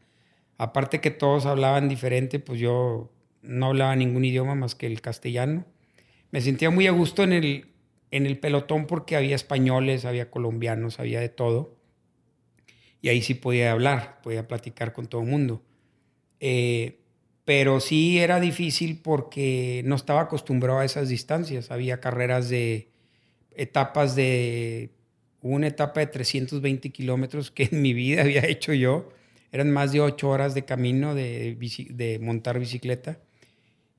Aparte 0.56 1.00
que 1.00 1.10
todos 1.10 1.46
hablaban 1.46 1.88
diferente, 1.88 2.38
pues 2.38 2.60
yo 2.60 3.10
no 3.42 3.66
hablaba 3.66 3.96
ningún 3.96 4.24
idioma 4.24 4.54
más 4.54 4.74
que 4.74 4.86
el 4.86 5.00
castellano. 5.00 5.64
Me 6.30 6.40
sentía 6.40 6.70
muy 6.70 6.86
a 6.86 6.92
gusto 6.92 7.24
en 7.24 7.32
el, 7.32 7.66
en 8.10 8.26
el 8.26 8.38
pelotón 8.38 8.86
porque 8.86 9.16
había 9.16 9.34
españoles, 9.34 10.04
había 10.04 10.30
colombianos, 10.30 11.00
había 11.00 11.20
de 11.20 11.28
todo. 11.28 11.76
Y 13.02 13.08
ahí 13.08 13.20
sí 13.20 13.34
podía 13.34 13.72
hablar, 13.72 14.20
podía 14.22 14.46
platicar 14.46 14.92
con 14.92 15.06
todo 15.06 15.22
el 15.22 15.28
mundo. 15.28 15.62
Eh, 16.40 17.00
pero 17.44 17.80
sí 17.80 18.18
era 18.18 18.40
difícil 18.40 19.00
porque 19.02 19.82
no 19.84 19.96
estaba 19.96 20.22
acostumbrado 20.22 20.80
a 20.80 20.84
esas 20.84 21.08
distancias. 21.08 21.70
Había 21.70 22.00
carreras 22.00 22.48
de 22.48 22.88
etapas 23.54 24.16
de 24.16 24.90
una 25.40 25.66
etapa 25.66 26.00
de 26.00 26.06
320 26.06 26.90
kilómetros 26.90 27.50
que 27.50 27.68
en 27.70 27.82
mi 27.82 27.92
vida 27.92 28.22
había 28.22 28.46
hecho 28.46 28.72
yo 28.72 29.08
eran 29.54 29.70
más 29.70 29.92
de 29.92 30.00
ocho 30.00 30.30
horas 30.30 30.52
de 30.56 30.64
camino 30.64 31.14
de, 31.14 31.56
de 31.90 32.18
montar 32.18 32.58
bicicleta. 32.58 33.20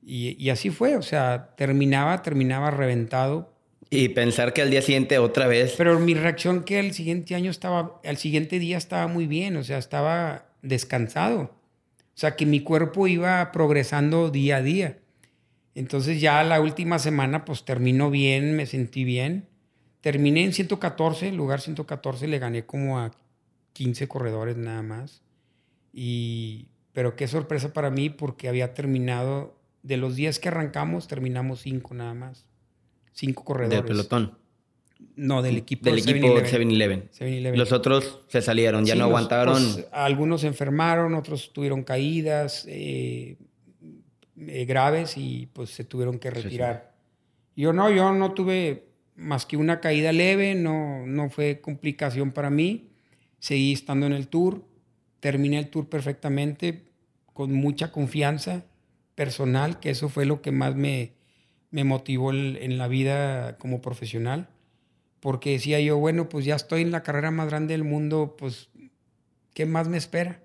Y, 0.03 0.49
así 0.49 0.69
fue, 0.69 0.97
o 0.97 1.01
sea, 1.01 1.55
terminaba, 1.55 2.21
terminaba 2.21 2.71
reventado. 2.71 3.53
Y 3.89 4.09
pensar 4.09 4.51
que 4.51 4.61
al 4.61 4.69
día 4.69 4.81
siguiente 4.81 5.17
otra 5.17 5.47
vez. 5.47 5.75
Pero 5.77 5.97
mi 5.97 6.13
reacción 6.13 6.65
que 6.65 6.79
al 6.79 6.91
siguiente 6.91 7.35
año 7.35 7.51
estaba, 7.51 8.01
al 8.03 8.17
siguiente 8.17 8.59
día 8.59 8.77
estaba 8.77 9.07
muy 9.07 9.27
bien, 9.27 9.55
o 9.55 9.63
sea, 9.63 9.77
estaba 9.77 10.49
descansado. 10.61 11.54
O 12.15 12.17
sea, 12.17 12.37
que 12.37 12.45
mi 12.45 12.61
cuerpo 12.61 13.07
iba 13.07 13.51
progresando 13.51 14.29
día 14.29 14.57
a 14.57 14.61
día. 14.61 14.99
Entonces 15.73 16.21
ya 16.21 16.41
la 16.45 16.61
última 16.61 16.97
semana 16.97 17.43
pues 17.43 17.65
terminó 17.65 18.09
bien, 18.09 18.55
me 18.55 18.65
sentí 18.65 19.03
bien. 19.03 19.47
Terminé 19.99 20.45
en 20.45 20.53
114, 20.53 21.33
lugar 21.33 21.59
114, 21.59 22.27
le 22.27 22.39
gané 22.39 22.65
como 22.65 22.99
a 22.99 23.11
15 23.73 24.07
corredores 24.07 24.55
nada 24.55 24.81
más. 24.81 25.23
Y, 25.91 26.67
pero 26.93 27.17
qué 27.17 27.27
sorpresa 27.27 27.73
para 27.73 27.89
mí 27.89 28.09
porque 28.09 28.47
había 28.47 28.73
terminado, 28.73 29.57
de 29.83 29.97
los 29.97 30.15
días 30.15 30.39
que 30.39 30.47
arrancamos, 30.47 31.07
terminamos 31.09 31.59
cinco 31.61 31.93
nada 31.93 32.13
más. 32.13 32.45
Cinco 33.11 33.43
corredores. 33.43 33.79
¿Del 33.79 33.85
pelotón? 33.85 34.37
No, 35.15 35.41
del 35.41 35.57
equipo 35.57 35.89
Del 35.89 35.99
equipo 35.99 36.27
7-Eleven. 36.27 37.57
Los 37.57 37.71
otros 37.71 38.19
se 38.27 38.41
salieron, 38.41 38.85
ya 38.85 38.95
no 38.95 39.05
aguantaron. 39.05 39.61
Pues, 39.73 39.87
algunos 39.91 40.41
se 40.41 40.47
enfermaron, 40.47 41.15
otros 41.15 41.53
tuvieron 41.53 41.83
caídas 41.83 42.65
eh, 42.67 43.37
eh, 44.37 44.65
graves 44.65 45.17
y 45.17 45.47
pues 45.53 45.69
se 45.69 45.83
tuvieron 45.83 46.19
que 46.19 46.31
retirar. 46.31 46.93
Yo 47.55 47.71
no, 47.71 47.89
yo 47.89 48.13
no 48.13 48.33
tuve 48.33 48.87
más 49.15 49.45
que 49.45 49.57
una 49.57 49.79
caída 49.79 50.11
leve, 50.11 50.55
no, 50.55 51.05
no 51.05 51.29
fue 51.29 51.61
complicación 51.61 52.31
para 52.31 52.49
mí. 52.49 52.89
Seguí 53.39 53.73
estando 53.73 54.05
en 54.05 54.13
el 54.13 54.27
tour 54.27 54.61
terminé 55.25 55.57
el 55.57 55.69
tour 55.69 55.89
perfectamente, 55.89 56.83
con 57.33 57.51
mucha 57.51 57.91
confianza 57.91 58.63
personal, 59.15 59.79
que 59.79 59.89
eso 59.89 60.07
fue 60.07 60.27
lo 60.27 60.43
que 60.43 60.51
más 60.51 60.75
me, 60.75 61.13
me 61.71 61.83
motivó 61.83 62.31
en 62.31 62.77
la 62.77 62.87
vida 62.87 63.57
como 63.57 63.81
profesional, 63.81 64.49
porque 65.19 65.51
decía 65.51 65.79
yo, 65.79 65.97
bueno, 65.97 66.29
pues 66.29 66.45
ya 66.45 66.55
estoy 66.55 66.81
en 66.81 66.91
la 66.91 67.03
carrera 67.03 67.31
más 67.31 67.47
grande 67.47 67.73
del 67.73 67.83
mundo, 67.83 68.35
pues, 68.37 68.69
¿qué 69.53 69.65
más 69.65 69.87
me 69.87 69.97
espera? 69.97 70.41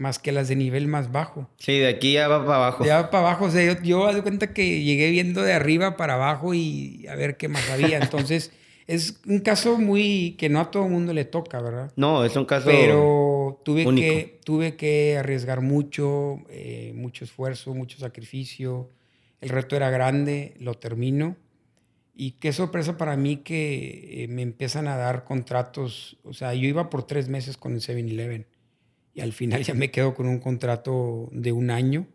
más 0.00 0.18
que 0.18 0.32
las 0.32 0.48
de 0.48 0.56
nivel 0.56 0.88
más 0.88 1.12
bajo. 1.12 1.46
Sí, 1.58 1.78
de 1.78 1.88
aquí 1.88 2.14
ya 2.14 2.26
va 2.26 2.44
para 2.44 2.56
abajo. 2.56 2.84
Ya 2.86 3.02
va 3.02 3.10
para 3.10 3.28
abajo. 3.28 3.44
O 3.44 3.50
sea, 3.50 3.62
yo, 3.62 3.80
yo 3.82 4.12
de 4.12 4.22
cuenta 4.22 4.54
que 4.54 4.82
llegué 4.82 5.10
viendo 5.10 5.42
de 5.42 5.52
arriba 5.52 5.98
para 5.98 6.14
abajo 6.14 6.54
y 6.54 7.06
a 7.06 7.14
ver 7.16 7.36
qué 7.36 7.48
más 7.48 7.68
había. 7.68 7.98
Entonces, 8.00 8.50
es 8.86 9.20
un 9.26 9.40
caso 9.40 9.76
muy 9.76 10.36
que 10.38 10.48
no 10.48 10.58
a 10.58 10.70
todo 10.70 10.86
el 10.86 10.90
mundo 10.90 11.12
le 11.12 11.26
toca, 11.26 11.60
¿verdad? 11.60 11.92
No, 11.96 12.24
es 12.24 12.34
un 12.34 12.46
caso. 12.46 12.66
Pero 12.66 13.60
tuve, 13.62 13.84
que, 13.94 14.40
tuve 14.42 14.74
que 14.76 15.18
arriesgar 15.18 15.60
mucho, 15.60 16.38
eh, 16.48 16.92
mucho 16.96 17.26
esfuerzo, 17.26 17.74
mucho 17.74 17.98
sacrificio. 17.98 18.88
El 19.42 19.50
reto 19.50 19.76
era 19.76 19.90
grande, 19.90 20.54
lo 20.60 20.74
termino. 20.74 21.36
Y 22.22 22.32
qué 22.32 22.52
sorpresa 22.52 22.98
para 22.98 23.16
mí 23.16 23.38
que 23.38 24.24
eh, 24.24 24.28
me 24.28 24.42
empiezan 24.42 24.88
a 24.88 24.96
dar 24.98 25.24
contratos. 25.24 26.18
O 26.22 26.34
sea, 26.34 26.52
yo 26.52 26.68
iba 26.68 26.90
por 26.90 27.06
tres 27.06 27.30
meses 27.30 27.56
con 27.56 27.72
el 27.72 27.80
7-Eleven 27.80 28.46
y 29.14 29.22
al 29.22 29.32
final 29.32 29.62
ya 29.64 29.72
me 29.72 29.90
quedo 29.90 30.12
con 30.12 30.28
un 30.28 30.38
contrato 30.38 31.30
de 31.32 31.52
un 31.52 31.70
año. 31.70 32.06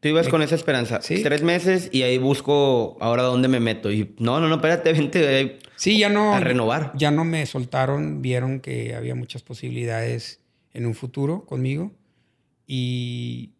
Tú 0.00 0.08
ibas 0.08 0.28
con 0.28 0.40
esa 0.40 0.54
esperanza. 0.54 1.02
¿Sí? 1.02 1.22
Tres 1.22 1.42
meses 1.42 1.90
y 1.92 2.04
ahí 2.04 2.16
busco 2.16 2.96
ahora 3.00 3.22
dónde 3.24 3.48
me 3.48 3.60
meto. 3.60 3.92
Y 3.92 4.14
no, 4.18 4.40
no, 4.40 4.48
no, 4.48 4.54
espérate, 4.54 4.92
vente 4.94 5.58
sí, 5.76 5.98
ya 5.98 6.08
no, 6.08 6.32
a 6.32 6.40
renovar. 6.40 6.92
Ya 6.96 7.10
no 7.10 7.26
me 7.26 7.44
soltaron, 7.44 8.22
vieron 8.22 8.60
que 8.60 8.94
había 8.94 9.14
muchas 9.14 9.42
posibilidades 9.42 10.40
en 10.72 10.86
un 10.86 10.94
futuro 10.94 11.44
conmigo. 11.44 11.92
Y 12.66 13.50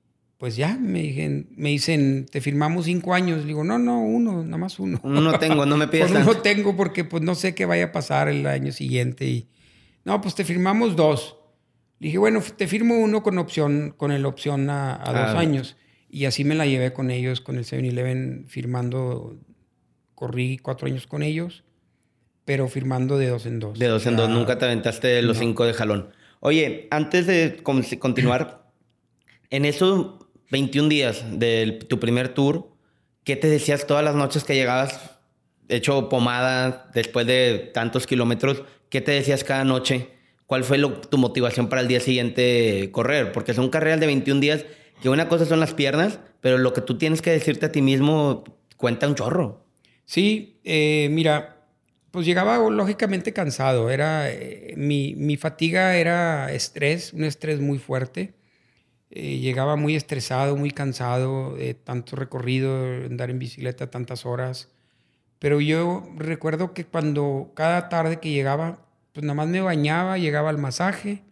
pues 0.41 0.57
ya 0.57 0.79
me, 0.81 1.03
dicen, 1.03 1.51
me 1.55 1.69
dicen, 1.69 2.25
te 2.25 2.41
firmamos 2.41 2.87
cinco 2.87 3.13
años. 3.13 3.45
digo, 3.45 3.63
no, 3.63 3.79
no, 3.79 4.01
uno, 4.01 4.43
nada 4.43 4.57
más 4.57 4.79
uno. 4.79 4.99
Uno 5.03 5.21
no 5.21 5.39
tengo, 5.39 5.67
no 5.67 5.77
me 5.77 5.87
pidas 5.87 6.11
pues 6.13 6.25
uno 6.25 6.39
tengo 6.39 6.75
porque 6.75 7.05
pues 7.05 7.23
no 7.23 7.35
sé 7.35 7.55
qué 7.55 7.67
vaya 7.67 7.85
a 7.85 7.93
pasar 7.93 8.27
el 8.29 8.47
año 8.47 8.73
siguiente. 8.73 9.27
Y, 9.27 9.49
no, 10.03 10.23
pues 10.23 10.35
te 10.35 10.47
firmamos 10.47 10.97
dos. 10.97 11.37
Le 11.99 12.07
dije, 12.07 12.17
bueno, 12.17 12.41
te 12.57 12.67
firmo 12.67 12.97
uno 12.97 13.23
con 13.23 13.37
opción, 13.37 13.93
con 13.95 14.13
el 14.13 14.25
opción 14.25 14.71
a, 14.71 15.03
dos 15.05 15.37
años. 15.37 15.77
Y 16.09 16.25
así 16.25 16.43
me 16.43 16.55
la 16.55 16.65
llevé 16.65 16.95
con 16.95 17.11
ellos, 17.11 17.43
con 17.43 17.59
el 17.59 17.67
7-Eleven, 17.67 18.47
firmando, 18.49 19.37
corrí 20.15 20.57
cuatro 20.57 20.87
años 20.87 21.07
con 21.07 21.23
ellos, 21.23 21.65
pero 22.47 22.67
firmando 22.67 23.19
de 23.19 23.29
dos 23.29 23.45
en 23.45 23.61
dos. 23.61 23.79
De 23.79 23.89
dos 23.89 24.07
en 24.07 24.17
dos, 24.17 24.31
nunca 24.31 24.57
te 24.57 24.65
aventaste 24.65 25.21
los 25.21 25.37
cinco 25.37 25.67
de 25.67 25.75
jalón. 25.75 26.13
Oye, 26.41 26.89
antes 26.91 27.27
de 27.27 27.59
continuar, 27.63 28.73
en 29.51 29.67
esos 29.67 30.30
21 30.51 30.89
días 30.89 31.25
de 31.31 31.79
tu 31.89 32.01
primer 32.01 32.35
tour, 32.35 32.69
¿qué 33.25 33.37
te 33.37 33.49
decías 33.49 33.87
todas 33.87 34.05
las 34.05 34.15
noches 34.15 34.45
que 34.45 34.55
llegabas 34.55 35.19
hecho 35.69 36.09
pomada 36.09 36.91
después 36.95 37.27
de 37.27 37.71
tantos 37.73 38.07
kilómetros? 38.07 38.65
¿Qué 38.89 39.01
te 39.01 39.13
decías 39.13 39.45
cada 39.45 39.65
noche? 39.65 40.09
¿Cuál 40.47 40.65
fue 40.65 40.79
tu 41.09 41.19
motivación 41.19 41.69
para 41.69 41.83
el 41.83 41.89
día 41.89 42.01
siguiente 42.01 42.91
correr? 42.93 43.31
Porque 43.33 43.55
son 43.55 43.71
carreras 43.71 44.01
de 44.01 44.07
21 44.07 44.41
días 44.41 44.65
que 45.01 45.09
una 45.09 45.29
cosa 45.29 45.47
son 45.47 45.61
las 45.61 45.75
piernas, 45.75 46.19
pero 46.41 46.59
lo 46.59 46.73
que 46.73 46.81
tú 46.81 46.99
tienes 46.99 47.23
que 47.23 47.31
decirte 47.31 47.67
a 47.67 47.73
ti 47.73 47.83
mismo 47.83 48.45
cuenta 48.77 49.07
un 49.07 49.15
chorro. 49.15 49.65
Sí, 50.05 50.61
eh, 50.65 51.09
mira, 51.13 51.61
pues 52.11 52.27
llegaba 52.27 52.59
lógicamente 52.69 53.33
cansado. 53.33 53.91
Era, 53.91 54.31
eh, 54.31 54.75
mi, 54.77 55.15
mi, 55.15 55.37
fatiga 55.37 55.97
era 55.97 56.53
estrés, 56.53 57.13
un 57.13 57.25
estrés 57.25 57.61
muy 57.61 57.79
fuerte. 57.79 58.35
Eh, 59.11 59.39
llegaba 59.39 59.75
muy 59.77 59.97
estresado, 59.97 60.57
muy 60.57 60.71
cansado 60.71 61.57
de 61.57 61.75
tanto 61.75 62.15
recorrido, 62.15 62.77
andar 63.07 63.31
en 63.31 63.39
bicicleta 63.39 63.91
tantas 63.91 64.25
horas. 64.25 64.69
Pero 65.41 65.61
yo 65.61 66.09
recuerdo 66.17 66.75
que 66.75 66.85
cuando 66.85 67.51
cada 67.55 67.89
tarde 67.89 68.21
que 68.21 68.31
llegaba, 68.31 68.87
pues 69.13 69.25
nada 69.25 69.35
más 69.35 69.49
me 69.49 69.61
bañaba, 69.61 70.19
llegaba 70.19 70.51
al 70.51 70.59
masaje, 70.59 71.23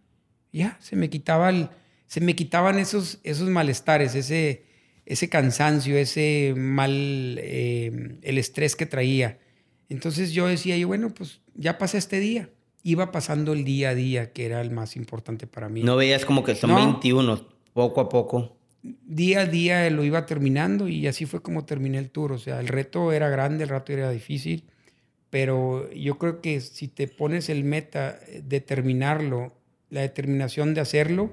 ya, 0.53 0.77
se 0.81 0.97
me 0.97 1.09
quitaba 1.09 1.51
el, 1.51 1.69
se 2.07 2.21
me 2.21 2.35
quitaban 2.35 2.79
esos, 2.79 3.21
esos 3.23 3.49
malestares, 3.49 4.15
ese, 4.15 4.65
ese 5.07 5.29
cansancio, 5.29 5.97
ese 5.97 6.55
mal, 6.57 7.37
eh, 7.39 8.19
el 8.23 8.39
estrés 8.39 8.75
que 8.75 8.87
traía. 8.87 9.39
Entonces 9.89 10.33
yo 10.33 10.49
decía, 10.49 10.77
yo, 10.77 10.89
bueno, 10.89 11.11
pues 11.11 11.41
ya 11.55 11.79
pasa 11.79 11.99
este 11.99 12.19
día. 12.19 12.51
Iba 12.83 13.13
pasando 13.13 13.53
el 13.53 13.65
día 13.65 13.91
a 13.91 13.95
día, 13.95 14.33
que 14.33 14.47
era 14.47 14.61
el 14.63 14.71
más 14.71 14.97
importante 14.97 15.47
para 15.47 15.69
mí. 15.69 15.83
No 15.83 15.97
veías 15.97 16.25
como 16.25 16.45
que 16.45 16.55
son 16.55 16.75
21, 16.75 17.58
poco 17.73 18.01
a 18.01 18.09
poco. 18.09 18.57
Día 18.83 19.41
a 19.41 19.47
día 19.47 19.91
lo 19.91 20.05
iba 20.05 20.25
terminando 20.25 20.89
y 20.89 21.07
así 21.07 21.27
fue 21.27 21.43
como 21.43 21.65
terminé 21.65 21.99
el 21.99 22.11
tour. 22.11 22.33
O 22.33 22.39
sea, 22.39 22.61
el 22.61 22.69
reto 22.69 23.13
era 23.13 23.29
grande, 23.29 23.65
el 23.65 23.71
reto 23.71 23.93
era 23.93 24.11
difícil 24.11 24.65
pero 25.31 25.91
yo 25.93 26.19
creo 26.19 26.41
que 26.41 26.61
si 26.61 26.89
te 26.89 27.07
pones 27.07 27.49
el 27.49 27.65
meta 27.65 28.19
de 28.43 28.61
terminarlo, 28.61 29.55
la 29.91 30.01
determinación 30.01 30.75
de 30.75 30.81
hacerlo 30.81 31.33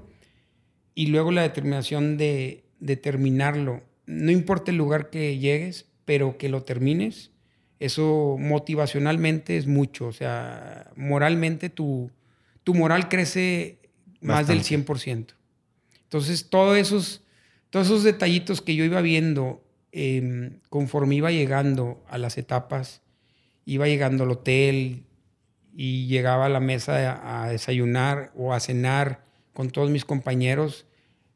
y 0.94 1.08
luego 1.08 1.32
la 1.32 1.44
determinación 1.44 2.18
de, 2.18 2.64
terminarlo, 3.02 3.84
no 4.06 4.32
importa 4.32 4.72
el 4.72 4.78
lugar 4.78 5.10
que 5.10 5.38
llegues, 5.38 5.88
pero 6.04 6.38
que 6.38 6.50
lo 6.50 6.64
termines, 6.64 7.32
eso 7.80 8.38
motivacionalmente 8.40 9.58
es 9.58 9.68
mucho, 9.68 10.08
o 10.08 10.14
sea, 10.14 10.92
moralmente 10.96 11.70
tu, 11.70 12.12
tu 12.64 12.74
moral 12.74 13.10
crece 13.10 13.80
más 14.22 14.48
del 14.48 14.62
100%. 14.62 15.34
Entonces, 16.06 16.50
todos 16.50 16.78
esos, 16.78 17.22
todos 17.70 17.88
esos 17.88 18.04
detallitos 18.04 18.62
que 18.62 18.76
yo 18.76 18.84
iba 18.86 19.02
viendo 19.02 19.64
em, 19.92 20.60
conforme 20.70 21.16
iba 21.16 21.32
llegando 21.32 22.04
a 22.08 22.18
las 22.18 22.38
etapas, 22.38 23.02
iba 23.66 23.88
llegando 23.88 24.24
al 24.24 24.32
hotel 24.32 25.04
y 25.76 26.08
llegaba 26.08 26.46
a 26.46 26.50
la 26.50 26.60
mesa 26.60 27.44
a, 27.44 27.50
desayunar 27.50 28.32
o 28.36 28.54
a 28.54 28.60
cenar 28.60 29.26
con 29.54 29.70
todos 29.70 29.90
mis 29.90 30.06
compañeros, 30.06 30.86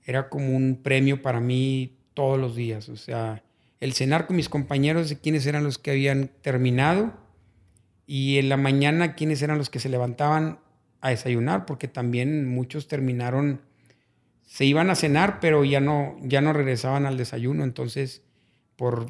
era 0.05 0.30
como 0.30 0.55
un 0.55 0.80
premio 0.82 1.22
para 1.22 1.39
mí 1.39 1.97
todos 2.13 2.39
los 2.39 2.55
días. 2.55 2.89
O 2.89 2.95
sea, 2.95 3.43
el 3.80 3.93
cenar 3.93 4.28
con 4.28 4.36
mis 4.36 4.49
compañeros 4.49 5.09
de 5.09 5.20
quiénes 5.20 5.45
eran 5.45 5.63
los 5.63 5.78
que 5.78 5.91
habían 5.91 6.30
terminado 6.41 7.13
y 8.05 8.38
en 8.38 8.49
la 8.49 8.57
mañana 8.57 9.15
quiénes 9.15 9.41
eran 9.41 9.57
los 9.57 9.70
que 9.70 9.80
se 9.80 9.89
levantaban 9.89 10.59
a 11.01 11.09
desayunar, 11.09 11.65
porque 11.65 11.88
también 11.88 12.47
muchos 12.47 12.88
terminaron, 12.88 13.61
se 14.50 14.66
iban 14.66 14.89
a 14.89 14.95
cenar, 14.95 15.39
pero 15.39 15.64
ya 15.64 15.80
no, 15.80 16.18
ya 16.24 16.41
no 16.41 16.54
regresaban 16.54 17.06
al 17.06 17.18
desayuno. 17.18 17.64
Entonces, 17.64 18.24
por, 18.76 19.06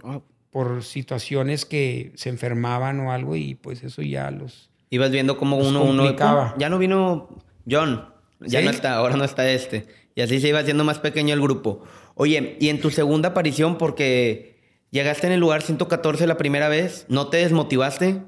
por 0.52 0.84
situaciones 0.84 1.64
que 1.64 2.12
se 2.16 2.28
enfermaban 2.28 3.00
o 3.00 3.14
algo 3.14 3.38
y 3.38 3.56
pues 3.56 3.84
eso 3.84 4.02
ya 4.02 4.30
los... 4.32 4.70
Ibas 4.90 5.12
viendo 5.12 5.38
como 5.38 5.56
uno, 5.56 5.84
uno... 5.84 6.14
Ya 6.58 6.68
no 6.68 6.78
vino 6.78 7.30
John, 7.70 8.06
ya 8.42 8.62
no 8.62 8.70
está, 8.70 8.96
ahora 8.96 9.16
no 9.16 9.24
está 9.24 9.50
este. 9.50 9.88
Y 10.14 10.22
así 10.22 10.42
se 10.42 10.50
iba 10.50 10.60
haciendo 10.60 10.84
más 10.84 11.00
pequeño 11.00 11.34
el 11.34 11.42
grupo. 11.42 11.84
Oye, 12.16 12.58
y 12.60 12.68
en 12.68 12.82
tu 12.82 12.90
segunda 12.90 13.30
aparición, 13.30 13.78
porque 13.78 14.58
llegaste 14.92 15.28
en 15.28 15.34
el 15.34 15.40
lugar 15.40 15.62
114 15.62 16.28
la 16.28 16.36
primera 16.36 16.68
vez, 16.68 17.06
¿no 17.08 17.30
te 17.30 17.38
desmotivaste? 17.38 18.24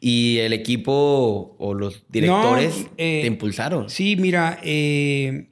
Y 0.00 0.38
el 0.38 0.52
equipo 0.52 1.54
o 1.60 1.74
los 1.74 2.02
directores 2.08 2.86
eh, 2.96 3.20
te 3.20 3.26
impulsaron. 3.28 3.88
Sí, 3.88 4.16
mira, 4.16 4.58
eh, 4.64 5.46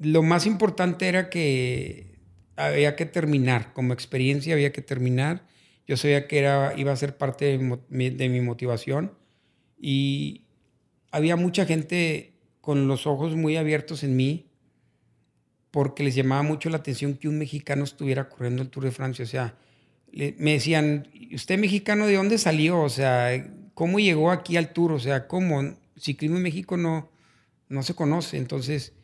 lo 0.00 0.22
más 0.22 0.46
importante 0.46 1.08
era 1.08 1.28
que 1.28 2.18
había 2.56 2.96
que 2.96 3.06
terminar, 3.06 3.72
como 3.74 3.92
experiencia 3.92 4.54
había 4.54 4.72
que 4.72 4.82
terminar. 4.82 5.46
Yo 5.86 5.96
sabía 5.96 6.26
que 6.26 6.38
era, 6.38 6.74
iba 6.76 6.92
a 6.92 6.96
ser 6.96 7.16
parte 7.16 7.58
de 7.58 8.28
mi, 8.28 8.40
motivación 8.40 9.12
y 9.78 10.46
había 11.10 11.36
mucha 11.36 11.66
gente 11.66 12.32
con 12.60 12.88
los 12.88 13.06
ojos 13.06 13.36
muy 13.36 13.56
abiertos 13.56 14.02
en 14.02 14.16
mí 14.16 14.46
porque 15.70 16.02
les 16.02 16.14
llamaba 16.14 16.42
mucho 16.42 16.70
la 16.70 16.78
atención 16.78 17.14
que 17.14 17.28
un 17.28 17.38
mexicano 17.38 17.84
estuviera 17.84 18.28
corriendo 18.28 18.62
el 18.62 18.70
Tour 18.70 18.84
de 18.84 18.90
Francia. 18.92 19.24
O 19.24 19.28
sea, 19.28 19.56
me 20.12 20.52
decían, 20.52 21.08
¿usted 21.32 21.58
mexicano 21.58 22.06
de 22.06 22.16
dónde 22.16 22.38
salió? 22.38 22.80
O 22.80 22.88
sea, 22.88 23.30
¿cómo 23.74 24.00
llegó 24.00 24.30
aquí 24.30 24.56
al 24.56 24.72
Tour? 24.72 24.92
O 24.92 24.98
sea, 24.98 25.28
¿cómo? 25.28 25.76
Ciclismo 25.96 26.38
en 26.38 26.42
México 26.42 26.76
no, 26.76 27.10
no 27.68 27.82
se 27.82 27.94
conoce. 27.94 28.36
Entonces, 28.36 28.94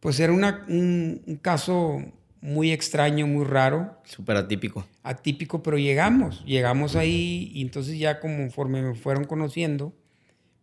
pues 0.00 0.20
era 0.20 0.32
una, 0.32 0.64
un, 0.68 1.22
un, 1.26 1.36
caso 1.36 2.02
muy 2.40 2.72
extraño, 2.72 3.26
muy 3.26 3.44
raro. 3.44 3.96
Súper 4.04 4.36
atípico. 4.36 4.86
Atípico, 5.02 5.62
pero 5.62 5.78
llegamos, 5.78 6.44
llegamos 6.44 6.96
ahí 6.96 7.50
y 7.52 7.62
entonces 7.62 7.98
ya 7.98 8.20
conforme 8.20 8.82
me 8.82 8.94
fueron 8.94 9.24
conociendo, 9.24 9.92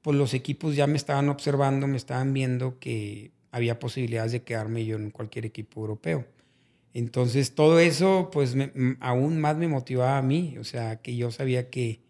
pues 0.02 0.18
los 0.18 0.34
equipos 0.34 0.76
ya 0.76 0.88
me 0.88 0.98
estaban 0.98 1.30
observando, 1.30 1.88
me 1.88 1.98
estaban 1.98 2.34
viendo 2.34 2.80
que 2.80 3.32
había 3.52 3.80
posibilidades 3.80 4.32
de 4.32 4.44
quedarme 4.44 4.86
yo 4.86 4.98
en 4.98 5.12
cualquier 5.12 5.46
equipo 5.46 5.82
europeo. 5.82 6.26
Entonces 6.94 7.56
todo 7.56 7.80
eso 7.80 8.30
pues 8.32 8.56
aún 9.00 9.40
más 9.40 9.58
me 9.58 9.68
motivaba 9.68 10.18
a 10.18 10.22
mí, 10.22 10.58
o 10.60 10.64
sea, 10.64 11.02
que 11.02 11.16
yo 11.16 11.32
sabía 11.32 11.70
que, 11.70 12.02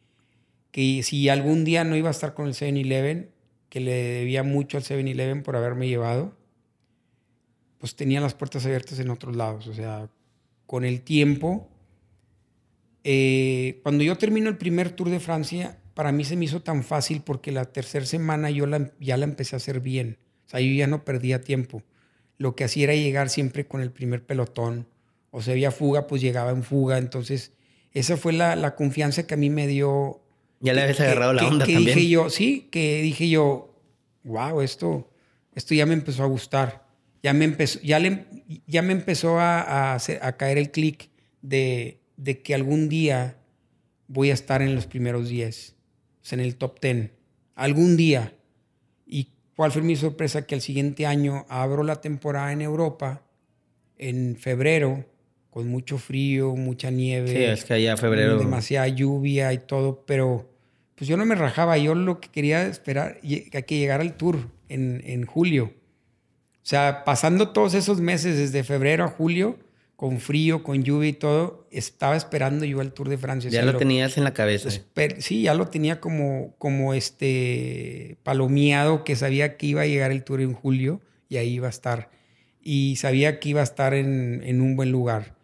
que 0.72 1.04
si 1.04 1.30
algún 1.30 1.64
día 1.64 1.84
no 1.84 1.96
iba 1.96 2.10
a 2.10 2.12
estar 2.12 2.34
con 2.34 2.48
el 2.48 2.54
7-Eleven, 2.54 3.30
que 3.70 3.80
le 3.80 3.94
debía 3.94 4.44
mucho 4.44 4.78
al 4.78 4.84
7-Eleven 4.84 5.42
por 5.44 5.56
haberme 5.56 5.88
llevado, 5.88 6.36
pues 7.84 7.98
tenía 7.98 8.22
las 8.22 8.34
puertas 8.34 8.66
abiertas 8.66 8.98
en 9.00 9.10
otros 9.10 9.36
lados. 9.36 9.68
O 9.68 9.74
sea, 9.74 10.10
con 10.66 10.86
el 10.86 11.02
tiempo, 11.02 11.70
eh, 13.04 13.82
cuando 13.84 14.06
yo 14.06 14.18
termino 14.18 14.48
el 14.48 14.56
primer 14.56 14.92
Tour 14.92 15.10
de 15.10 15.20
Francia, 15.20 15.80
para 15.94 16.14
mí 16.14 16.24
se 16.24 16.38
me 16.38 16.46
hizo 16.46 16.62
tan 16.62 16.86
fácil 16.86 17.24
porque 17.26 17.52
la 17.52 17.66
tercera 17.66 18.06
semana 18.06 18.50
yo 18.50 18.66
ya 19.02 19.18
la 19.18 19.26
empecé 19.26 19.58
a 19.58 19.58
hacer 19.58 19.82
bien. 19.82 20.18
O 20.48 20.50
sea, 20.50 20.62
yo 20.62 20.72
ya 20.72 20.88
no 20.88 21.04
perdía 21.04 21.42
tiempo. 21.42 21.84
lo 22.38 22.56
que 22.56 22.64
hacía 22.64 22.86
era 22.86 22.96
llegar 22.96 23.28
siempre 23.28 23.68
con 23.68 23.82
el 23.82 23.92
primer 23.92 24.26
pelotón. 24.26 24.88
O 25.32 25.42
se 25.42 25.52
había 25.52 25.72
fuga, 25.72 26.08
pues 26.08 26.22
llegaba 26.22 26.52
en 26.52 26.64
fuga. 26.64 26.98
Entonces, 26.98 27.52
esa 27.92 28.16
fue 28.16 28.32
la, 28.32 28.56
la 28.56 28.76
confianza 28.76 29.28
que 29.28 29.34
a 29.34 29.38
mí 29.38 29.50
me 29.50 29.68
dio. 29.68 30.22
Ya 30.62 30.72
le 30.72 30.84
habías 30.84 31.02
agarrado 31.02 31.34
la 31.34 31.46
onda 31.46 31.66
que 31.66 31.74
también. 31.74 31.98
Dije 31.98 32.10
yo, 32.10 32.30
sí, 32.30 32.70
que 32.72 33.02
dije 33.02 33.28
yo, 33.28 33.76
wow, 34.24 34.62
esto, 34.62 35.12
esto 35.54 35.76
ya 35.76 35.86
me 35.86 35.96
empezó 35.96 36.24
a 36.24 36.28
gustar. 36.28 36.83
Ya 37.24 37.34
me 37.34 37.46
empezó, 37.46 37.80
ya 37.82 38.00
le, 38.00 38.26
ya 38.68 38.82
me 38.82 38.92
empezó 38.94 39.40
a, 39.40 39.62
a, 39.62 39.96
hacer- 39.96 40.20
a 40.22 40.36
caer 40.36 40.58
el 40.58 40.72
clic 40.72 41.10
de, 41.42 42.02
de 42.18 42.42
que 42.42 42.54
algún 42.54 42.90
día 42.90 43.38
voy 44.08 44.30
a 44.30 44.34
estar 44.34 44.62
en 44.62 44.76
los 44.76 44.86
primeros 44.88 45.30
10, 45.30 45.76
o 46.22 46.26
sea, 46.26 46.38
en 46.38 46.44
el 46.46 46.56
top 46.58 46.80
10. 46.82 47.12
Algún 47.56 47.96
día. 47.98 48.34
¿Y 49.06 49.30
cuál 49.56 49.72
fue 49.72 49.82
mi 49.82 49.96
sorpresa? 49.96 50.46
Que 50.46 50.56
el 50.56 50.62
siguiente 50.62 51.06
año 51.06 51.46
abro 51.50 51.84
la 51.84 52.02
temporada 52.02 52.52
en 52.52 52.62
Europa, 52.62 53.24
en 53.98 54.36
febrero, 54.36 55.06
con 55.50 55.68
mucho 55.70 55.98
frío, 56.00 56.56
mucha 56.56 56.90
nieve. 56.92 57.28
Sí, 57.30 57.38
es 57.38 57.64
que 57.64 57.74
allá 57.76 57.96
febrero. 57.96 58.38
Demasiada 58.40 58.88
lluvia 58.90 59.54
y 59.54 59.60
todo, 59.60 60.04
pero 60.06 60.50
pues 60.96 61.08
yo 61.08 61.16
no 61.16 61.26
me 61.26 61.36
rajaba. 61.36 61.78
Yo 61.78 61.96
lo 61.96 62.20
que 62.20 62.30
quería 62.30 62.66
esperar 62.68 63.22
que 63.22 63.80
llegara 63.80 64.04
el 64.04 64.14
tour 64.16 64.40
en, 64.68 65.02
en 65.06 65.26
julio. 65.26 65.74
O 66.64 66.66
sea, 66.66 67.04
pasando 67.04 67.50
todos 67.50 67.74
esos 67.74 68.00
meses, 68.00 68.38
desde 68.38 68.64
febrero 68.64 69.04
a 69.04 69.10
julio, 69.10 69.60
con 69.98 70.20
frío, 70.20 70.64
con 70.64 70.84
lluvia 70.84 71.10
y 71.10 71.14
todo, 71.14 71.68
estaba 71.72 72.16
esperando 72.16 72.64
yo 72.64 72.82
el 72.82 72.94
Tour 72.94 73.10
de 73.10 73.18
Francia. 73.18 73.50
O 73.50 73.52
Ya 73.54 73.64
sea, 73.64 73.72
lo 73.72 73.78
tenías 73.78 74.18
en 74.18 74.24
la 74.24 74.34
cabeza. 74.34 74.70
Sí, 75.20 75.44
ya 75.44 75.54
lo 75.54 75.68
tenía 75.68 76.00
como, 76.00 76.56
como 76.58 76.94
este 76.94 78.18
palomeado 78.24 79.04
que 79.04 79.16
sabía 79.18 79.58
que 79.58 79.68
iba 79.68 79.82
a 79.82 79.86
llegar 79.88 80.12
el 80.12 80.24
tour 80.24 80.40
en 80.42 80.54
julio 80.54 81.02
y 81.28 81.38
ahí 81.38 81.54
iba 81.54 81.68
a 81.68 81.70
estar. 81.70 82.10
Y 82.62 82.96
sabía 82.96 83.40
que 83.42 83.50
iba 83.50 83.60
a 83.60 83.66
estar 83.66 83.94
en, 83.94 84.42
en 84.46 84.62
un 84.62 84.76
buen 84.78 84.92
lugar. 84.92 85.36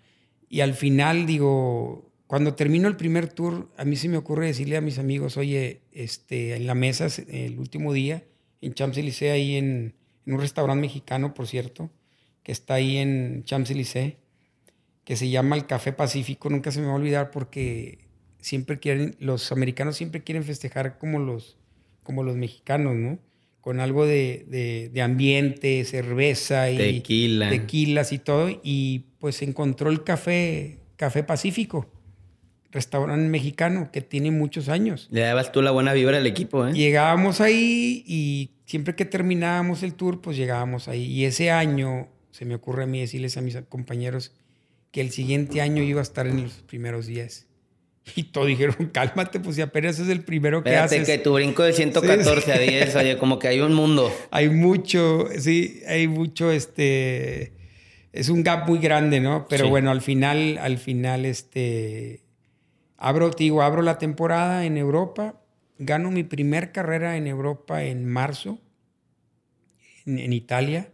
Y 0.49 0.61
al 0.61 0.73
final, 0.73 1.25
digo, 1.25 2.09
cuando 2.27 2.55
termino 2.55 2.87
el 2.87 2.95
primer 2.95 3.27
tour, 3.27 3.69
a 3.75 3.83
mí 3.83 3.95
se 3.97 4.07
me 4.07 4.15
ocurre 4.17 4.47
decirle 4.47 4.77
a 4.77 4.81
mis 4.81 4.99
amigos, 4.99 5.35
oye, 5.35 5.81
este, 5.91 6.55
en 6.55 6.65
la 6.65 6.75
mesa, 6.75 7.07
el 7.27 7.59
último 7.59 7.91
día, 7.91 8.23
en 8.61 8.73
Champs-Élysées, 8.73 9.31
ahí 9.31 9.55
en, 9.55 9.95
en 10.25 10.33
un 10.33 10.39
restaurante 10.41 10.81
mexicano, 10.81 11.33
por 11.33 11.47
cierto, 11.47 11.89
que 12.43 12.51
está 12.51 12.75
ahí 12.75 12.97
en 12.97 13.43
Champs-Élysées, 13.45 14.15
que 15.03 15.15
se 15.15 15.29
llama 15.29 15.55
el 15.55 15.65
Café 15.65 15.91
Pacífico, 15.93 16.49
nunca 16.49 16.71
se 16.71 16.79
me 16.81 16.87
va 16.87 16.93
a 16.93 16.95
olvidar 16.97 17.31
porque 17.31 18.07
siempre 18.39 18.79
quieren, 18.79 19.15
los 19.19 19.51
americanos 19.51 19.95
siempre 19.97 20.23
quieren 20.23 20.43
festejar 20.43 20.97
como 20.97 21.19
los, 21.19 21.57
como 22.03 22.23
los 22.23 22.35
mexicanos, 22.35 22.95
¿no? 22.95 23.19
Con 23.61 23.79
algo 23.81 24.05
de, 24.05 24.45
de- 24.47 24.89
de 24.93 25.01
ambiente, 25.01 25.83
cerveza 25.83 26.69
y 26.71 26.77
Tequila. 26.77 27.49
tequilas 27.49 28.13
y 28.13 28.19
todo. 28.19 28.49
Y 28.63 29.05
pues 29.19 29.41
encontró 29.41 29.89
el 29.89 30.03
café, 30.03 30.77
Café 30.95 31.23
Pacífico, 31.23 31.91
restaurante 32.71 33.27
mexicano 33.27 33.89
que 33.91 34.01
tiene 34.01 34.31
muchos 34.31 34.69
años. 34.69 35.07
Le 35.11 35.21
dabas 35.21 35.51
tú 35.51 35.61
la 35.61 35.71
buena 35.71 35.93
vibra 35.93 36.17
al 36.17 36.25
equipo, 36.27 36.67
¿eh? 36.67 36.73
Llegábamos 36.73 37.41
ahí 37.41 38.03
y 38.07 38.51
siempre 38.69 38.93
que 38.95 39.03
terminábamos 39.05 39.81
el 39.81 39.95
tour, 39.95 40.21
pues 40.21 40.37
llegábamos 40.37 40.87
ahí. 40.87 41.03
Y 41.05 41.25
ese 41.25 41.49
año 41.49 42.07
se 42.29 42.45
me 42.45 42.53
ocurre 42.53 42.83
a 42.83 42.85
mí 42.85 42.99
decirles 42.99 43.35
a 43.35 43.41
mis 43.41 43.57
compañeros 43.67 44.31
que 44.91 45.01
el 45.01 45.09
siguiente 45.09 45.59
año 45.61 45.81
iba 45.81 45.99
a 46.01 46.03
estar 46.03 46.27
en 46.27 46.43
los 46.43 46.53
primeros 46.67 47.07
días. 47.07 47.47
Y 48.15 48.23
todos 48.23 48.47
dijeron, 48.47 48.75
cálmate, 48.93 49.39
pues 49.39 49.55
si 49.55 49.61
apenas 49.63 49.97
es 49.99 50.07
el 50.09 50.21
primero 50.23 50.63
que 50.63 50.69
Espérate 50.69 50.95
haces. 50.97 51.07
que 51.07 51.17
tu 51.23 51.33
brinco 51.33 51.63
de 51.63 51.73
114 51.73 52.41
Sí, 52.41 52.51
a 52.51 52.57
sí. 52.57 52.63
10, 52.69 52.95
oye, 52.95 53.17
como 53.17 53.37
que 53.39 53.47
hay 53.47 53.59
un 53.59 53.73
mundo. 53.73 54.11
Hay 54.31 54.49
mucho, 54.49 55.27
sí, 55.37 55.81
hay 55.87 56.07
mucho, 56.07 56.51
este, 56.51 57.53
es 58.13 58.29
un 58.29 58.43
gap 58.43 58.67
muy 58.67 58.79
grande, 58.79 59.19
¿no? 59.19 59.45
Pero 59.49 59.65
Sí. 59.65 59.69
bueno, 59.69 59.89
al 59.91 60.01
final, 60.01 60.57
al 60.59 60.77
final, 60.77 61.25
este, 61.25 62.21
abro, 62.97 63.29
te 63.31 63.43
digo, 63.45 63.61
abro 63.61 63.81
la 63.83 63.97
temporada 63.99 64.65
en 64.65 64.77
Europa, 64.77 65.38
gano 65.79 66.11
mi 66.11 66.23
primer 66.23 66.71
carrera 66.71 67.17
en 67.17 67.25
Europa 67.25 67.83
en 67.83 68.05
marzo, 68.05 68.59
en, 70.05 70.19
en 70.19 70.33
Italia, 70.33 70.91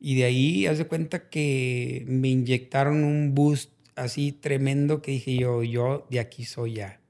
y 0.00 0.14
de 0.16 0.24
ahí, 0.24 0.66
haz 0.66 0.78
de 0.78 0.86
cuenta 0.86 1.28
que 1.28 2.04
me 2.06 2.28
inyectaron 2.28 3.02
un 3.04 3.34
boost 3.34 3.70
así 3.96 4.30
tremendo 4.32 5.02
que 5.02 5.10
dije 5.12 5.36
yo, 5.36 5.62
yo 5.64 6.06
de 6.10 6.20
aquí 6.20 6.44
soy 6.44 6.74
ya. 6.74 7.00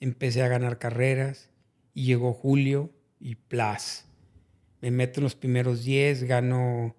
Empecé 0.00 0.42
a 0.42 0.48
ganar 0.48 0.78
carreras 0.78 1.48
y 1.94 2.04
llegó 2.06 2.32
julio 2.32 2.90
y 3.20 3.36
plas. 3.36 4.06
Me 4.80 4.90
meto 4.90 5.20
en 5.20 5.24
los 5.24 5.34
primeros 5.36 5.84
10, 5.84 6.24
gano, 6.24 6.96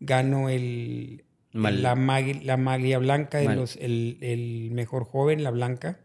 gano 0.00 0.48
el, 0.48 1.24
Mal- 1.52 1.82
la, 1.82 1.94
mag- 1.94 2.42
la 2.42 2.56
maglia 2.56 2.98
blanca, 2.98 3.38
de 3.38 3.44
los, 3.56 3.76
el, 3.76 4.18
el 4.22 4.70
mejor 4.72 5.04
joven, 5.04 5.42
la 5.44 5.50
blanca. 5.50 6.00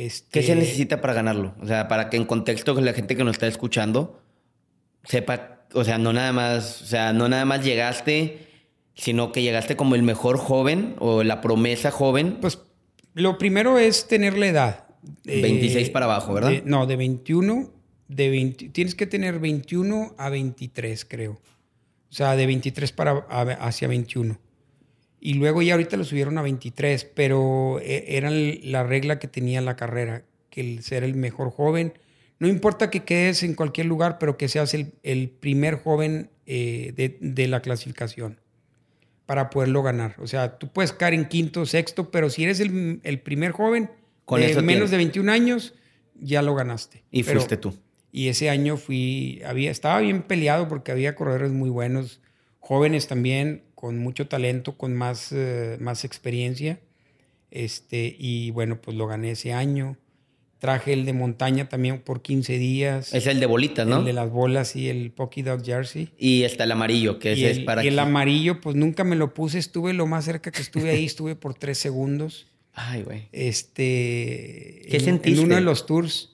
Este, 0.00 0.28
¿Qué 0.30 0.46
se 0.46 0.54
necesita 0.54 1.00
para 1.00 1.12
ganarlo? 1.12 1.56
O 1.60 1.66
sea, 1.66 1.88
para 1.88 2.08
que 2.08 2.16
en 2.16 2.24
contexto 2.24 2.76
que 2.76 2.82
la 2.82 2.92
gente 2.92 3.16
que 3.16 3.24
nos 3.24 3.32
está 3.34 3.48
escuchando 3.48 4.22
sepa, 5.04 5.66
o 5.74 5.82
sea, 5.84 5.98
no 5.98 6.12
nada 6.12 6.32
más, 6.32 6.82
o 6.82 6.86
sea, 6.86 7.12
no 7.12 7.28
nada 7.28 7.44
más 7.44 7.64
llegaste, 7.64 8.46
sino 8.94 9.32
que 9.32 9.42
llegaste 9.42 9.74
como 9.76 9.96
el 9.96 10.02
mejor 10.04 10.38
joven 10.38 10.94
o 11.00 11.24
la 11.24 11.40
promesa 11.40 11.90
joven. 11.90 12.38
Pues 12.40 12.60
lo 13.14 13.38
primero 13.38 13.78
es 13.78 14.06
tener 14.06 14.38
la 14.38 14.46
edad. 14.46 14.84
Eh, 15.24 15.40
26 15.42 15.90
para 15.90 16.04
abajo, 16.06 16.32
¿verdad? 16.32 16.50
de- 16.50 16.62
no, 16.64 16.86
de 16.86 16.96
21, 16.96 17.72
de 18.08 18.30
20, 18.30 18.68
tienes 18.68 18.94
que 18.94 19.06
tener 19.06 19.38
21 19.40 20.14
a 20.18 20.28
23, 20.28 21.04
creo. 21.06 21.32
O 21.32 22.14
sea, 22.14 22.36
de 22.36 22.46
23 22.46 22.92
para, 22.92 23.26
a- 23.28 23.42
hacia 23.66 23.88
21. 23.88 24.38
Y 25.20 25.34
luego 25.34 25.62
ya 25.62 25.74
ahorita 25.74 25.96
lo 25.96 26.04
subieron 26.04 26.38
a 26.38 26.42
23, 26.42 27.04
pero 27.14 27.80
eh, 27.80 28.04
era 28.16 28.30
la 28.30 28.84
regla 28.84 29.18
que 29.18 29.26
tenía 29.28 29.60
la 29.60 29.74
carrera, 29.76 30.22
que 30.50 30.60
el 30.60 30.82
ser 30.82 31.02
el 31.04 31.14
mejor 31.14 31.50
joven. 31.50 31.92
No 32.38 32.46
importa 32.46 32.88
que 32.90 33.04
quedes 33.04 33.42
en 33.42 33.54
cualquier 33.54 33.86
lugar, 33.86 34.18
pero 34.18 34.36
que 34.36 34.46
seas 34.48 34.74
el, 34.74 34.92
el 35.02 35.28
primer 35.28 35.74
joven 35.76 36.30
eh, 36.46 36.92
de, 36.96 37.18
de 37.20 37.48
la 37.48 37.60
clasificación 37.62 38.40
para 39.26 39.50
poderlo 39.50 39.82
ganar. 39.82 40.14
O 40.18 40.26
sea, 40.26 40.56
tú 40.58 40.68
puedes 40.72 40.92
caer 40.92 41.14
en 41.14 41.26
quinto, 41.26 41.66
sexto, 41.66 42.10
pero 42.10 42.30
si 42.30 42.44
eres 42.44 42.60
el, 42.60 43.00
el 43.02 43.20
primer 43.20 43.50
joven 43.52 43.90
Con 44.24 44.40
menos 44.64 44.90
de 44.90 44.96
21 44.98 45.30
años, 45.32 45.74
ya 46.14 46.42
lo 46.42 46.54
ganaste. 46.54 47.02
Y 47.10 47.24
Pero- 47.24 47.40
fuiste 47.40 47.56
tú. 47.56 47.74
y 48.12 48.28
ese 48.28 48.48
año 48.50 48.76
fui, 48.76 49.42
había, 49.44 49.70
estaba 49.70 50.00
bien 50.00 50.22
peleado 50.22 50.68
porque 50.68 50.92
había 50.92 51.14
corredores 51.14 51.50
muy 51.52 51.68
buenos, 51.70 52.20
jóvenes 52.60 53.06
también, 53.08 53.64
con 53.78 53.96
mucho 53.96 54.26
talento, 54.26 54.76
con 54.76 54.92
más, 54.96 55.30
eh, 55.30 55.76
más 55.78 56.04
experiencia. 56.04 56.80
Este, 57.52 58.16
y 58.18 58.50
bueno, 58.50 58.80
pues 58.80 58.96
lo 58.96 59.06
gané 59.06 59.30
ese 59.30 59.52
año. 59.52 59.96
Traje 60.58 60.92
el 60.94 61.04
de 61.06 61.12
montaña 61.12 61.68
también 61.68 62.00
por 62.00 62.20
15 62.20 62.58
días. 62.58 63.14
Es 63.14 63.28
el 63.28 63.38
de 63.38 63.46
bolitas, 63.46 63.86
¿no? 63.86 64.00
El 64.00 64.04
de 64.06 64.12
las 64.14 64.30
bolas 64.32 64.74
y 64.74 64.88
el 64.88 65.12
Pocky 65.12 65.42
Dog 65.42 65.64
Jersey. 65.64 66.08
Y 66.18 66.42
está 66.42 66.64
el 66.64 66.72
amarillo, 66.72 67.20
que 67.20 67.34
Y 67.34 67.44
ese 67.44 67.50
el, 67.52 67.58
es 67.58 67.64
para 67.64 67.84
y 67.84 67.86
el 67.86 67.98
amarillo, 68.00 68.60
pues 68.60 68.74
nunca 68.74 69.04
me 69.04 69.14
lo 69.14 69.32
puse. 69.32 69.58
Estuve 69.60 69.92
lo 69.92 70.08
más 70.08 70.24
cerca 70.24 70.50
que 70.50 70.60
estuve 70.60 70.90
ahí, 70.90 71.04
estuve 71.04 71.36
por 71.36 71.54
tres 71.54 71.78
segundos. 71.78 72.48
Ay, 72.74 73.02
güey. 73.04 73.28
Este. 73.30 74.82
¿Qué 74.90 74.96
en- 74.96 75.04
sentiste? 75.04 75.38
En 75.38 75.46
uno 75.46 75.54
de 75.54 75.60
los 75.60 75.86
tours. 75.86 76.32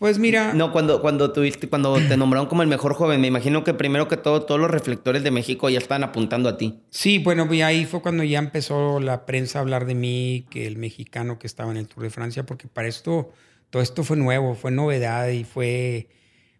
Pues 0.00 0.18
mira. 0.18 0.54
No, 0.54 0.72
cuando, 0.72 1.02
cuando 1.02 1.30
tuviste, 1.30 1.68
cuando 1.68 1.94
te 1.96 2.16
nombraron 2.16 2.48
como 2.48 2.62
el 2.62 2.68
mejor 2.68 2.94
joven, 2.94 3.20
me 3.20 3.26
imagino 3.26 3.64
que 3.64 3.74
primero 3.74 4.08
que 4.08 4.16
todo, 4.16 4.44
todos 4.44 4.58
los 4.58 4.70
reflectores 4.70 5.22
de 5.22 5.30
México 5.30 5.68
ya 5.68 5.76
estaban 5.76 6.04
apuntando 6.04 6.48
a 6.48 6.56
ti. 6.56 6.80
Sí, 6.88 7.18
bueno, 7.18 7.46
ahí 7.62 7.84
fue 7.84 8.00
cuando 8.00 8.24
ya 8.24 8.38
empezó 8.38 8.98
la 8.98 9.26
prensa 9.26 9.58
a 9.58 9.62
hablar 9.62 9.84
de 9.84 9.94
mí, 9.94 10.46
que 10.48 10.66
el 10.66 10.78
mexicano 10.78 11.38
que 11.38 11.46
estaba 11.46 11.70
en 11.70 11.76
el 11.76 11.86
Tour 11.86 12.04
de 12.04 12.08
Francia, 12.08 12.46
porque 12.46 12.66
para 12.66 12.88
esto, 12.88 13.30
todo 13.68 13.82
esto 13.82 14.02
fue 14.02 14.16
nuevo, 14.16 14.54
fue 14.54 14.70
novedad 14.70 15.28
y 15.28 15.44
fue, 15.44 16.08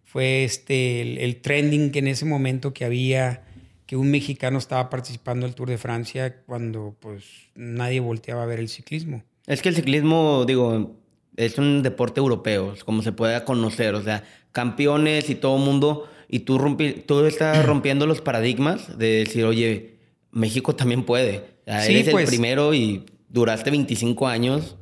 fue 0.04 0.44
este, 0.44 1.00
el, 1.00 1.16
el 1.16 1.40
trending 1.40 1.92
que 1.92 2.00
en 2.00 2.08
ese 2.08 2.26
momento 2.26 2.74
que 2.74 2.84
había, 2.84 3.44
que 3.86 3.96
un 3.96 4.10
mexicano 4.10 4.58
estaba 4.58 4.90
participando 4.90 5.46
del 5.46 5.54
Tour 5.54 5.70
de 5.70 5.78
Francia 5.78 6.42
cuando 6.44 6.94
pues 7.00 7.24
nadie 7.54 8.00
volteaba 8.00 8.42
a 8.42 8.46
ver 8.46 8.60
el 8.60 8.68
ciclismo. 8.68 9.22
Es 9.46 9.62
que 9.62 9.70
el 9.70 9.76
ciclismo, 9.76 10.44
digo, 10.44 10.99
es 11.36 11.58
un 11.58 11.82
deporte 11.82 12.20
europeo, 12.20 12.74
como 12.84 13.02
se 13.02 13.12
puede 13.12 13.42
conocer, 13.44 13.94
o 13.94 14.02
sea, 14.02 14.24
campeones 14.52 15.30
y 15.30 15.34
todo 15.34 15.58
mundo, 15.58 16.08
y 16.28 16.40
tú, 16.40 16.58
rompi- 16.58 17.04
tú 17.06 17.24
estás 17.24 17.64
rompiendo 17.66 18.06
los 18.06 18.20
paradigmas 18.20 18.98
de 18.98 19.06
decir, 19.24 19.44
oye, 19.44 19.96
México 20.32 20.74
también 20.76 21.04
puede. 21.04 21.38
O 21.38 21.64
sea, 21.72 21.80
Sí, 21.82 21.92
eres 21.92 22.06
el 22.08 22.12
pues. 22.12 22.28
primero 22.28 22.74
y 22.74 23.04
duraste 23.28 23.70
25 23.70 24.26
años 24.28 24.76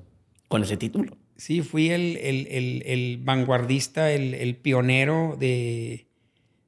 con 0.49 0.63
ese 0.63 0.77
título. 0.77 1.17
Sí, 1.37 1.63
fui 1.63 1.91
el, 1.91 2.17
el- 2.17 2.47
el- 2.51 2.83
el 2.87 3.19
vanguardista, 3.23 4.11
el, 4.13 4.35
el 4.35 4.57
pionero 4.57 5.37
de, 5.39 6.07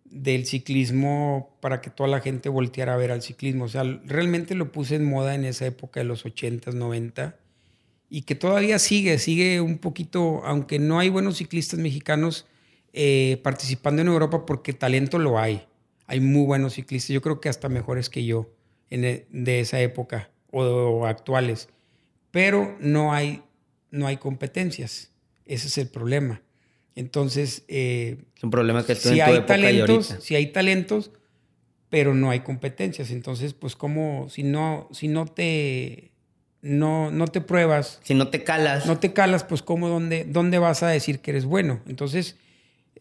del 0.05 0.47
ciclismo 0.47 1.57
para 1.61 1.81
que 1.81 1.91
toda 1.91 2.09
la 2.09 2.21
gente 2.21 2.49
volteara 2.49 2.95
a 2.95 2.97
ver 2.97 3.11
al 3.11 3.23
ciclismo. 3.23 3.65
O 3.65 3.69
sea, 3.69 3.83
realmente 4.05 4.55
lo 4.55 4.71
puse 4.73 4.95
en 4.97 5.05
moda 5.05 5.35
en 5.35 5.45
esa 5.45 5.67
época 5.67 6.01
de 6.01 6.05
los 6.05 6.25
80s, 6.25 6.75
90 6.75 7.37
y 8.11 8.23
que 8.23 8.35
todavía 8.35 8.81
sigue, 8.81 9.19
sigue 9.19 9.61
un 9.61 9.79
poquito, 9.79 10.43
aunque 10.45 10.81
no 10.81 10.99
hay 10.99 11.09
buenos 11.09 11.39
ciclistas 11.39 11.79
mexicanos 11.79 12.45
eh, 12.93 13.41
participando 13.45 14.03
en 14.03 14.09
Europa 14.09 14.45
porque 14.45 14.73
talento 14.73 15.19
lo 15.21 15.39
hay. 15.39 15.63
hay 16.09 16.19
muy 16.19 16.45
buenos 16.45 16.75
ciclistas, 16.75 17.11
yo 17.11 17.23
creo 17.23 17.41
que 17.41 17.49
hasta 17.49 17.69
mejores 17.69 18.11
que 18.11 18.25
yo 18.25 18.51
en 18.91 19.05
e, 19.05 19.27
de 19.31 19.61
esa 19.61 19.81
época 19.81 20.29
o, 20.51 21.07
actuales, 21.07 21.69
pero 22.33 22.77
no 22.81 23.13
hay, 23.13 23.45
no 23.93 24.09
hay 24.09 24.17
competencias, 24.17 25.13
ese 25.47 25.69
es 25.69 25.79
el 25.79 25.89
problema. 25.89 26.43
Entonces, 26.97 27.63
eh, 27.69 28.19
es 28.37 28.43
un 28.43 28.51
problema 28.51 28.85
que 28.85 28.97
si 28.97 29.21
hay 29.21 29.41
talentos, 29.47 30.17
si 30.21 30.35
hay 30.35 30.49
talentos, 30.49 31.13
pero 31.89 32.13
no 32.13 32.31
hay 32.31 32.41
competencias, 32.41 33.13
entonces, 33.13 33.55
pues 33.55 33.77
como 33.77 34.29
si 34.29 34.43
no, 34.43 34.89
si 34.91 35.07
no 35.07 35.27
te 35.27 36.11
no, 36.63 37.11
no 37.11 37.27
te 37.29 37.41
pruebas. 37.41 38.01
Si 38.03 38.15
no 38.15 38.29
te 38.29 38.45
calas. 38.45 38.87
No 38.87 38.99
te 38.99 39.13
calas, 39.13 39.45
pues 39.45 39.63
¿cómo, 39.63 39.89
dónde, 39.89 40.25
dónde 40.29 40.59
vas 40.59 40.83
a 40.83 40.89
decir 40.89 41.21
que 41.21 41.31
eres 41.31 41.45
bueno? 41.45 41.81
Entonces, 41.87 42.37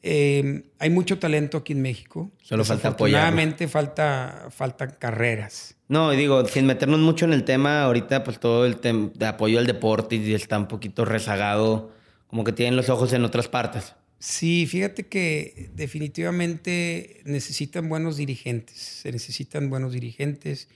eh, 0.01 0.63
hay 0.79 0.89
mucho 0.89 1.19
talento 1.19 1.57
aquí 1.57 1.73
en 1.73 1.81
México. 1.81 2.31
Solo 2.41 2.63
falta 2.63 2.89
apoyar. 2.89 3.33
falta 3.67 4.47
faltan 4.51 4.95
carreras. 4.97 5.75
No, 5.89 6.11
digo, 6.11 6.45
sin 6.45 6.65
meternos 6.65 6.99
mucho 6.99 7.25
en 7.25 7.33
el 7.33 7.43
tema, 7.43 7.83
ahorita 7.83 8.23
pues 8.23 8.39
todo 8.39 8.65
el 8.65 8.77
tema 8.77 9.09
de 9.13 9.25
apoyo 9.25 9.59
al 9.59 9.67
deporte 9.67 10.15
y 10.15 10.33
está 10.33 10.57
un 10.57 10.67
poquito 10.67 11.03
rezagado, 11.03 11.91
como 12.27 12.43
que 12.43 12.51
tienen 12.51 12.75
los 12.75 12.89
ojos 12.89 13.11
en 13.13 13.25
otras 13.25 13.47
partes. 13.47 13.95
Sí, 14.19 14.67
fíjate 14.67 15.07
que 15.07 15.71
definitivamente 15.73 17.21
necesitan 17.25 17.89
buenos 17.89 18.17
dirigentes, 18.17 18.77
se 18.77 19.11
necesitan 19.11 19.69
buenos 19.69 19.93
dirigentes 19.93 20.67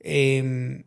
em, 0.00 0.84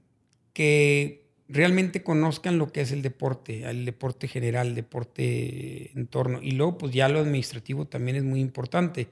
que 0.53 1.21
realmente 1.47 2.03
conozcan 2.03 2.57
lo 2.57 2.71
que 2.71 2.81
es 2.81 2.91
el 2.91 3.01
deporte, 3.01 3.69
el 3.69 3.85
deporte 3.85 4.27
general, 4.27 4.67
el 4.67 4.75
deporte 4.75 5.91
en 5.93 6.07
torno. 6.07 6.41
Y 6.41 6.51
luego, 6.51 6.77
pues 6.77 6.93
ya 6.93 7.09
lo 7.09 7.19
administrativo 7.19 7.85
también 7.85 8.17
es 8.17 8.23
muy 8.23 8.39
importante, 8.39 9.09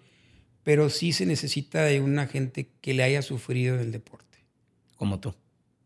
pero 0.63 0.89
sí 0.89 1.13
se 1.13 1.25
necesita 1.25 1.83
de 1.83 2.01
una 2.01 2.27
gente 2.27 2.69
que 2.81 2.93
le 2.93 3.03
haya 3.03 3.21
sufrido 3.21 3.75
en 3.75 3.81
el 3.81 3.91
deporte. 3.91 4.37
Como 4.95 5.19
tú. 5.19 5.33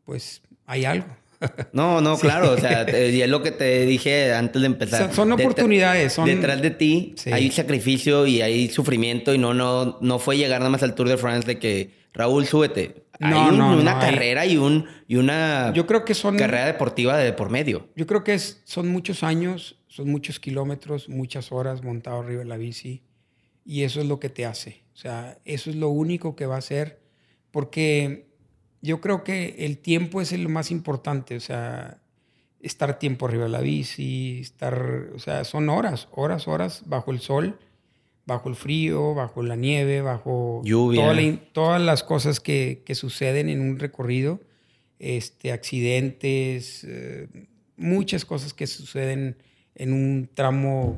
Pues 0.06 0.42
hay 0.66 0.86
algo. 0.86 1.08
No, 1.74 2.00
no, 2.00 2.18
claro, 2.18 2.54
o 2.54 2.58
sea, 2.58 2.86
y 3.10 3.22
es 3.22 3.28
lo 3.28 3.44
que 3.44 3.52
te 3.52 3.86
dije 3.86 4.34
antes 4.34 4.62
de 4.62 4.66
empezar. 4.66 5.14
Son, 5.14 5.30
oportunidades, 5.30 6.14
son... 6.14 6.26
Detrás 6.26 6.62
de 6.62 6.72
ti 6.72 7.16
hay 7.30 7.52
sacrificio 7.52 8.26
y 8.26 8.42
hay 8.42 8.70
sufrimiento 8.70 9.34
y 9.34 9.38
no, 9.38 9.54
no, 9.54 9.98
no 10.00 10.20
fue 10.20 10.38
llegar 10.38 10.62
nada 10.62 10.70
más 10.70 10.84
al 10.84 10.96
Tour 10.96 11.10
de 11.10 11.18
France 11.18 11.46
de 11.46 11.60
que 11.60 11.92
Raúl, 12.14 12.46
súbete. 12.46 13.03
No, 13.20 13.50
hay 13.50 13.56
una 13.56 14.00
carrera 14.00 14.46
y, 14.46 14.58
un, 14.58 14.88
y 15.08 15.18
una 15.18 15.72
yo 15.74 15.86
creo 15.86 16.04
que 16.04 16.14
son, 16.14 16.36
carrera 16.36 16.66
deportiva 16.66 17.18
de 17.18 17.32
por 17.34 17.50
medio. 17.50 17.90
Yo 17.96 18.08
creo 18.08 18.24
que 18.24 18.34
es, 18.34 18.62
son 18.66 18.90
muchos 18.90 19.24
años, 19.24 19.78
son 19.88 20.10
muchos 20.10 20.40
kilómetros, 20.40 21.10
muchas 21.10 21.52
horas 21.52 21.84
montado 21.84 22.22
arriba 22.22 22.40
de 22.40 22.46
la 22.46 22.58
bici 22.58 23.04
y 23.66 23.84
eso 23.84 24.02
es 24.02 24.08
lo 24.08 24.20
que 24.20 24.30
te 24.30 24.46
hace. 24.46 24.84
O 24.94 24.98
sea, 24.98 25.38
eso 25.46 25.70
es 25.70 25.76
lo 25.76 25.90
único 25.90 26.36
que 26.36 26.46
va 26.46 26.56
a 26.56 26.60
hacer 26.60 27.02
porque 27.52 28.28
yo 28.82 29.00
creo 29.00 29.24
que 29.24 29.56
el 29.60 29.78
tiempo 29.78 30.20
es 30.20 30.38
lo 30.38 30.50
más 30.50 30.72
importante. 30.72 31.36
O 31.36 31.40
sea, 31.40 32.00
estar 32.60 32.98
tiempo 32.98 33.28
arriba 33.28 33.44
de 33.44 33.50
la 33.50 33.62
bici, 33.62 34.40
estar, 34.42 35.10
o 35.14 35.20
sea, 35.20 35.44
son 35.44 35.70
horas, 35.70 36.08
horas, 36.12 36.48
horas 36.48 36.84
bajo 36.86 37.12
el 37.12 37.20
sol 37.20 37.60
bajo 38.26 38.50
el 38.50 38.56
frío, 38.56 39.14
bajo 39.14 39.44
la 39.44 39.56
nieve, 39.56 40.02
bajo 40.02 40.62
lluvia, 40.64 41.40
todas 41.52 41.82
las 41.82 42.04
cosas 42.04 42.40
que, 42.40 42.84
suceden 42.94 43.50
en 43.50 43.62
un 43.62 43.80
recorrido, 43.80 44.40
este, 45.00 45.52
accidentes, 45.52 46.86
eh, 46.88 47.28
muchas 47.76 48.26
cosas 48.26 48.54
que 48.54 48.68
suceden 48.68 49.38
en 49.76 49.94
un 49.94 50.30
tramo 50.34 50.98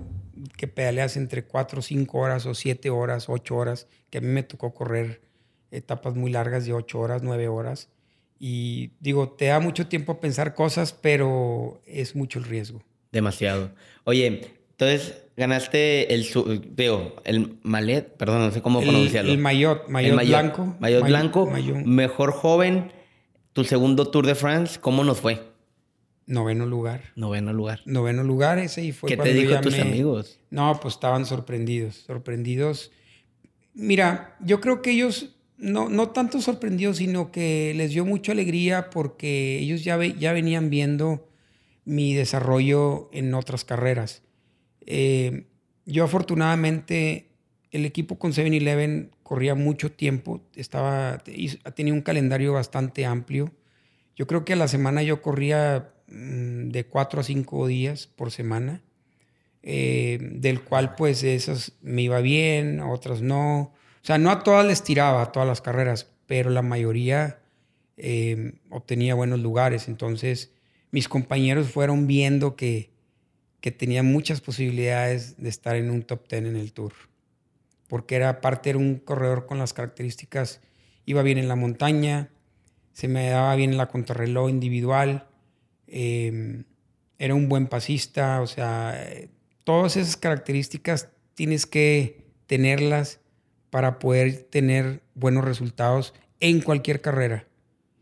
que 0.58 0.68
pedaleas 0.68 1.18
entre 1.18 1.46
4 1.46 1.80
o 1.80 1.82
5 1.82 2.18
horas 2.18 2.46
o 2.46 2.54
7 2.54 2.90
horas, 2.90 3.30
8 3.30 3.56
horas, 3.56 3.88
que 4.10 4.20
a 4.20 4.22
mí 4.22 4.28
me 4.28 4.44
tocó 4.44 4.74
correr 4.74 5.22
etapas 5.72 6.16
muy 6.16 6.32
largas 6.32 6.66
de 6.66 6.74
8 6.74 7.00
horas, 7.00 7.24
9 7.24 7.48
horas. 7.48 7.90
Y 8.38 8.92
digo, 9.00 9.30
te 9.30 9.46
da 9.46 9.60
mucho 9.60 9.88
tiempo 9.88 10.14
a 10.14 10.20
pensar 10.20 10.54
cosas, 10.56 10.94
pero 10.94 11.82
es 11.86 12.16
mucho 12.16 12.40
el 12.40 12.46
riesgo. 12.46 12.84
Demasiado. 13.12 13.72
Oye, 14.04 14.28
entonces, 14.72 15.25
ganaste 15.38 16.14
el, 16.14 16.26
veo, 16.72 17.16
el 17.24 17.58
malet, 17.64 18.16
perdón, 18.18 18.40
no 18.42 18.52
sé 18.52 18.62
cómo 18.62 18.82
pronunciarlo. 18.82 19.32
El 19.32 19.38
maillot, 19.38 19.88
maillot, 19.90 20.26
blanco. 20.26 20.76
Maillot 20.80 21.06
blanco, 21.06 21.52
mejor 21.86 22.32
joven, 22.32 22.92
tu 23.54 23.64
segundo 23.64 24.08
Tour 24.08 24.26
de 24.26 24.36
France, 24.36 24.80
¿cómo 24.80 25.04
nos 25.04 25.22
fue? 25.22 25.42
Noveno 26.28 26.66
lugar. 26.66 27.12
Noveno 27.16 27.54
lugar. 27.54 27.82
Noveno 27.86 28.24
lugar, 28.24 28.58
ese 28.58 28.84
y 28.84 28.92
fue 28.92 29.10
¿Qué 29.10 29.18
te 29.18 29.34
dijo 29.34 29.60
tus 29.62 29.78
amigos? 29.78 30.40
No, 30.50 30.80
pues 30.82 30.96
estaban 30.96 31.26
sorprendidos, 31.26 31.96
sorprendidos. 32.08 32.92
Mira, 33.74 34.36
yo 34.40 34.60
creo 34.60 34.82
que 34.82 34.92
ellos, 34.92 35.36
no, 35.58 35.90
no 35.90 36.10
tanto 36.10 36.42
sorprendidos, 36.42 36.98
sino 36.98 37.32
que 37.32 37.74
les 37.76 37.92
dio 37.92 38.06
mucha 38.06 38.32
alegría 38.32 38.90
porque 38.90 39.60
ellos 39.60 39.84
ya, 39.84 40.04
ya 40.04 40.34
venían 40.34 40.70
viendo 40.70 41.30
mi 41.84 42.16
desarrollo 42.16 43.10
en 43.14 43.34
otras 43.36 43.64
carreras. 43.64 44.25
Eh, 44.86 45.46
yo 45.86 46.04
afortunadamente, 46.04 47.30
el 47.72 47.86
equipo 47.86 48.18
con 48.18 48.32
7-Eleven 48.32 49.12
corría 49.24 49.56
mucho 49.56 49.92
tiempo, 49.92 50.42
estaba, 50.56 51.24
tenía 51.76 51.94
un 51.94 52.02
calendario 52.02 52.54
bastante 52.54 53.06
amplio. 53.06 53.52
Yo 54.16 54.28
creo 54.28 54.46
que 54.46 54.54
a 54.54 54.56
la 54.56 54.68
semana 54.68 55.04
yo 55.04 55.22
corría 55.22 55.94
mm, 56.08 56.70
de 56.70 56.86
4 56.86 57.22
a 57.22 57.24
5 57.24 57.68
días 57.68 58.08
por 58.08 58.32
semana, 58.32 58.82
eh, 59.64 60.20
del 60.22 60.62
cual 60.62 60.96
pues 60.96 61.24
esas 61.24 61.74
me 61.82 62.04
iba 62.04 62.20
bien, 62.22 62.80
otras 62.80 63.22
no. 63.22 63.60
O 63.62 63.74
sea, 64.04 64.18
no 64.18 64.30
a 64.30 64.44
todas 64.44 64.66
les 64.66 64.84
tiraba, 64.84 65.24
a 65.24 65.32
todas 65.32 65.48
las 65.48 65.62
carreras, 65.62 66.08
pero 66.28 66.50
la 66.52 66.62
mayoría 66.62 67.40
eh, 67.98 68.54
obtenía 68.70 69.16
buenos 69.16 69.40
lugares. 69.40 69.88
Entonces, 69.88 70.54
mis 70.92 71.10
compañeros 71.10 71.70
fueron 71.70 72.08
viendo 72.08 72.56
que, 72.56 72.95
que 73.66 73.72
tenía 73.72 74.04
muchas 74.04 74.42
posibilidades 74.42 75.38
de 75.38 75.50
estar 75.50 75.76
en 75.76 75.90
un 75.90 76.04
top 76.04 76.30
10 76.30 76.46
en 76.46 76.56
el 76.56 76.72
Tour. 76.72 76.94
Porque 77.88 78.16
era 78.16 78.30
aparte 78.30 78.70
era 78.70 78.78
un 78.78 79.00
corredor 79.00 79.48
con 79.48 79.58
las 79.58 79.74
características, 79.74 80.62
iba 81.08 81.24
bien 81.24 81.40
en 81.40 81.48
la 81.48 81.56
montaña, 81.56 82.30
se 82.94 83.08
me 83.08 83.28
daba 83.28 83.56
bien 83.56 83.76
la 83.76 83.88
contrarreloj 83.88 84.52
individual, 84.52 85.28
em, 85.88 86.66
era 87.18 87.34
un 87.34 87.50
buen 87.50 87.66
pasista, 87.66 88.40
o 88.42 88.46
sea, 88.46 89.04
todas 89.64 89.98
esas 89.98 90.16
características 90.16 91.10
tienes 91.34 91.66
que 91.66 92.24
tenerlas 92.46 93.20
para 93.72 93.98
poder 93.98 94.44
tener 94.44 95.02
buenos 95.16 95.44
resultados 95.44 96.14
en 96.40 96.62
cualquier 96.62 97.02
carrera. 97.02 97.48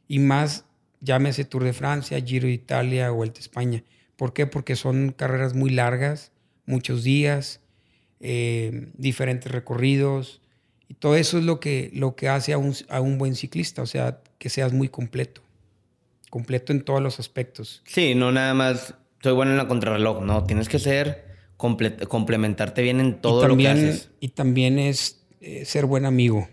Y 0.10 0.20
más, 0.20 0.66
llámese 1.00 1.46
Tour 1.46 1.64
de 1.64 1.72
Francia, 1.72 2.20
Giro 2.20 2.48
de 2.48 2.54
Italia 2.54 3.08
el 3.18 3.32
de 3.32 3.40
España. 3.40 3.82
¿Por 4.16 4.34
qué? 4.34 4.48
Porque 4.48 4.76
son 4.76 5.12
carreras 5.12 5.54
muy 5.54 5.70
largas, 5.70 6.32
muchos 6.66 7.04
días, 7.04 7.62
eh, 8.20 8.90
diferentes 8.96 9.52
recorridos. 9.52 10.42
Y 10.88 10.96
todo 10.96 11.16
eso 11.16 11.38
es 11.38 11.44
lo 11.44 11.60
que, 11.60 11.90
lo 11.94 12.16
que 12.16 12.30
hace 12.30 12.54
a 12.54 12.58
un, 12.58 12.76
a 12.90 13.02
un 13.02 13.18
buen 13.18 13.36
ciclista, 13.36 13.82
o 13.82 13.88
sea, 13.88 14.22
que 14.38 14.50
seas 14.50 14.74
muy 14.74 14.90
completo. 14.90 15.42
Completo 16.30 16.72
en 16.72 16.84
todos 16.84 17.02
los 17.02 17.20
aspectos. 17.20 17.82
Sí, 17.86 18.16
no 18.16 18.32
nada 18.32 18.54
más 18.54 18.96
soy 19.24 19.32
bueno 19.34 19.52
en 19.52 19.58
la 19.58 19.68
contrarreloj, 19.68 20.22
no, 20.22 20.44
tienes 20.44 20.68
que 20.68 20.80
ser, 20.80 21.26
complementarte 21.56 22.82
bien 22.82 23.00
en 23.00 23.22
todo 23.22 23.48
lo 23.48 23.56
que 23.56 23.70
haces. 23.70 24.10
Y 24.20 24.30
también 24.30 24.78
es 24.78 25.24
eh, 25.40 25.64
ser 25.64 25.86
buen 25.86 26.06
amigo, 26.06 26.50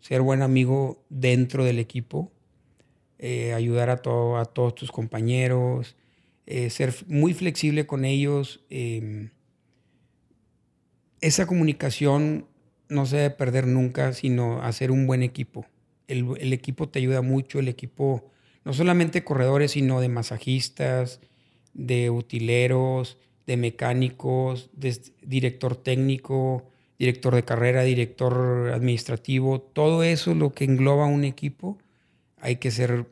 ser 0.00 0.20
buen 0.20 0.42
amigo 0.42 1.02
dentro 1.08 1.64
del 1.64 1.78
equipo, 1.78 2.30
eh, 3.18 3.54
ayudar 3.54 3.88
a, 3.88 3.96
todo, 3.96 4.36
a 4.36 4.44
todos 4.44 4.74
tus 4.74 4.92
compañeros, 4.92 5.96
eh, 6.46 6.70
ser 6.70 6.94
muy 7.08 7.34
flexible 7.34 7.86
con 7.86 8.04
ellos. 8.04 8.64
Em, 8.70 9.30
esa 11.20 11.46
comunicación 11.46 12.46
no 12.88 13.06
se 13.06 13.16
debe 13.16 13.30
perder 13.30 13.66
nunca, 13.66 14.12
sino 14.12 14.62
hacer 14.62 14.90
un 14.90 15.06
buen 15.06 15.22
equipo. 15.22 15.66
El, 16.06 16.52
equipo 16.52 16.88
te 16.88 17.00
ayuda 17.00 17.20
mucho, 17.20 17.58
el 17.58 17.66
equipo, 17.66 18.30
no 18.64 18.72
solamente 18.72 19.24
corredores, 19.24 19.72
sino 19.72 20.00
de 20.00 20.08
masajistas, 20.08 21.20
de 21.74 22.10
utileros, 22.10 23.18
de 23.46 23.56
mecánicos, 23.56 24.70
de 24.72 24.96
director 25.22 25.74
técnico, 25.74 26.68
director 26.96 27.34
de 27.34 27.44
carrera, 27.44 27.82
director 27.82 28.70
administrativo, 28.72 29.60
todo 29.60 30.04
eso 30.04 30.34
lo 30.34 30.52
que 30.52 30.64
engloba 30.64 31.06
un 31.06 31.24
equipo, 31.24 31.78
hay 32.40 32.56
que 32.56 32.70
ser 32.70 33.06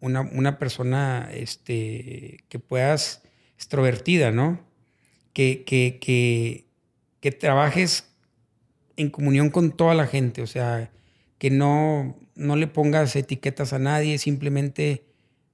una, 0.00 0.58
persona 0.58 1.28
este, 1.32 2.44
que 2.48 2.58
puedas, 2.58 3.22
extrovertida, 3.56 4.30
¿no? 4.30 4.60
Que, 5.32 5.64
que, 5.64 5.98
que, 6.00 6.66
que, 7.20 7.32
trabajes 7.32 8.08
en 8.96 9.10
comunión 9.10 9.50
con 9.50 9.72
toda 9.72 9.94
la 9.94 10.06
gente, 10.06 10.42
o 10.42 10.46
sea, 10.46 10.90
que 11.38 11.50
no, 11.50 12.16
no 12.34 12.56
le 12.56 12.66
pongas 12.66 13.14
etiquetas 13.16 13.72
a 13.72 13.78
nadie, 13.78 14.18
simplemente 14.18 15.04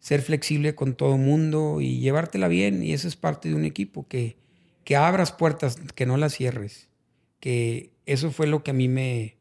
ser 0.01 0.21
flexible 0.23 0.75
con 0.75 0.95
todo 0.95 1.15
el 1.15 1.21
mundo 1.21 1.81
y 1.81 2.01
llevártela 2.01 2.49
bien, 2.49 2.83
y 2.83 2.93
eso 2.93 3.09
es 3.09 3.17
parte 3.17 3.49
de 3.49 3.55
un 3.55 3.65
equipo, 3.65 4.07
que, 4.07 4.37
que 4.85 4.97
abras 4.97 5.33
puertas, 5.33 5.77
que 5.95 6.07
no 6.07 6.17
las 6.17 6.35
cierres, 6.35 6.89
que 7.41 7.91
eso 8.07 8.31
fue 8.31 8.47
lo 8.47 8.63
que 8.63 8.71
a 8.71 8.75
mí 8.75 8.89
me, 8.89 9.37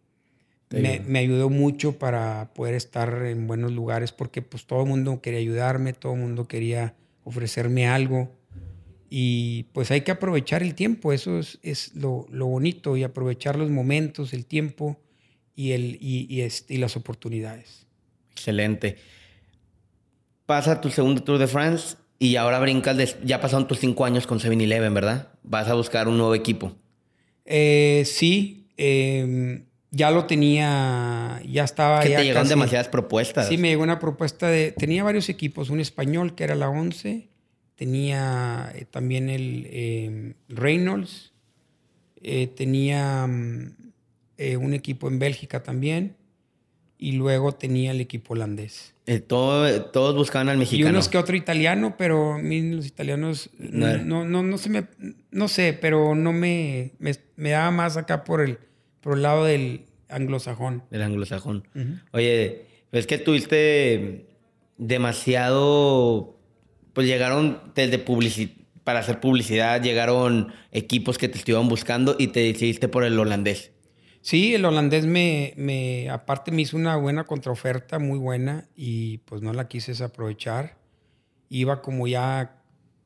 me, 0.81 0.99
me, 1.01 1.19
ayudó 1.19 1.49
mucho 1.49 1.99
para 1.99 2.51
poder 2.53 2.73
estar 2.73 3.25
en 3.25 3.47
buenos 3.47 3.71
lugares 3.71 4.11
porque 4.11 4.41
pues 4.41 4.65
todo 4.65 4.81
el 4.83 4.89
mundo 4.89 5.21
quería 5.21 5.39
ayudarme, 5.39 5.93
todo 5.93 6.13
el 6.13 6.19
mundo 6.19 6.47
quería 6.47 6.95
ofrecerme 7.23 7.87
algo 7.87 8.31
y 9.15 9.67
pues 9.73 9.91
hay 9.91 10.01
que 10.01 10.09
aprovechar 10.09 10.63
el 10.63 10.73
tiempo, 10.73 11.13
eso 11.13 11.37
es, 11.37 11.59
es 11.61 11.93
lo, 11.93 12.25
lo, 12.31 12.47
bonito 12.47 12.97
y 12.97 13.03
aprovechar 13.03 13.55
los 13.55 13.69
momentos, 13.69 14.33
el 14.33 14.47
tiempo 14.47 14.99
y, 15.55 15.73
el, 15.73 15.99
y, 16.01 16.25
y, 16.27 16.47
y 16.67 16.77
las 16.79 16.97
oportunidades. 16.97 17.85
Excelente. 18.31 18.97
Pasa 20.47 20.81
tu 20.81 20.89
segundo 20.89 21.21
Tour 21.21 21.37
de 21.37 21.45
France 21.45 21.95
y 22.17 22.37
ahora 22.37 22.59
brincas, 22.59 22.97
de, 22.97 23.07
ya 23.23 23.39
pasaron 23.39 23.67
tus 23.67 23.79
cinco 23.79 24.05
años 24.05 24.25
con 24.25 24.39
7-Eleven, 24.39 24.95
¿verdad? 24.95 25.27
Vas 25.43 25.67
a 25.67 25.75
buscar 25.75 26.07
un 26.07 26.17
nuevo 26.17 26.33
equipo. 26.33 26.75
Eh, 27.45 28.03
sí, 28.07 28.67
eh, 28.77 29.63
ya 29.93 30.09
lo 30.09 30.25
tenía, 30.25 31.41
ya 31.47 31.63
estaba. 31.63 32.01
Que 32.01 32.09
ya 32.09 32.17
te 32.17 32.23
llegaron 32.25 32.49
demasiadas 32.49 32.87
propuestas. 32.87 33.47
Sí, 33.47 33.57
me 33.57 33.69
llegó 33.69 33.83
una 33.83 33.99
propuesta 33.99 34.47
de. 34.47 34.71
Tenía 34.71 35.03
varios 35.03 35.29
equipos, 35.29 35.69
un 35.69 35.79
español 35.79 36.33
que 36.33 36.43
era 36.43 36.55
la 36.55 36.67
11, 36.67 37.29
tenía 37.75 38.71
eh, 38.73 38.85
también 38.89 39.29
el 39.29 39.67
eh, 39.69 40.33
Reynolds, 40.49 41.31
eh, 42.21 42.47
tenía 42.47 43.27
mm, 43.27 43.75
eh, 44.37 44.57
un 44.57 44.73
equipo 44.73 45.07
en 45.07 45.19
Bélgica 45.19 45.61
también, 45.61 46.15
y 46.97 47.11
luego 47.11 47.51
tenía 47.51 47.91
el 47.91 48.01
equipo 48.01 48.33
holandés. 48.33 48.95
Todo, 49.27 49.85
todos 49.85 50.15
buscaban 50.15 50.49
al 50.49 50.57
mexicano. 50.57 50.89
Y 50.89 50.91
unos 50.91 51.07
que 51.07 51.19
otro 51.19 51.35
italiano, 51.35 51.95
pero 51.97 52.33
a 52.33 52.37
mí 52.39 52.71
los 52.71 52.87
italianos 52.87 53.51
no, 53.59 53.97
no, 53.97 54.25
no, 54.25 54.41
no 54.41 54.57
se 54.57 54.69
me. 54.69 54.87
No 55.29 55.47
sé, 55.49 55.77
pero 55.79 56.15
no 56.15 56.33
me, 56.33 56.93
me, 56.97 57.13
me 57.35 57.51
daba 57.51 57.69
más 57.69 57.97
acá 57.97 58.23
por 58.23 58.41
el 58.41 58.57
por 59.03 59.17
el 59.17 59.21
lado 59.21 59.43
del 59.43 59.85
anglosajón. 60.09 60.83
Del 60.89 61.03
anglosajón. 61.03 61.67
Uh 61.75 61.79
-huh. 61.79 62.01
Oye, 62.13 62.65
es 62.91 63.05
que 63.05 63.17
tuviste 63.17 64.27
demasiado, 64.77 66.39
pues 66.93 67.05
llegaron 67.05 67.59
desde 67.75 67.99
publicidad, 67.99 68.53
para 68.83 68.99
hacer 68.99 69.19
publicidad, 69.19 69.81
llegaron 69.81 70.53
equipos 70.71 71.17
que 71.17 71.29
te 71.29 71.37
estuvieron 71.37 71.69
buscando 71.69 72.15
y 72.17 72.27
te 72.27 72.41
decidiste 72.41 72.87
por 72.87 73.03
el 73.03 73.19
holandés. 73.19 73.71
Sí, 74.21 74.55
el 74.55 74.65
holandés 74.65 75.05
me, 75.05 75.53
me, 75.57 76.09
aparte 76.09 76.51
me 76.51 76.61
hizo 76.61 76.77
una 76.77 76.95
buena 76.95 77.25
contraoferta, 77.25 77.99
muy 77.99 78.17
buena, 78.17 78.69
y 78.75 79.19
pues 79.19 79.41
no 79.41 79.53
la 79.53 79.67
quise 79.67 80.01
aprovechar. 80.01 80.77
Iba 81.49 81.81
como 81.81 82.07
ya, 82.07 82.61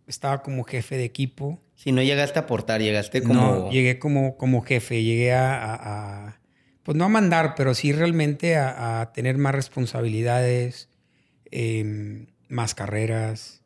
estaba 0.07 0.41
como 0.43 0.63
jefe 0.63 0.95
de 0.95 1.05
equipo 1.05 1.59
si 1.77 1.91
no 1.91 2.01
llegaste 2.01 2.39
a 2.39 2.41
aportar, 2.41 2.81
llegaste 2.81 3.21
como... 3.21 3.41
No, 3.41 3.71
llegué 3.71 3.99
como, 3.99 4.35
como 4.35 4.63
jefe, 4.63 5.03
llegué 5.03 5.31
a, 5.31 5.53
a, 5.53 5.75
a, 6.27 6.41
pues 6.81 6.97
no 6.97 7.05
a 7.05 7.07
mandar, 7.07 7.53
pero 7.55 7.75
sí 7.75 7.93
realmente 7.93 8.55
a, 8.55 8.99
a 8.99 9.13
tener 9.13 9.37
más 9.37 9.53
responsabilidades, 9.53 10.89
eh, 11.51 12.25
más 12.49 12.73
carreras. 12.73 13.61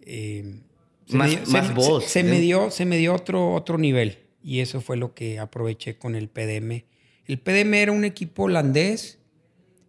Eh, 0.00 0.60
más, 1.08 1.32
se, 1.32 1.46
más 1.50 1.66
se, 1.66 1.72
voz. 1.74 2.04
Se, 2.04 2.10
se, 2.10 2.22
me 2.22 2.38
dio, 2.38 2.70
se 2.70 2.84
me 2.84 2.96
dio 2.98 3.12
otro, 3.14 3.52
otro 3.52 3.78
nivel 3.78 4.18
y 4.42 4.60
eso 4.60 4.80
fue 4.80 4.96
lo 4.96 5.12
que 5.12 5.40
aproveché 5.40 5.96
con 5.98 6.14
el 6.14 6.28
PDM. 6.28 6.84
El 7.26 7.40
PDM 7.40 7.74
era 7.74 7.92
un 7.92 8.04
equipo 8.04 8.44
holandés, 8.44 9.18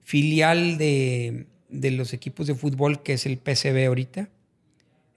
filial 0.01 0.79
de, 0.79 1.45
de 1.69 1.91
los 1.91 2.13
equipos 2.13 2.47
de 2.47 2.55
fútbol 2.55 3.03
que 3.03 3.13
es 3.13 3.27
el 3.27 3.37
PCB 3.37 3.85
ahorita. 3.85 4.29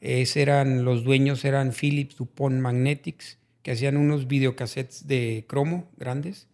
Es, 0.00 0.36
eran, 0.36 0.84
los 0.84 1.04
dueños 1.04 1.44
eran 1.44 1.72
Philips 1.72 2.16
Dupont 2.16 2.60
Magnetics, 2.60 3.38
que 3.62 3.72
hacían 3.72 3.96
unos 3.96 4.28
videocassettes 4.28 5.06
de 5.06 5.44
cromo 5.48 5.90
grandes. 5.96 6.48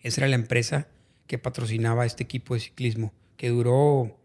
Esa 0.00 0.20
era 0.20 0.28
la 0.28 0.36
empresa 0.36 0.88
que 1.26 1.38
patrocinaba 1.38 2.06
este 2.06 2.24
equipo 2.24 2.54
de 2.54 2.60
ciclismo, 2.60 3.12
que 3.36 3.48
duró 3.48 4.18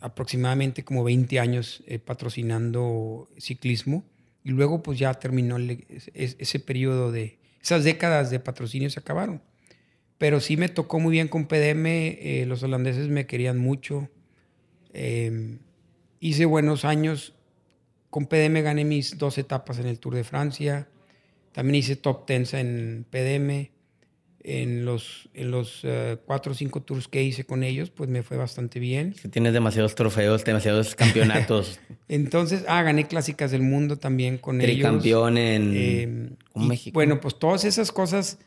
aproximadamente 0.00 0.84
como 0.84 1.02
20 1.02 1.40
años 1.40 1.82
eh, 1.86 1.98
patrocinando 1.98 3.30
ciclismo. 3.38 4.04
Y 4.44 4.50
luego 4.50 4.82
pues 4.82 4.98
ya 4.98 5.14
terminó 5.14 5.56
el, 5.56 5.86
ese, 6.12 6.60
periodo 6.60 7.10
de... 7.10 7.38
Esas 7.62 7.82
décadas 7.82 8.30
de 8.30 8.40
patrocinio 8.40 8.90
se 8.90 9.00
acabaron. 9.00 9.40
Pero 10.18 10.40
sí 10.40 10.56
me 10.56 10.68
tocó 10.68 11.00
muy 11.00 11.12
bien 11.12 11.28
con 11.28 11.46
PDM, 11.46 11.86
eh, 11.86 12.44
los 12.46 12.62
holandeses 12.62 13.08
me 13.08 13.26
querían 13.26 13.58
mucho. 13.58 14.10
Eh, 14.92 15.58
hice 16.20 16.44
buenos 16.44 16.84
años 16.84 17.33
con 18.14 18.26
PDM 18.26 18.62
gané 18.62 18.84
mis 18.84 19.18
dos 19.18 19.38
etapas 19.38 19.80
en 19.80 19.88
el 19.88 19.98
Tour 19.98 20.14
de 20.14 20.22
Francia. 20.22 20.86
También 21.50 21.74
hice 21.74 21.96
top 21.96 22.28
10 22.28 22.54
en 22.54 23.06
PDM. 23.10 23.72
En 24.38 24.84
los, 24.84 25.28
en 25.34 25.50
los 25.50 25.82
uh, 25.82 26.16
cuatro 26.24 26.52
o 26.52 26.54
cinco 26.54 26.80
tours 26.80 27.08
que 27.08 27.24
hice 27.24 27.44
con 27.44 27.64
ellos, 27.64 27.90
pues 27.90 28.08
me 28.08 28.22
fue 28.22 28.36
bastante 28.36 28.78
bien. 28.78 29.16
Que 29.20 29.26
tienes 29.26 29.52
demasiados 29.52 29.96
trofeos, 29.96 30.44
demasiados 30.44 30.94
campeonatos. 31.04 31.80
Entonces, 32.06 32.64
ah, 32.68 32.84
gané 32.84 33.08
clásicas 33.08 33.50
del 33.50 33.62
mundo 33.62 33.96
también 33.96 34.38
con 34.38 34.60
Tricampeón 34.60 35.36
ellos. 35.36 35.50
en 35.50 35.72
Eh, 35.74 36.36
con 36.52 36.68
México. 36.68 36.94
Bueno, 36.94 37.20
pues 37.20 37.36
todas 37.36 37.64
esas 37.64 37.90
cosas, 37.90 38.38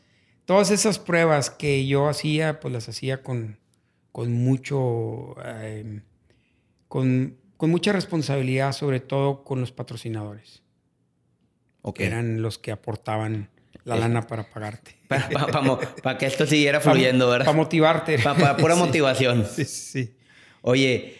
todas 0.46 0.70
esas 0.70 0.98
pruebas 0.98 1.50
que 1.50 1.86
yo 1.86 2.08
hacía, 2.08 2.58
pues 2.58 2.72
las 2.72 2.88
hacía 2.88 3.22
con, 3.22 3.58
con 4.12 4.32
mucho, 4.32 5.36
eh, 5.44 6.00
con 6.86 7.36
con 7.58 7.70
mucha 7.70 7.92
responsabilidad, 7.92 8.72
sobre 8.72 9.00
todo 9.00 9.42
con 9.44 9.60
los 9.60 9.72
patrocinadores. 9.72 10.62
Okay. 11.82 12.06
Que 12.06 12.12
eran 12.12 12.40
los 12.40 12.56
que 12.56 12.70
aportaban 12.70 13.50
la 13.84 13.96
lana 13.96 14.26
para 14.26 14.48
pagarte. 14.48 14.96
Para 15.08 15.28
pa, 15.30 15.46
pa, 15.48 15.80
pa 16.02 16.18
que 16.18 16.26
esto 16.26 16.46
siguiera 16.46 16.80
fluyendo, 16.80 17.28
¿verdad? 17.28 17.46
Para 17.46 17.56
motivarte. 17.56 18.18
Para 18.20 18.56
pura 18.56 18.74
sí. 18.76 18.80
motivación. 18.80 19.44
Sí, 19.44 19.64
sí. 19.64 20.14
Oye, 20.62 21.16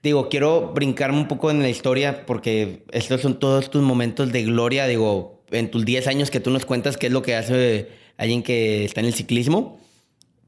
digo, 0.00 0.28
quiero 0.28 0.72
brincarme 0.72 1.18
un 1.18 1.28
poco 1.28 1.50
en 1.50 1.60
la 1.60 1.68
historia 1.68 2.24
porque 2.24 2.84
estos 2.92 3.20
son 3.20 3.40
todos 3.40 3.70
tus 3.70 3.82
momentos 3.82 4.30
de 4.32 4.44
gloria. 4.44 4.86
Digo, 4.86 5.42
en 5.50 5.72
tus 5.72 5.84
10 5.84 6.06
años 6.06 6.30
que 6.30 6.38
tú 6.38 6.50
nos 6.50 6.64
cuentas 6.64 6.96
qué 6.96 7.08
es 7.08 7.12
lo 7.12 7.22
que 7.22 7.34
hace 7.34 7.88
alguien 8.16 8.44
que 8.44 8.84
está 8.84 9.00
en 9.00 9.06
el 9.06 9.14
ciclismo. 9.14 9.80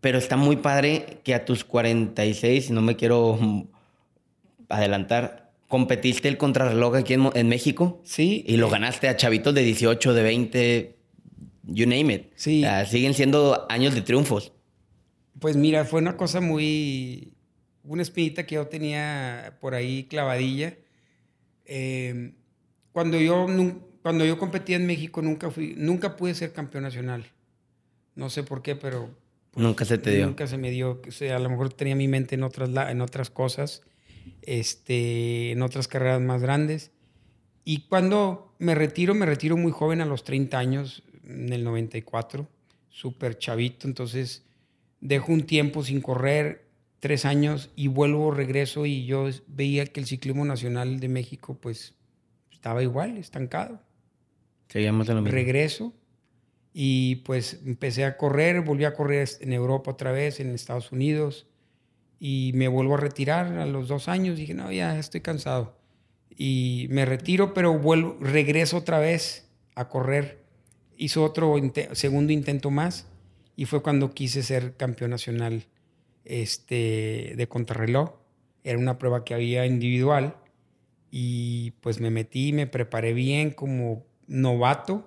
Pero 0.00 0.18
está 0.18 0.36
muy 0.36 0.56
padre 0.56 1.18
que 1.24 1.34
a 1.34 1.44
tus 1.44 1.64
46, 1.64 2.70
no 2.70 2.80
me 2.80 2.94
quiero 2.96 3.38
adelantar, 4.70 5.52
competiste 5.68 6.28
el 6.28 6.36
contrarreloj 6.36 6.96
aquí 6.96 7.14
en, 7.14 7.30
en, 7.34 7.48
México. 7.48 8.00
Sí. 8.04 8.44
Y 8.46 8.56
lo 8.56 8.70
ganaste 8.70 9.08
a 9.08 9.16
chavitos 9.16 9.54
de 9.54 9.62
18, 9.62 10.14
de 10.14 10.22
20, 10.22 10.96
you 11.64 11.86
name 11.86 12.12
it. 12.12 12.32
Sí. 12.34 12.60
O 12.64 12.66
sea, 12.66 12.86
siguen 12.86 13.14
siendo 13.14 13.66
años 13.70 13.94
de 13.94 14.02
triunfos. 14.02 14.52
Pues 15.38 15.56
mira, 15.56 15.84
fue 15.84 16.00
una 16.00 16.16
cosa 16.16 16.40
muy. 16.40 17.34
Una 17.84 18.02
espinita 18.02 18.46
que 18.46 18.56
yo 18.56 18.66
tenía 18.66 19.56
por 19.60 19.74
ahí 19.74 20.04
clavadilla. 20.04 20.76
Eh, 21.64 22.32
cuando, 22.92 23.18
yo, 23.18 23.46
cuando 24.02 24.24
yo 24.24 24.38
competía 24.38 24.76
en 24.76 24.86
México, 24.86 25.22
nunca, 25.22 25.50
fui, 25.50 25.74
nunca 25.76 26.16
pude 26.16 26.34
ser 26.34 26.52
campeón 26.52 26.82
nacional. 26.82 27.26
No 28.16 28.28
sé 28.28 28.42
por 28.42 28.62
qué, 28.62 28.76
pero. 28.76 29.10
Pues, 29.52 29.64
nunca 29.64 29.84
se 29.84 29.98
te 29.98 30.16
dio. 30.16 30.26
Nunca 30.26 30.46
se 30.46 30.58
me 30.58 30.70
dio. 30.70 31.00
O 31.06 31.12
sea, 31.12 31.36
a 31.36 31.38
lo 31.38 31.48
mejor 31.48 31.72
tenía 31.72 31.94
mi 31.94 32.08
mente 32.08 32.34
en 32.34 32.42
otras, 32.42 32.70
en 32.90 33.00
otras 33.00 33.30
cosas 33.30 33.82
este, 34.42 35.52
en 35.52 35.62
otras 35.62 35.88
carreras 35.88 36.20
más 36.20 36.42
grandes. 36.42 36.90
Y 37.64 37.88
cuando 37.88 38.54
me 38.58 38.74
retiro, 38.74 39.14
me 39.14 39.26
retiro 39.26 39.56
muy 39.56 39.72
joven 39.72 40.00
a 40.00 40.06
los 40.06 40.24
30 40.24 40.58
años, 40.58 41.02
en 41.24 41.52
el 41.52 41.64
94, 41.64 42.48
súper 42.88 43.38
chavito, 43.38 43.86
entonces 43.86 44.44
dejo 45.00 45.32
un 45.32 45.42
tiempo 45.42 45.84
sin 45.84 46.00
correr, 46.00 46.66
tres 46.98 47.24
años, 47.24 47.70
y 47.76 47.88
vuelvo, 47.88 48.30
regreso 48.30 48.86
y 48.86 49.06
yo 49.06 49.28
veía 49.46 49.86
que 49.86 50.00
el 50.00 50.06
ciclismo 50.06 50.44
nacional 50.44 51.00
de 51.00 51.08
México 51.08 51.56
pues 51.60 51.94
estaba 52.50 52.82
igual, 52.82 53.16
estancado. 53.16 53.80
Seguíamos 54.68 55.08
en 55.08 55.16
lo 55.16 55.22
mismo. 55.22 55.34
Regreso 55.34 55.94
y 56.72 57.16
pues 57.16 57.60
empecé 57.64 58.04
a 58.04 58.16
correr, 58.16 58.60
volví 58.62 58.84
a 58.84 58.94
correr 58.94 59.28
en 59.40 59.52
Europa 59.52 59.92
otra 59.92 60.12
vez, 60.12 60.40
en 60.40 60.50
Estados 60.50 60.92
Unidos 60.92 61.46
y 62.20 62.52
me 62.54 62.68
vuelvo 62.68 62.94
a 62.94 62.98
retirar 62.98 63.58
a 63.58 63.66
los 63.66 63.88
dos 63.88 64.06
años. 64.06 64.36
Dije, 64.36 64.54
no, 64.54 64.70
ya 64.70 64.98
estoy 64.98 65.22
cansado. 65.22 65.74
Y 66.28 66.86
me 66.90 67.06
retiro, 67.06 67.54
pero 67.54 67.76
vuelvo, 67.78 68.16
regreso 68.20 68.76
otra 68.76 68.98
vez 68.98 69.48
a 69.74 69.88
correr. 69.88 70.38
Hizo 70.96 71.24
otro 71.24 71.56
segundo 71.92 72.32
intento 72.32 72.70
más 72.70 73.06
y 73.56 73.64
fue 73.64 73.82
cuando 73.82 74.12
quise 74.12 74.42
ser 74.42 74.76
campeón 74.76 75.10
nacional 75.10 75.64
este, 76.26 77.32
de 77.36 77.48
contrarreloj. 77.48 78.12
Era 78.64 78.78
una 78.78 78.98
prueba 78.98 79.24
que 79.24 79.32
había 79.32 79.64
individual 79.64 80.36
y 81.10 81.72
pues 81.80 82.00
me 82.00 82.10
metí, 82.10 82.52
me 82.52 82.66
preparé 82.66 83.14
bien 83.14 83.50
como 83.50 84.04
novato 84.26 85.06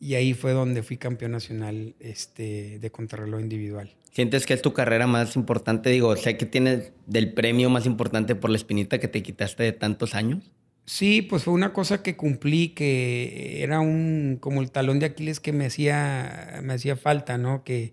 y 0.00 0.14
ahí 0.14 0.32
fue 0.32 0.52
donde 0.52 0.82
fui 0.82 0.96
campeón 0.96 1.32
nacional 1.32 1.94
este, 2.00 2.78
de 2.78 2.90
contrarreloj 2.90 3.40
individual. 3.40 3.94
¿Sientes 4.14 4.46
que 4.46 4.54
es 4.54 4.62
tu 4.62 4.72
carrera 4.72 5.08
más 5.08 5.34
importante? 5.34 5.90
Digo, 5.90 6.14
sé 6.16 6.36
que 6.36 6.46
tienes 6.46 6.92
del 7.06 7.32
premio 7.32 7.68
más 7.68 7.84
importante 7.84 8.36
por 8.36 8.48
la 8.48 8.56
espinita 8.56 9.00
que 9.00 9.08
te 9.08 9.24
quitaste 9.24 9.64
de 9.64 9.72
tantos 9.72 10.14
años. 10.14 10.52
Sí, 10.86 11.20
pues 11.20 11.42
fue 11.42 11.52
una 11.52 11.72
cosa 11.72 12.02
que 12.02 12.16
cumplí, 12.16 12.68
que 12.68 13.62
era 13.62 13.80
un 13.80 14.38
como 14.40 14.62
el 14.62 14.70
talón 14.70 15.00
de 15.00 15.06
Aquiles 15.06 15.40
que 15.40 15.52
me 15.52 15.66
hacía, 15.66 16.60
me 16.62 16.74
hacía 16.74 16.94
falta, 16.94 17.38
¿no? 17.38 17.64
Que, 17.64 17.92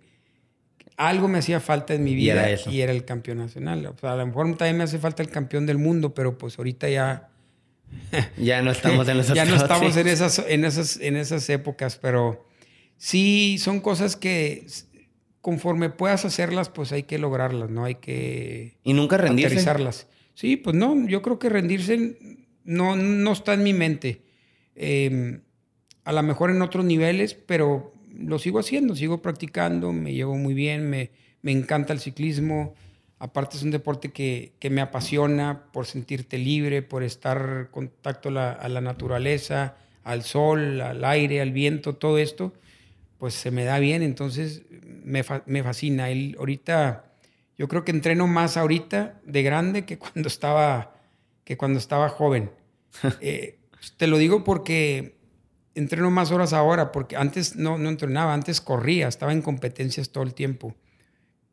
algo 0.95 1.27
me 1.27 1.39
hacía 1.39 1.59
falta 1.59 1.95
en 1.95 2.03
mi 2.03 2.13
vida 2.13 2.33
Y 2.33 2.37
era 2.37 2.49
eso. 2.51 2.69
y 2.69 2.81
era 2.81 2.91
el 2.91 3.03
campeón 3.03 3.39
nacional. 3.39 3.83
O 3.87 3.97
sea, 3.97 4.13
a 4.13 4.17
lo 4.17 4.27
mejor 4.27 4.45
también 4.57 4.77
me 4.77 4.83
hace 4.83 4.99
falta 4.99 5.23
el 5.23 5.29
campeón 5.29 5.65
del 5.65 5.79
mundo, 5.79 6.13
pero 6.13 6.37
pues 6.37 6.59
ahorita 6.59 6.87
ya 6.89 7.29
Ya 8.37 8.61
no 8.61 8.69
estamos 8.69 9.07
en 9.07 9.19
esos 9.21 9.35
ya 9.35 9.45
no 9.45 9.55
estamos 9.55 9.97
en 9.97 10.07
esas, 10.07 10.37
en, 10.47 10.65
esas, 10.65 10.97
en 10.97 11.15
esas 11.15 11.49
épocas, 11.49 11.97
pero 11.97 12.45
sí 12.97 13.57
son 13.57 13.79
cosas 13.79 14.15
que 14.15 14.67
conforme 15.41 15.89
puedas 15.89 16.23
hacerlas, 16.25 16.69
pues 16.69 16.91
hay 16.91 17.03
que 17.03 17.17
lograrlas, 17.17 17.69
¿no? 17.69 17.85
Hay 17.85 17.95
que 17.95 18.77
Y 18.83 18.93
nunca 18.93 19.17
rendirse. 19.17 19.47
aterrizarlas. 19.47 20.07
Sí, 20.33 20.55
pues 20.57 20.75
no, 20.75 21.07
yo 21.07 21.21
creo 21.21 21.39
que 21.39 21.49
rendirse 21.49 22.17
no, 22.63 22.95
no 22.95 23.31
está 23.31 23.53
en 23.53 23.63
mi 23.63 23.73
mente. 23.73 24.21
Eh, 24.75 25.39
a 26.03 26.11
lo 26.13 26.23
mejor 26.23 26.51
en 26.51 26.61
otros 26.61 26.85
niveles, 26.85 27.33
pero 27.33 27.93
lo 28.17 28.39
sigo 28.39 28.59
haciendo, 28.59 28.95
sigo 28.95 29.21
practicando, 29.21 29.91
me 29.91 30.13
llevo 30.13 30.35
muy 30.37 30.53
bien, 30.53 30.89
me, 30.89 31.11
me 31.41 31.51
encanta 31.51 31.93
el 31.93 31.99
ciclismo. 31.99 32.73
Aparte 33.19 33.57
es 33.57 33.63
un 33.63 33.71
deporte 33.71 34.09
que, 34.11 34.53
que 34.59 34.69
me 34.69 34.81
apasiona 34.81 35.65
por 35.71 35.85
sentirte 35.85 36.37
libre, 36.37 36.81
por 36.81 37.03
estar 37.03 37.65
en 37.65 37.71
contacto 37.71 38.31
la, 38.31 38.51
a 38.51 38.67
la 38.67 38.81
naturaleza, 38.81 39.75
al 40.03 40.23
sol, 40.23 40.81
al 40.81 41.05
aire, 41.05 41.41
al 41.41 41.51
viento, 41.51 41.95
todo 41.95 42.17
esto, 42.17 42.53
pues 43.21 43.35
se 43.35 43.51
me 43.51 43.65
da 43.65 43.77
bien, 43.77 44.01
entonces 44.01 44.63
me, 44.71 45.21
fa- 45.23 45.43
me 45.45 45.61
fascina. 45.61 46.09
El, 46.09 46.35
ahorita, 46.39 47.05
yo 47.55 47.67
creo 47.67 47.85
que 47.85 47.91
entreno 47.91 48.25
más 48.25 48.57
ahorita 48.57 49.21
de 49.23 49.43
grande 49.43 49.85
que 49.85 49.99
cuando 49.99 50.27
estaba, 50.27 50.95
que 51.43 51.55
cuando 51.55 51.77
estaba 51.77 52.09
joven. 52.09 52.49
Eh, 53.21 53.59
te 53.97 54.07
lo 54.07 54.17
digo 54.17 54.43
porque 54.43 55.17
entreno 55.75 56.09
más 56.09 56.31
horas 56.31 56.51
ahora, 56.51 56.91
porque 56.91 57.15
antes 57.15 57.55
no, 57.55 57.77
no 57.77 57.89
entrenaba, 57.89 58.33
antes 58.33 58.59
corría, 58.59 59.07
estaba 59.07 59.33
en 59.33 59.43
competencias 59.43 60.09
todo 60.09 60.23
el 60.23 60.33
tiempo. 60.33 60.73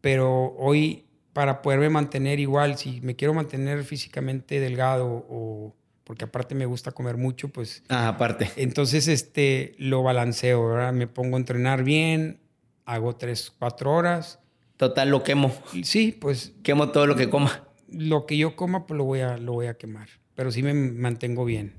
Pero 0.00 0.54
hoy, 0.58 1.06
para 1.34 1.62
poderme 1.62 1.90
mantener 1.90 2.40
igual, 2.40 2.78
si 2.78 3.02
me 3.02 3.16
quiero 3.16 3.34
mantener 3.34 3.84
físicamente 3.84 4.60
delgado 4.60 5.26
o 5.28 5.76
porque 6.08 6.24
aparte 6.24 6.54
me 6.54 6.64
gusta 6.64 6.90
comer 6.92 7.18
mucho, 7.18 7.50
pues 7.50 7.82
Ah, 7.90 8.08
aparte. 8.08 8.50
entonces 8.56 9.06
este, 9.08 9.74
lo 9.78 10.02
balanceo, 10.02 10.66
¿verdad? 10.68 10.92
Me 10.94 11.06
pongo 11.06 11.36
a 11.36 11.38
entrenar 11.38 11.84
bien, 11.84 12.40
hago 12.86 13.14
tres, 13.16 13.52
cuatro 13.58 13.92
horas. 13.92 14.40
Total, 14.78 15.10
lo 15.10 15.22
quemo. 15.22 15.52
Sí, 15.82 16.16
pues 16.18 16.54
Quemo 16.62 16.88
todo 16.92 17.06
lo 17.06 17.14
que 17.14 17.28
coma. 17.28 17.64
lo 17.90 18.24
que 18.24 18.38
yo 18.38 18.56
coma, 18.56 18.86
pues 18.86 18.96
lo 18.96 19.04
voy 19.04 19.20
a, 19.20 19.36
lo 19.36 19.52
voy 19.52 19.66
a 19.66 19.74
quemar. 19.74 20.08
Pero 20.34 20.50
sí 20.50 20.62
me 20.62 20.72
mantengo 20.72 21.44
bien. 21.44 21.74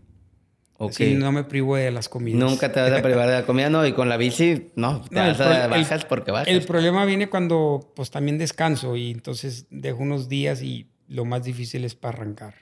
Ok. 0.77 0.91
Así 0.91 1.15
no 1.15 1.31
me 1.31 1.43
privo 1.43 1.75
de 1.75 1.89
las 1.89 2.07
comidas. 2.07 2.39
Nunca 2.39 2.71
te 2.71 2.79
vas 2.81 2.91
a 2.91 3.01
privar 3.01 3.27
de 3.27 3.33
la 3.33 3.45
comida, 3.47 3.69
no. 3.71 3.83
Y 3.85 3.93
con 3.93 4.09
la 4.09 4.15
bici, 4.17 4.71
no. 4.75 5.01
Te 5.01 5.15
No, 5.15 5.21
vas 5.21 5.39
a 5.41 5.63
el- 5.65 5.71
bajas 5.71 6.05
porque 6.05 6.29
bajas. 6.31 6.47
El 6.47 6.61
problema 6.65 7.03
viene 7.05 7.29
cuando 7.31 7.91
pues 7.95 8.11
también 8.11 8.37
descanso 8.37 8.95
y 8.95 9.09
entonces 9.11 9.65
dejo 9.71 10.03
unos 10.03 10.29
días 10.29 10.61
y 10.61 10.87
lo 11.07 11.25
más 11.25 11.43
difícil 11.43 11.83
es 11.83 11.95
para 11.95 12.17
arrancar. 12.19 12.53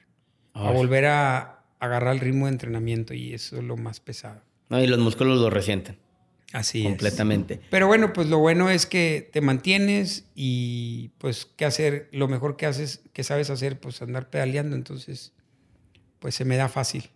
A 0.54 0.70
Ay. 0.70 0.76
volver 0.76 1.06
a 1.08 1.57
agarrar 1.80 2.14
el 2.16 2.20
ritmo 2.20 2.46
de 2.46 2.54
entrenamiento 2.54 3.14
y 3.14 3.34
eso 3.34 3.58
es 3.58 3.64
lo 3.64 3.78
más 3.78 4.00
pesado. 4.00 4.42
No, 4.70 4.82
y 4.82 4.88
los 4.88 5.00
músculos 5.00 5.40
lo 5.40 5.50
resienten 5.50 5.98
Así 6.54 6.80
es. 6.82 6.86
completamente. 6.88 7.60
Pero 7.70 7.88
bueno, 7.88 8.14
pues 8.14 8.28
lo 8.28 8.40
bueno 8.40 8.70
es 8.70 8.86
que 8.86 9.30
te 9.32 9.42
mantienes 9.42 10.26
y 10.36 11.10
pues 11.18 11.46
qué 11.56 11.66
hacer, 11.66 12.10
lo 12.12 12.28
mejor 12.28 12.58
que 12.58 12.66
haces, 12.66 13.02
que 13.14 13.24
sabes 13.24 13.50
hacer, 13.50 13.80
pues 13.80 14.02
andar 14.02 14.30
pedaleando, 14.30 14.76
entonces 14.76 15.34
pues 16.20 16.36
se 16.36 16.46
me 16.46 16.58
da 16.58 16.68
fácil. 16.70 17.10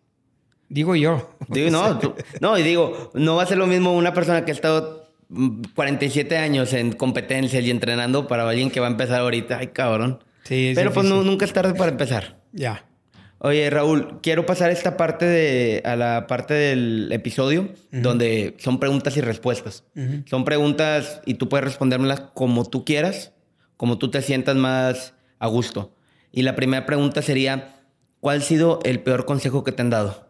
Digo 0.70 0.96
yo. 0.96 1.36
Digo, 1.50 1.70
no, 1.72 2.00
tú- 2.00 2.16
no, 2.40 2.58
y 2.58 2.64
digo, 2.64 3.12
no 3.14 3.36
va 3.36 3.44
a 3.44 3.46
ser 3.48 3.58
lo 3.58 3.68
mismo 3.68 3.94
una 3.94 4.14
persona 4.14 4.46
que 4.46 4.52
ha 4.52 4.54
estado 4.54 5.12
mm, 5.30 5.64
47 5.76 6.38
años 6.38 6.72
en 6.74 6.94
competencias 6.94 7.64
y 7.64 7.72
entrenando 7.72 8.28
para 8.28 8.48
alguien 8.48 8.70
que 8.72 8.80
va 8.80 8.88
a 8.88 8.92
empezar 8.92 9.22
ahorita. 9.22 9.58
Ay, 9.58 9.68
cabrón. 9.68 10.24
Sí, 10.44 10.70
es 10.70 10.76
Pero 10.76 10.94
pues 10.94 11.06
nunca 11.08 11.46
es 11.46 11.54
tarde 11.54 11.74
para 11.74 11.92
empezar. 11.92 12.40
Ya. 12.54 12.86
Oye, 13.44 13.68
Raúl, 13.72 14.20
quiero 14.22 14.46
pasar 14.46 14.70
esta 14.70 14.98
parte 14.98 15.26
de, 15.26 15.82
a 15.84 15.96
la 15.96 16.28
parte 16.28 16.54
del 16.54 17.12
episodio 17.12 17.70
donde 17.92 18.56
son 18.60 18.80
preguntas 18.80 19.18
y 19.18 19.22
respuestas. 19.22 19.84
Son 20.26 20.46
preguntas 20.46 21.22
y 21.26 21.34
tú 21.34 21.50
puedes 21.50 21.66
respondérmelas 21.66 22.22
como 22.36 22.70
tú 22.70 22.86
quieras, 22.86 23.34
como 23.78 23.98
tú 23.98 24.12
te 24.12 24.22
sientas 24.22 24.58
más 24.58 25.16
a 25.40 25.48
gusto. 25.48 25.92
Y 26.32 26.44
la 26.44 26.56
primera 26.56 26.86
pregunta 26.86 27.24
sería, 27.24 27.82
¿cuál 28.20 28.42
ha 28.42 28.44
sido 28.44 28.80
el 28.84 29.00
peor 29.00 29.26
consejo 29.26 29.64
que 29.64 29.72
te 29.72 29.82
han 29.82 29.90
dado? 29.90 30.30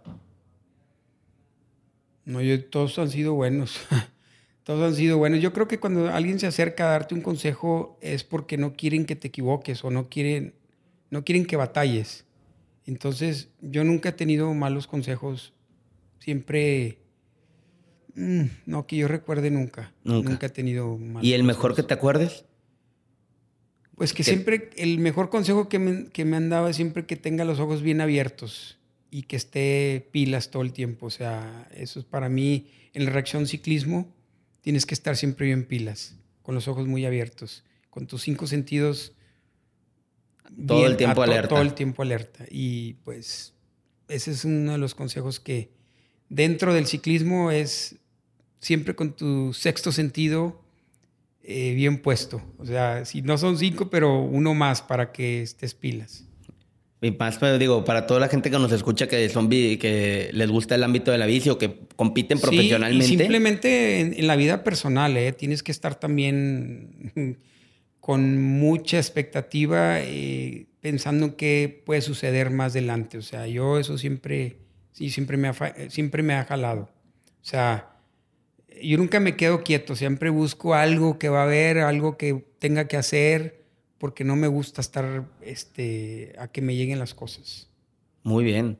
No, 2.24 2.40
yo, 2.40 2.64
todos 2.64 2.98
han 2.98 3.10
sido 3.10 3.34
buenos. 3.34 3.78
todos 4.64 4.88
han 4.88 4.96
sido 4.96 5.18
buenos. 5.18 5.42
Yo 5.42 5.52
creo 5.52 5.68
que 5.68 5.82
cuando 5.82 6.10
alguien 6.10 6.40
se 6.40 6.48
acerca 6.48 6.88
a 6.88 6.92
darte 6.92 7.14
un 7.14 7.22
consejo 7.22 7.98
es 8.00 8.24
porque 8.24 8.58
no 8.58 8.72
quieren 8.78 9.06
que 9.06 9.18
te 9.18 9.28
equivoques 9.28 9.84
o 9.84 9.92
no 9.92 10.08
quieren, 10.08 10.54
no 11.10 11.26
quieren 11.26 11.46
que 11.46 11.58
batalles. 11.58 12.24
Entonces, 12.86 13.50
yo 13.62 13.84
nunca 13.84 14.10
he 14.10 14.14
tenido 14.14 14.54
malos 14.54 14.88
consejos. 14.88 15.54
Siempre, 16.20 16.98
mm, 18.16 18.44
no 18.66 18.88
que 18.88 18.98
yo 18.98 19.08
recuerde 19.08 19.52
nunca. 19.52 19.94
Nunca. 20.04 20.46
he 20.48 20.50
tenido 20.50 20.98
malos 20.98 21.24
¿Y 21.24 21.34
el 21.34 21.44
mejor 21.44 21.72
que 21.72 21.82
consejos. 21.84 21.88
te 21.88 21.94
acuerdes? 21.94 22.46
Pues 23.96 24.14
que 24.14 24.18
que- 24.18 24.24
siempre, 24.32 24.70
el 24.78 24.98
mejor 25.00 25.30
consejo 25.30 25.70
que 25.70 25.78
me, 25.80 26.06
que 26.08 26.26
me 26.26 26.38
han 26.38 26.50
dado 26.50 26.68
es 26.68 26.76
siempre 26.76 27.06
que 27.06 27.16
tenga 27.16 27.46
los 27.46 27.60
ojos 27.60 27.82
bien 27.84 28.02
abiertos 28.02 28.80
y 29.12 29.24
que 29.24 29.36
esté 29.36 30.08
pilas 30.12 30.50
todo 30.50 30.64
el 30.64 30.74
tiempo. 30.74 31.06
O 31.08 31.10
sea, 31.12 31.68
eso 31.76 32.00
es 32.00 32.06
para 32.06 32.30
mí, 32.30 32.72
en 32.94 33.06
la 33.06 33.12
reacción 33.12 33.46
ciclismo, 33.48 34.12
tienes 34.62 34.86
que 34.86 34.96
estar 34.96 35.16
siempre 35.18 35.46
bien 35.46 35.66
pilas, 35.66 36.16
con 36.42 36.56
los 36.56 36.68
ojos 36.68 36.88
muy 36.88 37.06
abiertos, 37.06 37.64
con 37.92 38.08
tus 38.08 38.24
cinco 38.24 38.48
sentidos. 38.48 39.14
Todo 40.68 40.80
bien 40.80 40.92
el 40.92 40.98
tiempo 40.98 41.22
alerta. 41.24 41.48
Todo 41.50 41.62
el 41.62 41.74
tiempo 41.74 42.02
alerta. 42.02 42.46
Y 42.50 42.94
pues 43.04 43.54
ese 44.08 44.32
es 44.32 44.46
uno 44.46 44.74
de 44.74 44.78
los 44.78 44.96
consejos 44.96 45.40
que 45.40 45.72
dentro 46.30 46.74
del 46.74 46.86
ciclismo 46.88 47.52
es 47.52 47.96
siempre 48.60 48.96
con 48.96 49.16
tu 49.16 49.54
sexto 49.54 49.92
sentido 49.92 50.62
eh, 51.44 51.74
bien 51.74 52.02
puesto. 52.02 52.42
O 52.58 52.66
sea, 52.66 53.06
si 53.06 53.22
no 53.22 53.38
son 53.38 53.58
cinco, 53.58 53.90
pero 53.90 54.22
uno 54.22 54.54
más 54.54 54.82
para 54.82 55.12
que 55.12 55.42
estés 55.42 55.74
pilas. 55.74 56.26
Y 57.04 57.10
más, 57.12 57.40
pero 57.40 57.58
digo, 57.58 57.84
para 57.84 58.06
toda 58.06 58.20
la 58.20 58.28
gente 58.28 58.52
que 58.52 58.60
nos 58.60 58.72
escucha 58.72 59.08
que 59.08 59.28
son 59.30 59.50
que 59.50 60.30
les 60.34 60.52
gusta 60.52 60.76
el 60.76 60.84
ámbito 60.84 61.12
de 61.12 61.18
la 61.18 61.26
bici 61.26 61.50
o 61.50 61.58
que 61.58 61.80
compiten 61.96 62.38
Sí, 62.38 62.44
profesionalmente. 62.44 63.06
y 63.06 63.08
simplemente 63.08 64.00
en, 64.02 64.14
en 64.14 64.28
la 64.28 64.36
vida 64.36 64.64
personal, 64.64 65.18
¿eh? 65.18 65.32
tienes 65.34 65.64
que 65.64 65.72
estar 65.72 65.96
también 65.96 67.40
con 68.02 68.42
mucha 68.42 68.98
expectativa, 68.98 70.02
eh, 70.02 70.66
pensando 70.82 71.28
en 71.28 71.32
qué 71.34 71.82
puede 71.86 72.02
suceder 72.02 72.50
más 72.50 72.74
adelante. 72.74 73.18
O 73.18 73.22
sea, 73.22 73.48
yo 73.48 73.78
eso 73.80 73.98
siempre, 73.98 74.58
sí, 74.92 75.10
siempre 75.10 75.38
me 75.38 75.48
ha, 75.48 75.54
fa- 75.54 75.74
siempre 75.90 76.24
me 76.24 76.34
ha 76.34 76.44
jalado. 76.44 76.90
O 77.42 77.44
sea, 77.46 77.96
yo 78.82 78.98
nunca 78.98 79.20
me 79.20 79.36
quedo 79.38 79.64
quieto, 79.64 79.96
siempre 79.96 80.30
busco 80.30 80.74
algo 80.74 81.20
que 81.20 81.30
va 81.30 81.42
a 81.42 81.46
haber, 81.46 81.78
algo 81.80 82.18
que 82.18 82.44
tenga 82.60 82.88
que 82.88 82.98
hacer, 82.98 83.62
porque 84.00 84.24
no 84.24 84.36
me 84.36 84.48
gusta 84.48 84.82
estar 84.82 85.26
este, 85.44 86.34
a 86.40 86.48
que 86.48 86.62
me 86.62 86.76
lleguen 86.76 86.98
las 87.00 87.14
cosas. 87.14 87.70
Muy 88.24 88.44
bien. 88.44 88.80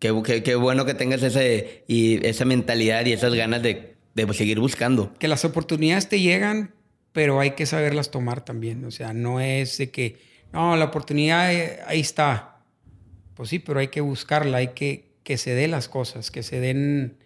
Qué, 0.00 0.12
qué- 0.24 0.42
qué 0.42 0.54
bueno 0.56 0.84
que 0.84 0.94
tengas 0.94 1.22
ese, 1.22 1.84
y 1.86 2.24
esa 2.26 2.44
mentalidad 2.44 3.06
y 3.06 3.12
esas 3.12 3.34
ganas 3.34 3.62
de, 3.62 3.94
de 4.14 4.34
seguir 4.34 4.58
buscando. 4.58 5.14
que 5.18 5.28
las 5.28 5.44
oportunidades 5.44 6.08
te 6.08 6.20
llegan, 6.20 6.74
pero 7.16 7.40
hay 7.40 7.52
que 7.52 7.64
saberlas 7.64 8.10
tomar 8.10 8.44
también. 8.44 8.84
O 8.84 8.90
sea, 8.90 9.14
no 9.14 9.40
es 9.40 9.78
de 9.78 9.90
que, 9.90 10.18
no, 10.52 10.76
la 10.76 10.84
oportunidad 10.84 11.50
eh, 11.50 11.80
ahí 11.86 12.00
está. 12.00 12.58
Pues 13.32 13.48
sí, 13.48 13.58
pero 13.58 13.80
hay 13.80 13.88
que 13.88 14.02
buscarla, 14.02 14.58
hay 14.58 14.68
que 14.74 15.16
que 15.22 15.38
se 15.38 15.54
den 15.54 15.70
las 15.70 15.88
cosas, 15.88 16.30
que 16.30 16.42
se 16.42 16.60
den, 16.60 17.16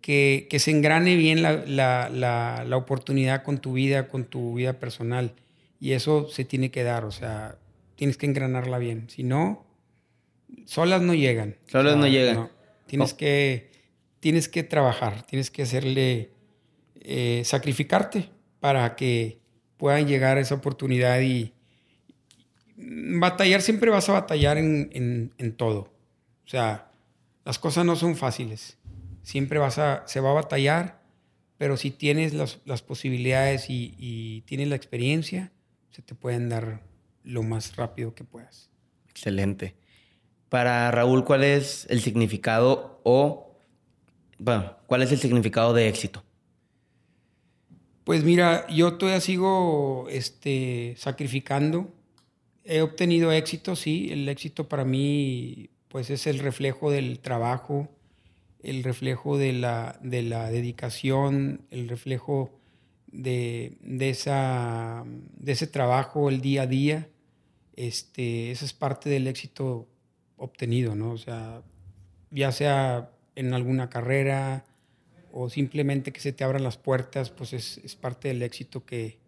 que, 0.00 0.46
que 0.48 0.60
se 0.60 0.70
engrane 0.70 1.16
bien 1.16 1.42
la, 1.42 1.64
la, 1.66 2.08
la, 2.08 2.64
la 2.64 2.76
oportunidad 2.76 3.42
con 3.42 3.58
tu 3.58 3.72
vida, 3.72 4.06
con 4.06 4.24
tu 4.24 4.54
vida 4.54 4.78
personal. 4.78 5.32
Y 5.80 5.92
eso 5.94 6.28
se 6.28 6.44
tiene 6.44 6.70
que 6.70 6.84
dar, 6.84 7.04
o 7.04 7.10
sea, 7.10 7.58
tienes 7.96 8.16
que 8.16 8.26
engranarla 8.26 8.78
bien. 8.78 9.10
Si 9.10 9.24
no, 9.24 9.66
solas 10.64 11.02
no 11.02 11.12
llegan. 11.12 11.56
Solas 11.66 11.94
O 11.94 11.96
sea, 11.96 12.00
no 12.02 12.06
llegan. 12.06 12.50
Tienes, 12.86 13.12
Oh. 13.14 13.16
que, 13.16 13.72
tienes 14.20 14.48
que 14.48 14.62
trabajar, 14.62 15.26
tienes 15.26 15.50
que 15.50 15.62
hacerle, 15.62 16.30
eh, 17.00 17.42
sacrificarte 17.44 18.30
para 18.64 18.96
que 18.96 19.40
puedan 19.76 20.06
llegar 20.08 20.38
a 20.38 20.40
esa 20.40 20.54
oportunidad 20.54 21.20
y 21.20 21.52
batallar, 22.78 23.60
siempre 23.60 23.90
vas 23.90 24.08
a 24.08 24.12
batallar 24.14 24.56
en, 24.56 24.88
en- 25.36 25.52
todo. 25.54 25.92
O 26.46 26.48
sea, 26.48 26.90
las 27.44 27.58
cosas 27.58 27.84
no 27.84 27.94
son 27.94 28.16
fáciles. 28.16 28.78
Siempre 29.22 29.58
vas 29.58 29.76
a, 29.76 30.04
se 30.06 30.18
va 30.20 30.30
a 30.30 30.32
batallar, 30.32 31.02
pero 31.58 31.76
si 31.76 31.90
tienes 31.90 32.32
las, 32.32 32.60
las 32.64 32.80
posibilidades 32.80 33.68
y, 33.68 33.94
y 33.98 34.40
tienes 34.46 34.68
la 34.68 34.76
experiencia, 34.76 35.52
se 35.90 36.00
te 36.00 36.14
pueden 36.14 36.48
dar 36.48 36.80
lo 37.22 37.42
más 37.42 37.76
rápido 37.76 38.14
que 38.14 38.24
puedas. 38.24 38.70
Excelente. 39.10 39.74
Para 40.48 40.90
Raúl, 40.90 41.26
¿cuál 41.26 41.44
es 41.44 41.86
el 41.90 42.00
significado 42.00 42.98
o, 43.04 43.58
bueno, 44.38 44.78
cuál 44.86 45.02
es 45.02 45.12
el 45.12 45.18
significado 45.18 45.74
de 45.74 45.86
éxito? 45.86 46.23
Pues 48.04 48.22
mira, 48.22 48.66
yo 48.68 48.94
todavía 48.94 49.20
sigo 49.20 50.06
este, 50.10 50.94
sacrificando. 50.98 51.92
He 52.64 52.82
obtenido 52.82 53.32
éxito, 53.32 53.76
sí. 53.76 54.08
El 54.10 54.28
éxito 54.28 54.68
para 54.68 54.84
mí 54.84 55.70
pues 55.88 56.10
es 56.10 56.26
el 56.26 56.40
reflejo 56.40 56.90
del 56.90 57.20
trabajo, 57.20 57.88
el 58.62 58.82
reflejo 58.82 59.38
de 59.38 59.52
la, 59.52 59.98
de 60.02 60.22
la 60.22 60.50
dedicación, 60.50 61.62
el 61.70 61.88
reflejo 61.88 62.50
de, 63.06 63.78
esa, 64.00 65.04
de 65.06 65.52
ese 65.52 65.66
trabajo 65.66 66.28
el 66.28 66.40
día 66.40 66.62
a 66.62 66.66
día. 66.66 67.08
Este, 67.76 68.50
esa 68.50 68.64
es 68.64 68.72
parte 68.72 69.08
del 69.08 69.28
éxito 69.28 69.88
obtenido, 70.36 70.94
¿no? 70.94 71.12
O 71.12 71.18
sea, 71.18 71.62
ya 72.30 72.52
sea 72.52 73.10
en 73.36 73.54
alguna 73.54 73.88
carrera, 73.88 74.64
o 75.36 75.50
simplemente 75.50 76.12
que 76.12 76.20
se 76.20 76.32
te 76.32 76.44
abran 76.44 76.62
las 76.62 76.76
puertas, 76.76 77.30
pues 77.30 77.52
es, 77.52 77.96
parte 77.96 78.28
del 78.28 78.40
éxito 78.42 78.84
que, 78.84 79.18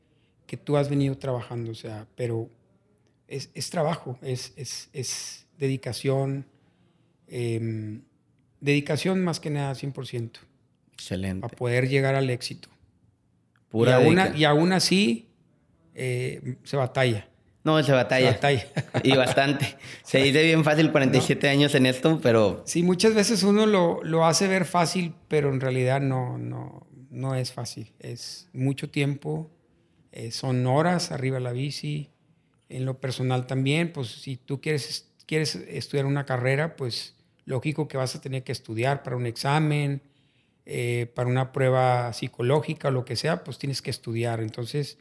tú 0.63 0.77
has 0.77 0.89
venido 0.89 1.19
trabajando, 1.19 1.73
o 1.73 1.75
sea, 1.75 2.07
pero 2.15 2.49
es, 3.27 3.71
trabajo, 3.71 4.17
es, 4.23 4.55
es 4.57 5.47
dedicación, 5.59 6.47
em, 7.27 8.03
dedicación 8.61 9.25
más 9.25 9.41
que 9.41 9.51
nada 9.51 9.75
100%. 9.75 10.39
Excelente. 10.93 11.41
Para 11.41 11.57
poder 11.57 11.89
llegar 11.89 12.15
al 12.15 12.31
éxito. 12.31 12.69
Pura 13.69 14.01
y, 14.01 14.05
aún, 14.05 14.37
y 14.37 14.45
aún 14.45 14.73
así 14.73 15.29
eh, 15.95 16.57
se 16.63 16.77
batalla. 16.77 17.29
No, 17.67 17.83
se 17.83 17.91
batalla. 17.91 18.29
Se 18.29 18.35
batalla. 18.35 18.67
Y 19.03 19.17
bastante. 19.17 19.77
Se 20.05 20.19
dice 20.19 20.41
bien 20.45 20.63
fácil 20.63 20.93
47 20.93 21.49
años 21.49 21.75
en 21.75 21.87
esto, 21.87 22.21
pero... 22.23 22.63
Sí, 22.65 22.85
muchas 22.85 23.13
veces 23.13 23.43
uno 23.43 23.67
lo, 23.67 24.05
lo, 24.05 24.25
hace 24.25 24.47
ver 24.47 24.67
fácil, 24.67 25.15
pero 25.27 25.53
en 25.53 25.61
realidad 25.61 26.01
no, 26.01 26.39
no, 26.39 26.87
no 27.11 27.35
es 27.35 27.53
fácil. 27.53 27.93
Es 27.99 28.49
mucho 28.53 28.89
tiempo, 28.89 29.51
eh, 30.13 30.31
son 30.31 30.65
horas 30.65 31.11
arriba 31.11 31.39
de 31.39 31.43
la 31.43 31.51
bici. 31.51 32.11
En 32.69 32.85
lo 32.85 33.01
personal 33.01 33.49
también, 33.49 33.93
pues 33.93 34.13
si 34.13 34.37
tú 34.37 34.61
quieres, 34.61 35.13
quieres 35.27 35.57
estudiar 35.57 36.07
una 36.07 36.25
carrera, 36.25 36.77
pues 36.77 37.17
lógico 37.47 37.89
que 37.89 37.97
vas 37.97 38.15
a 38.15 38.21
tener 38.21 38.45
que 38.45 38.53
estudiar 38.53 39.03
para 39.03 39.17
un 39.17 39.27
examen, 39.27 40.03
eh, 40.67 41.11
para 41.17 41.29
una 41.29 41.51
prueba 41.51 42.13
psicológica 42.13 42.89
o 42.89 42.91
lo 42.93 43.05
que 43.05 43.17
sea, 43.17 43.43
pues 43.43 43.59
tienes 43.59 43.83
que 43.83 43.91
estudiar. 43.91 44.41
Entonces 44.41 44.99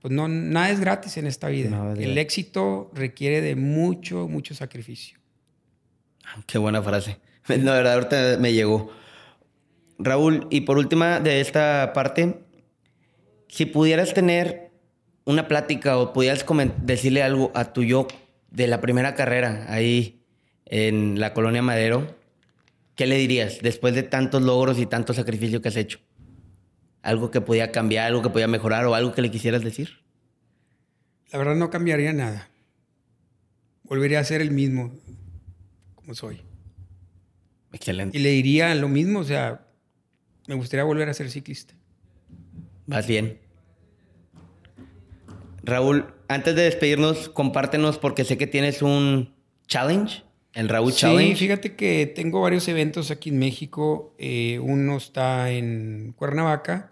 pues 0.00 0.12
no, 0.12 0.28
nada 0.28 0.70
es 0.70 0.80
gratis 0.80 1.16
en 1.16 1.26
esta 1.26 1.48
vida. 1.48 1.94
el 1.98 2.18
éxito 2.18 2.90
requiere 2.94 3.40
de 3.40 3.56
mucho, 3.56 4.28
mucho 4.28 4.54
sacrificio. 4.54 5.18
Ah, 6.24 6.42
qué 6.46 6.58
buena 6.58 6.82
frase. 6.82 7.18
La 7.48 7.72
verdad, 7.72 7.94
ahorita 7.94 8.36
me 8.38 8.52
llegó. 8.52 8.90
Raúl, 9.98 10.46
y 10.50 10.60
por 10.60 10.78
última 10.78 11.18
de 11.18 11.40
esta 11.40 11.92
parte, 11.92 12.38
si 13.48 13.66
pudieras 13.66 14.14
tener 14.14 14.70
una 15.24 15.48
plática 15.48 15.98
o 15.98 16.12
pudieras 16.12 16.44
decirle 16.82 17.22
algo 17.22 17.50
a 17.54 17.72
tu 17.72 17.82
yo 17.82 18.06
de 18.50 18.66
la 18.66 18.80
primera 18.80 19.14
carrera 19.14 19.66
ahí 19.68 20.22
en 20.66 21.18
la 21.18 21.34
colonia 21.34 21.62
Madero, 21.62 22.14
¿qué 22.94 23.06
le 23.06 23.16
dirías 23.16 23.58
después 23.60 23.94
de 23.94 24.04
tantos 24.04 24.42
logros 24.42 24.78
y 24.78 24.86
tanto 24.86 25.12
sacrificio 25.12 25.60
que 25.60 25.68
has 25.68 25.76
hecho? 25.76 25.98
Algo 27.02 27.30
que 27.30 27.40
podía 27.40 27.72
cambiar, 27.72 28.06
algo 28.06 28.22
que 28.22 28.30
podía 28.30 28.48
mejorar 28.48 28.86
o 28.86 28.94
algo 28.94 29.12
que 29.12 29.22
le 29.22 29.30
quisieras 29.30 29.62
decir? 29.62 29.98
La 31.30 31.38
verdad 31.38 31.56
no 31.56 31.70
cambiaría 31.70 32.12
nada. 32.12 32.48
Volvería 33.84 34.20
a 34.20 34.24
ser 34.24 34.40
el 34.40 34.50
mismo 34.50 34.92
como 35.94 36.14
soy. 36.14 36.42
Excelente. 37.72 38.16
Y 38.16 38.22
le 38.22 38.30
diría 38.30 38.74
lo 38.74 38.88
mismo, 38.88 39.20
o 39.20 39.24
sea, 39.24 39.66
me 40.46 40.54
gustaría 40.54 40.84
volver 40.84 41.08
a 41.08 41.14
ser 41.14 41.30
ciclista. 41.30 41.74
Vas 42.86 43.06
bien. 43.06 43.38
Raúl, 45.62 46.06
antes 46.28 46.56
de 46.56 46.62
despedirnos, 46.62 47.28
compártenos 47.28 47.98
porque 47.98 48.24
sé 48.24 48.38
que 48.38 48.46
tienes 48.46 48.80
un 48.80 49.34
challenge, 49.66 50.22
el 50.58 50.68
Raúl 50.68 50.92
Challenge. 50.92 51.36
Sí, 51.36 51.36
fíjate 51.36 51.76
que 51.76 52.06
tengo 52.06 52.40
varios 52.40 52.66
eventos 52.66 53.12
aquí 53.12 53.30
en 53.30 53.38
México. 53.38 54.12
Eh, 54.18 54.58
uno 54.60 54.96
está 54.96 55.52
en 55.52 56.12
Cuernavaca, 56.16 56.90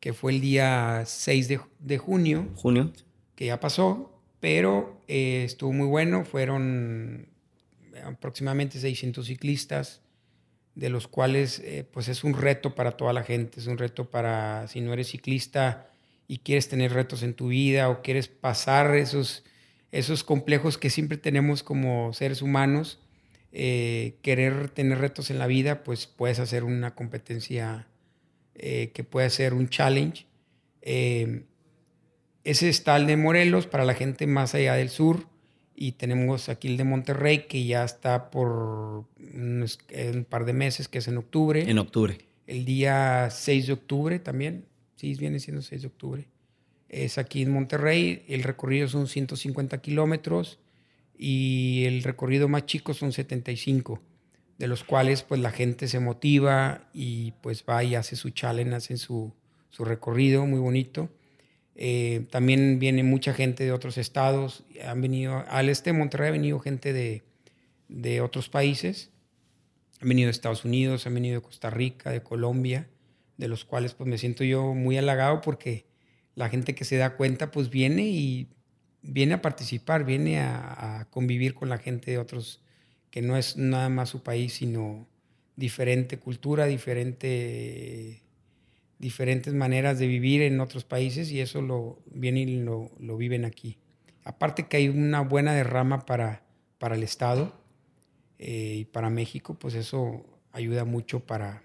que 0.00 0.14
fue 0.14 0.32
el 0.32 0.40
día 0.40 1.02
6 1.04 1.48
de, 1.80 1.98
junio. 1.98 2.48
Junio. 2.56 2.92
Que 3.34 3.46
ya 3.46 3.60
pasó, 3.60 4.10
pero 4.40 5.02
eh, 5.06 5.42
estuvo 5.44 5.72
muy 5.74 5.86
bueno. 5.86 6.24
Fueron 6.24 7.28
aproximadamente 8.06 8.78
600 8.78 9.26
ciclistas, 9.26 10.00
de 10.74 10.88
los 10.88 11.06
cuales 11.06 11.58
eh, 11.58 11.86
pues 11.90 12.08
es 12.08 12.24
un 12.24 12.32
reto 12.32 12.74
para 12.74 12.92
toda 12.92 13.12
la 13.12 13.22
gente. 13.22 13.60
Es 13.60 13.66
un 13.66 13.76
reto 13.76 14.08
para 14.08 14.66
si 14.68 14.80
no 14.80 14.94
eres 14.94 15.08
ciclista 15.08 15.90
y 16.26 16.38
quieres 16.38 16.68
tener 16.68 16.94
retos 16.94 17.22
en 17.22 17.34
tu 17.34 17.48
vida 17.48 17.90
o 17.90 18.00
quieres 18.00 18.28
pasar 18.28 18.94
esos, 18.96 19.44
esos 19.94 20.24
complejos 20.24 20.76
que 20.76 20.90
siempre 20.90 21.18
tenemos 21.18 21.62
como 21.62 22.12
seres 22.12 22.42
humanos. 22.42 22.98
Eh, 23.52 24.16
querer 24.22 24.68
tener 24.70 24.98
retos 24.98 25.30
en 25.30 25.38
la 25.38 25.46
vida, 25.46 25.84
pues 25.84 26.08
puedes 26.08 26.40
hacer 26.40 26.64
una 26.64 26.96
competencia 26.96 27.86
eh, 28.56 28.90
que 28.92 29.04
puede 29.04 29.30
ser 29.30 29.54
un 29.54 29.68
challenge. 29.68 30.26
Eh, 30.82 31.44
ese 32.42 32.68
está 32.68 32.96
el 32.96 33.06
de 33.06 33.16
Morelos 33.16 33.68
para 33.68 33.84
la 33.84 33.94
gente 33.94 34.26
más 34.26 34.56
allá 34.56 34.74
del 34.74 34.88
sur 34.88 35.28
y 35.76 35.92
tenemos 35.92 36.48
aquí 36.48 36.66
el 36.66 36.76
de 36.76 36.84
Monterrey 36.84 37.46
que 37.46 37.64
ya 37.64 37.84
está 37.84 38.30
por 38.30 39.06
un, 39.18 39.66
par 40.28 40.44
de 40.44 40.52
meses, 40.52 40.88
que 40.88 40.98
es 40.98 41.06
en 41.06 41.18
octubre. 41.18 41.70
En 41.70 41.78
octubre. 41.78 42.18
El 42.48 42.64
día 42.64 43.28
6 43.30 43.68
de 43.68 43.72
octubre 43.72 44.18
también, 44.18 44.66
sí, 44.96 45.14
viene 45.14 45.38
siendo 45.38 45.62
6 45.62 45.82
de 45.82 45.86
octubre. 45.86 46.26
Es 46.94 47.18
aquí 47.18 47.42
en 47.42 47.50
Monterrey, 47.50 48.24
el 48.28 48.44
recorrido 48.44 48.86
son 48.86 49.08
150 49.08 49.78
kilómetros 49.78 50.60
y 51.18 51.84
el 51.86 52.04
recorrido 52.04 52.46
más 52.46 52.66
chico 52.66 52.94
son 52.94 53.12
75 53.12 54.00
de 54.58 54.68
los 54.68 54.84
cuales 54.84 55.24
pues 55.24 55.40
la 55.40 55.50
gente 55.50 55.88
se 55.88 55.98
motiva 55.98 56.88
y 56.92 57.32
pues 57.40 57.64
va 57.68 57.82
y 57.82 57.96
hace 57.96 58.14
su 58.14 58.30
challenge, 58.30 58.76
hace 58.76 58.96
su, 58.96 59.32
su 59.70 59.84
recorrido 59.84 60.46
muy 60.46 60.60
bonito. 60.60 61.10
Eh, 61.74 62.26
también 62.30 62.78
viene 62.78 63.02
mucha 63.02 63.34
gente 63.34 63.64
de 63.64 63.72
otros 63.72 63.98
estados, 63.98 64.62
han 64.86 65.00
venido, 65.00 65.44
al 65.48 65.68
este 65.68 65.90
de 65.90 65.98
Monterrey 65.98 66.28
ha 66.28 66.32
venido 66.32 66.60
gente 66.60 66.92
de, 66.92 67.24
de 67.88 68.20
otros 68.20 68.48
países, 68.48 69.10
han 70.00 70.08
venido 70.10 70.28
de 70.28 70.30
Estados 70.30 70.64
Unidos, 70.64 71.08
han 71.08 71.14
venido 71.14 71.40
de 71.40 71.42
Costa 71.42 71.70
Rica, 71.70 72.12
de 72.12 72.22
Colombia, 72.22 72.88
de 73.36 73.48
los 73.48 73.64
cuales 73.64 73.94
pues 73.94 74.08
me 74.08 74.18
siento 74.18 74.44
yo 74.44 74.74
muy 74.74 74.96
halagado 74.96 75.40
porque 75.40 75.86
la 76.34 76.48
gente 76.48 76.74
que 76.74 76.84
se 76.84 76.96
da 76.96 77.16
cuenta 77.16 77.50
pues 77.50 77.70
viene 77.70 78.02
y 78.02 78.48
viene 79.02 79.34
a 79.34 79.42
participar, 79.42 80.04
viene 80.04 80.40
a, 80.40 81.06
convivir 81.10 81.54
con 81.54 81.68
la 81.68 81.78
gente 81.78 82.10
de 82.10 82.18
otros 82.18 82.60
que 83.10 83.22
no 83.22 83.36
es 83.36 83.56
nada 83.56 83.88
más 83.88 84.08
su 84.08 84.22
país, 84.22 84.54
sino 84.54 85.06
diferente 85.56 86.18
cultura, 86.18 86.66
diferente, 86.66 88.22
diferentes 88.98 89.54
maneras 89.54 89.98
de 89.98 90.08
vivir 90.08 90.42
en 90.42 90.58
otros 90.60 90.84
países 90.84 91.30
y 91.30 91.40
eso 91.40 91.62
lo 91.62 92.02
y 92.12 92.56
lo, 92.56 93.16
viven 93.16 93.44
aquí. 93.44 93.78
Aparte 94.24 94.66
que 94.66 94.78
hay 94.78 94.88
una 94.88 95.20
buena 95.20 95.52
derrama 95.52 96.06
para, 96.06 96.42
para 96.78 96.96
el 96.96 97.04
Estado 97.04 97.54
eh, 98.38 98.78
y 98.80 98.84
para 98.86 99.10
México, 99.10 99.54
pues 99.54 99.74
eso 99.74 100.24
ayuda 100.50 100.84
mucho 100.84 101.20
para, 101.20 101.62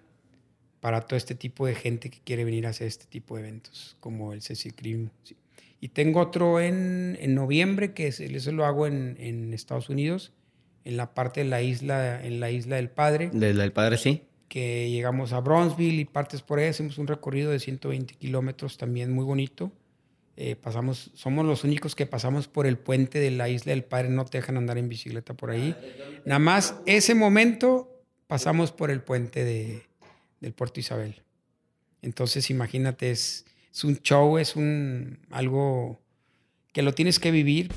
para 0.80 1.02
todo 1.02 1.18
este 1.18 1.36
tipo 1.36 1.66
de 1.66 1.76
gente 1.76 2.10
que 2.10 2.20
quiere 2.24 2.46
venir 2.46 2.66
a 2.66 2.70
hacer 2.70 2.88
este 2.88 3.06
tipo 3.06 3.36
de 3.36 3.42
eventos, 3.42 3.98
como 4.00 4.34
el 4.34 4.42
Cecicrim. 4.42 5.10
Y 5.82 5.90
tengo 5.90 6.20
otro 6.20 6.60
en, 6.60 7.18
en 7.22 7.36
noviembre, 7.36 7.94
que 7.94 8.08
eso 8.08 8.52
lo 8.52 8.66
hago 8.66 8.88
en, 8.88 9.16
en 9.20 9.54
Estados 9.54 9.90
Unidos, 9.90 10.34
en 10.86 10.98
la 10.98 11.14
parte 11.14 11.42
de 11.42 11.50
la 11.50 11.62
isla, 11.62 12.24
en 12.24 12.40
la 12.40 12.52
isla 12.52 12.78
del 12.78 12.90
Padre. 12.90 13.30
De 13.34 13.54
la 13.54 13.64
del 13.64 13.72
Padre, 13.72 13.98
sí. 13.98 14.24
Que 14.48 14.90
llegamos 14.90 15.32
a 15.34 15.40
Bronzeville 15.40 16.02
y 16.02 16.06
partes 16.06 16.42
por 16.42 16.60
ahí, 16.60 16.68
hacemos 16.68 16.98
un 16.98 17.08
recorrido 17.08 17.52
de 17.52 17.60
120 17.60 18.16
kilómetros 18.16 18.78
también 18.78 19.12
muy 19.12 19.24
bonito. 19.24 19.72
Eh, 20.38 20.56
pasamos, 20.56 21.12
somos 21.16 21.46
los 21.46 21.66
únicos 21.66 21.96
que 21.96 22.06
pasamos 22.06 22.48
por 22.48 22.66
el 22.66 22.78
puente 22.78 23.20
de 23.20 23.30
la 23.30 23.50
isla 23.50 23.72
del 23.72 23.84
Padre, 23.84 24.10
no 24.10 24.24
te 24.24 24.38
dejan 24.38 24.56
andar 24.56 24.78
en 24.78 24.88
bicicleta 24.88 25.34
por 25.34 25.52
ahí. 25.52 25.76
Nada 26.26 26.40
más 26.40 26.76
ese 26.86 27.14
momento 27.14 28.02
pasamos 28.28 28.72
por 28.72 28.90
el 28.90 29.02
puente 29.02 29.44
de, 29.44 29.89
del 30.42 30.54
Puerto 30.54 30.80
Isabel. 30.80 31.22
Entonces 32.02 32.50
imagínate, 32.50 33.12
es, 33.12 33.46
es 33.72 33.84
un 33.84 33.98
show, 33.98 34.38
es 34.38 34.56
un 34.56 35.20
algo 35.32 36.00
que 36.72 36.82
lo 36.82 36.94
tienes 36.94 37.20
que 37.20 37.32
vivir. 37.32 37.72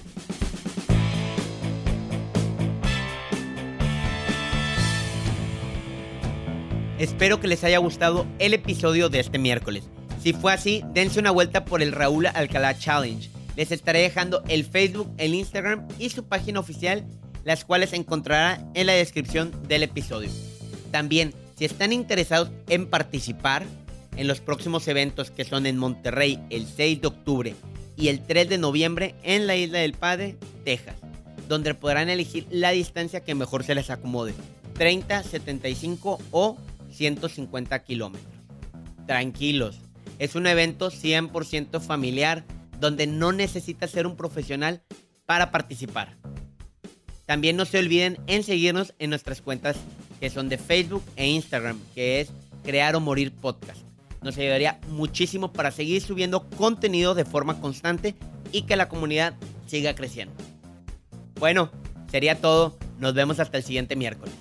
Espero 6.98 7.40
que 7.40 7.48
les 7.48 7.64
haya 7.64 7.78
gustado 7.78 8.28
el 8.38 8.54
episodio 8.54 9.08
de 9.08 9.18
este 9.18 9.38
miércoles. 9.38 9.82
Si 10.22 10.32
fue 10.32 10.52
así, 10.52 10.84
dense 10.94 11.18
una 11.18 11.32
vuelta 11.32 11.64
por 11.64 11.82
el 11.82 11.90
Raúl 11.90 12.26
Alcalá 12.26 12.78
Challenge. 12.78 13.28
Les 13.56 13.72
estaré 13.72 13.98
dejando 14.02 14.44
el 14.46 14.64
Facebook, 14.64 15.12
el 15.18 15.34
Instagram 15.34 15.88
y 15.98 16.10
su 16.10 16.24
página 16.24 16.60
oficial, 16.60 17.04
las 17.42 17.64
cuales 17.64 17.92
encontrará 17.92 18.64
en 18.74 18.86
la 18.86 18.92
descripción 18.92 19.50
del 19.66 19.82
episodio. 19.82 20.30
También, 20.92 21.34
si 21.62 21.66
están 21.66 21.92
interesados 21.92 22.50
en 22.68 22.88
participar, 22.88 23.64
en 24.16 24.26
los 24.26 24.40
próximos 24.40 24.88
eventos 24.88 25.30
que 25.30 25.44
son 25.44 25.64
en 25.64 25.78
Monterrey 25.78 26.40
el 26.50 26.66
6 26.66 27.02
de 27.02 27.06
octubre 27.06 27.54
y 27.96 28.08
el 28.08 28.20
3 28.20 28.48
de 28.48 28.58
noviembre 28.58 29.14
en 29.22 29.46
la 29.46 29.54
Isla 29.54 29.78
del 29.78 29.92
Padre, 29.92 30.34
Texas, 30.64 30.96
donde 31.46 31.72
podrán 31.74 32.08
elegir 32.08 32.48
la 32.50 32.72
distancia 32.72 33.20
que 33.20 33.36
mejor 33.36 33.62
se 33.62 33.76
les 33.76 33.90
acomode, 33.90 34.34
30, 34.74 35.22
75 35.22 36.18
o 36.32 36.56
150 36.90 37.78
kilómetros. 37.84 38.34
Tranquilos, 39.06 39.78
es 40.18 40.34
un 40.34 40.48
evento 40.48 40.90
100% 40.90 41.80
familiar 41.80 42.44
donde 42.80 43.06
no 43.06 43.30
necesitas 43.30 43.92
ser 43.92 44.08
un 44.08 44.16
profesional 44.16 44.82
para 45.26 45.52
participar. 45.52 46.16
También 47.24 47.56
no 47.56 47.66
se 47.66 47.78
olviden 47.78 48.18
en 48.26 48.42
seguirnos 48.42 48.94
en 48.98 49.10
nuestras 49.10 49.40
cuentas 49.40 49.76
que 50.22 50.30
son 50.30 50.48
de 50.48 50.56
Facebook 50.56 51.02
e 51.16 51.26
Instagram, 51.26 51.80
que 51.96 52.20
es 52.20 52.28
Crear 52.62 52.94
o 52.94 53.00
Morir 53.00 53.32
Podcast. 53.32 53.80
Nos 54.22 54.38
ayudaría 54.38 54.78
muchísimo 54.86 55.52
para 55.52 55.72
seguir 55.72 56.00
subiendo 56.00 56.48
contenido 56.50 57.16
de 57.16 57.24
forma 57.24 57.60
constante 57.60 58.14
y 58.52 58.62
que 58.62 58.76
la 58.76 58.88
comunidad 58.88 59.34
siga 59.66 59.96
creciendo. 59.96 60.32
Bueno, 61.40 61.72
sería 62.08 62.40
todo. 62.40 62.78
Nos 63.00 63.14
vemos 63.14 63.40
hasta 63.40 63.58
el 63.58 63.64
siguiente 63.64 63.96
miércoles. 63.96 64.32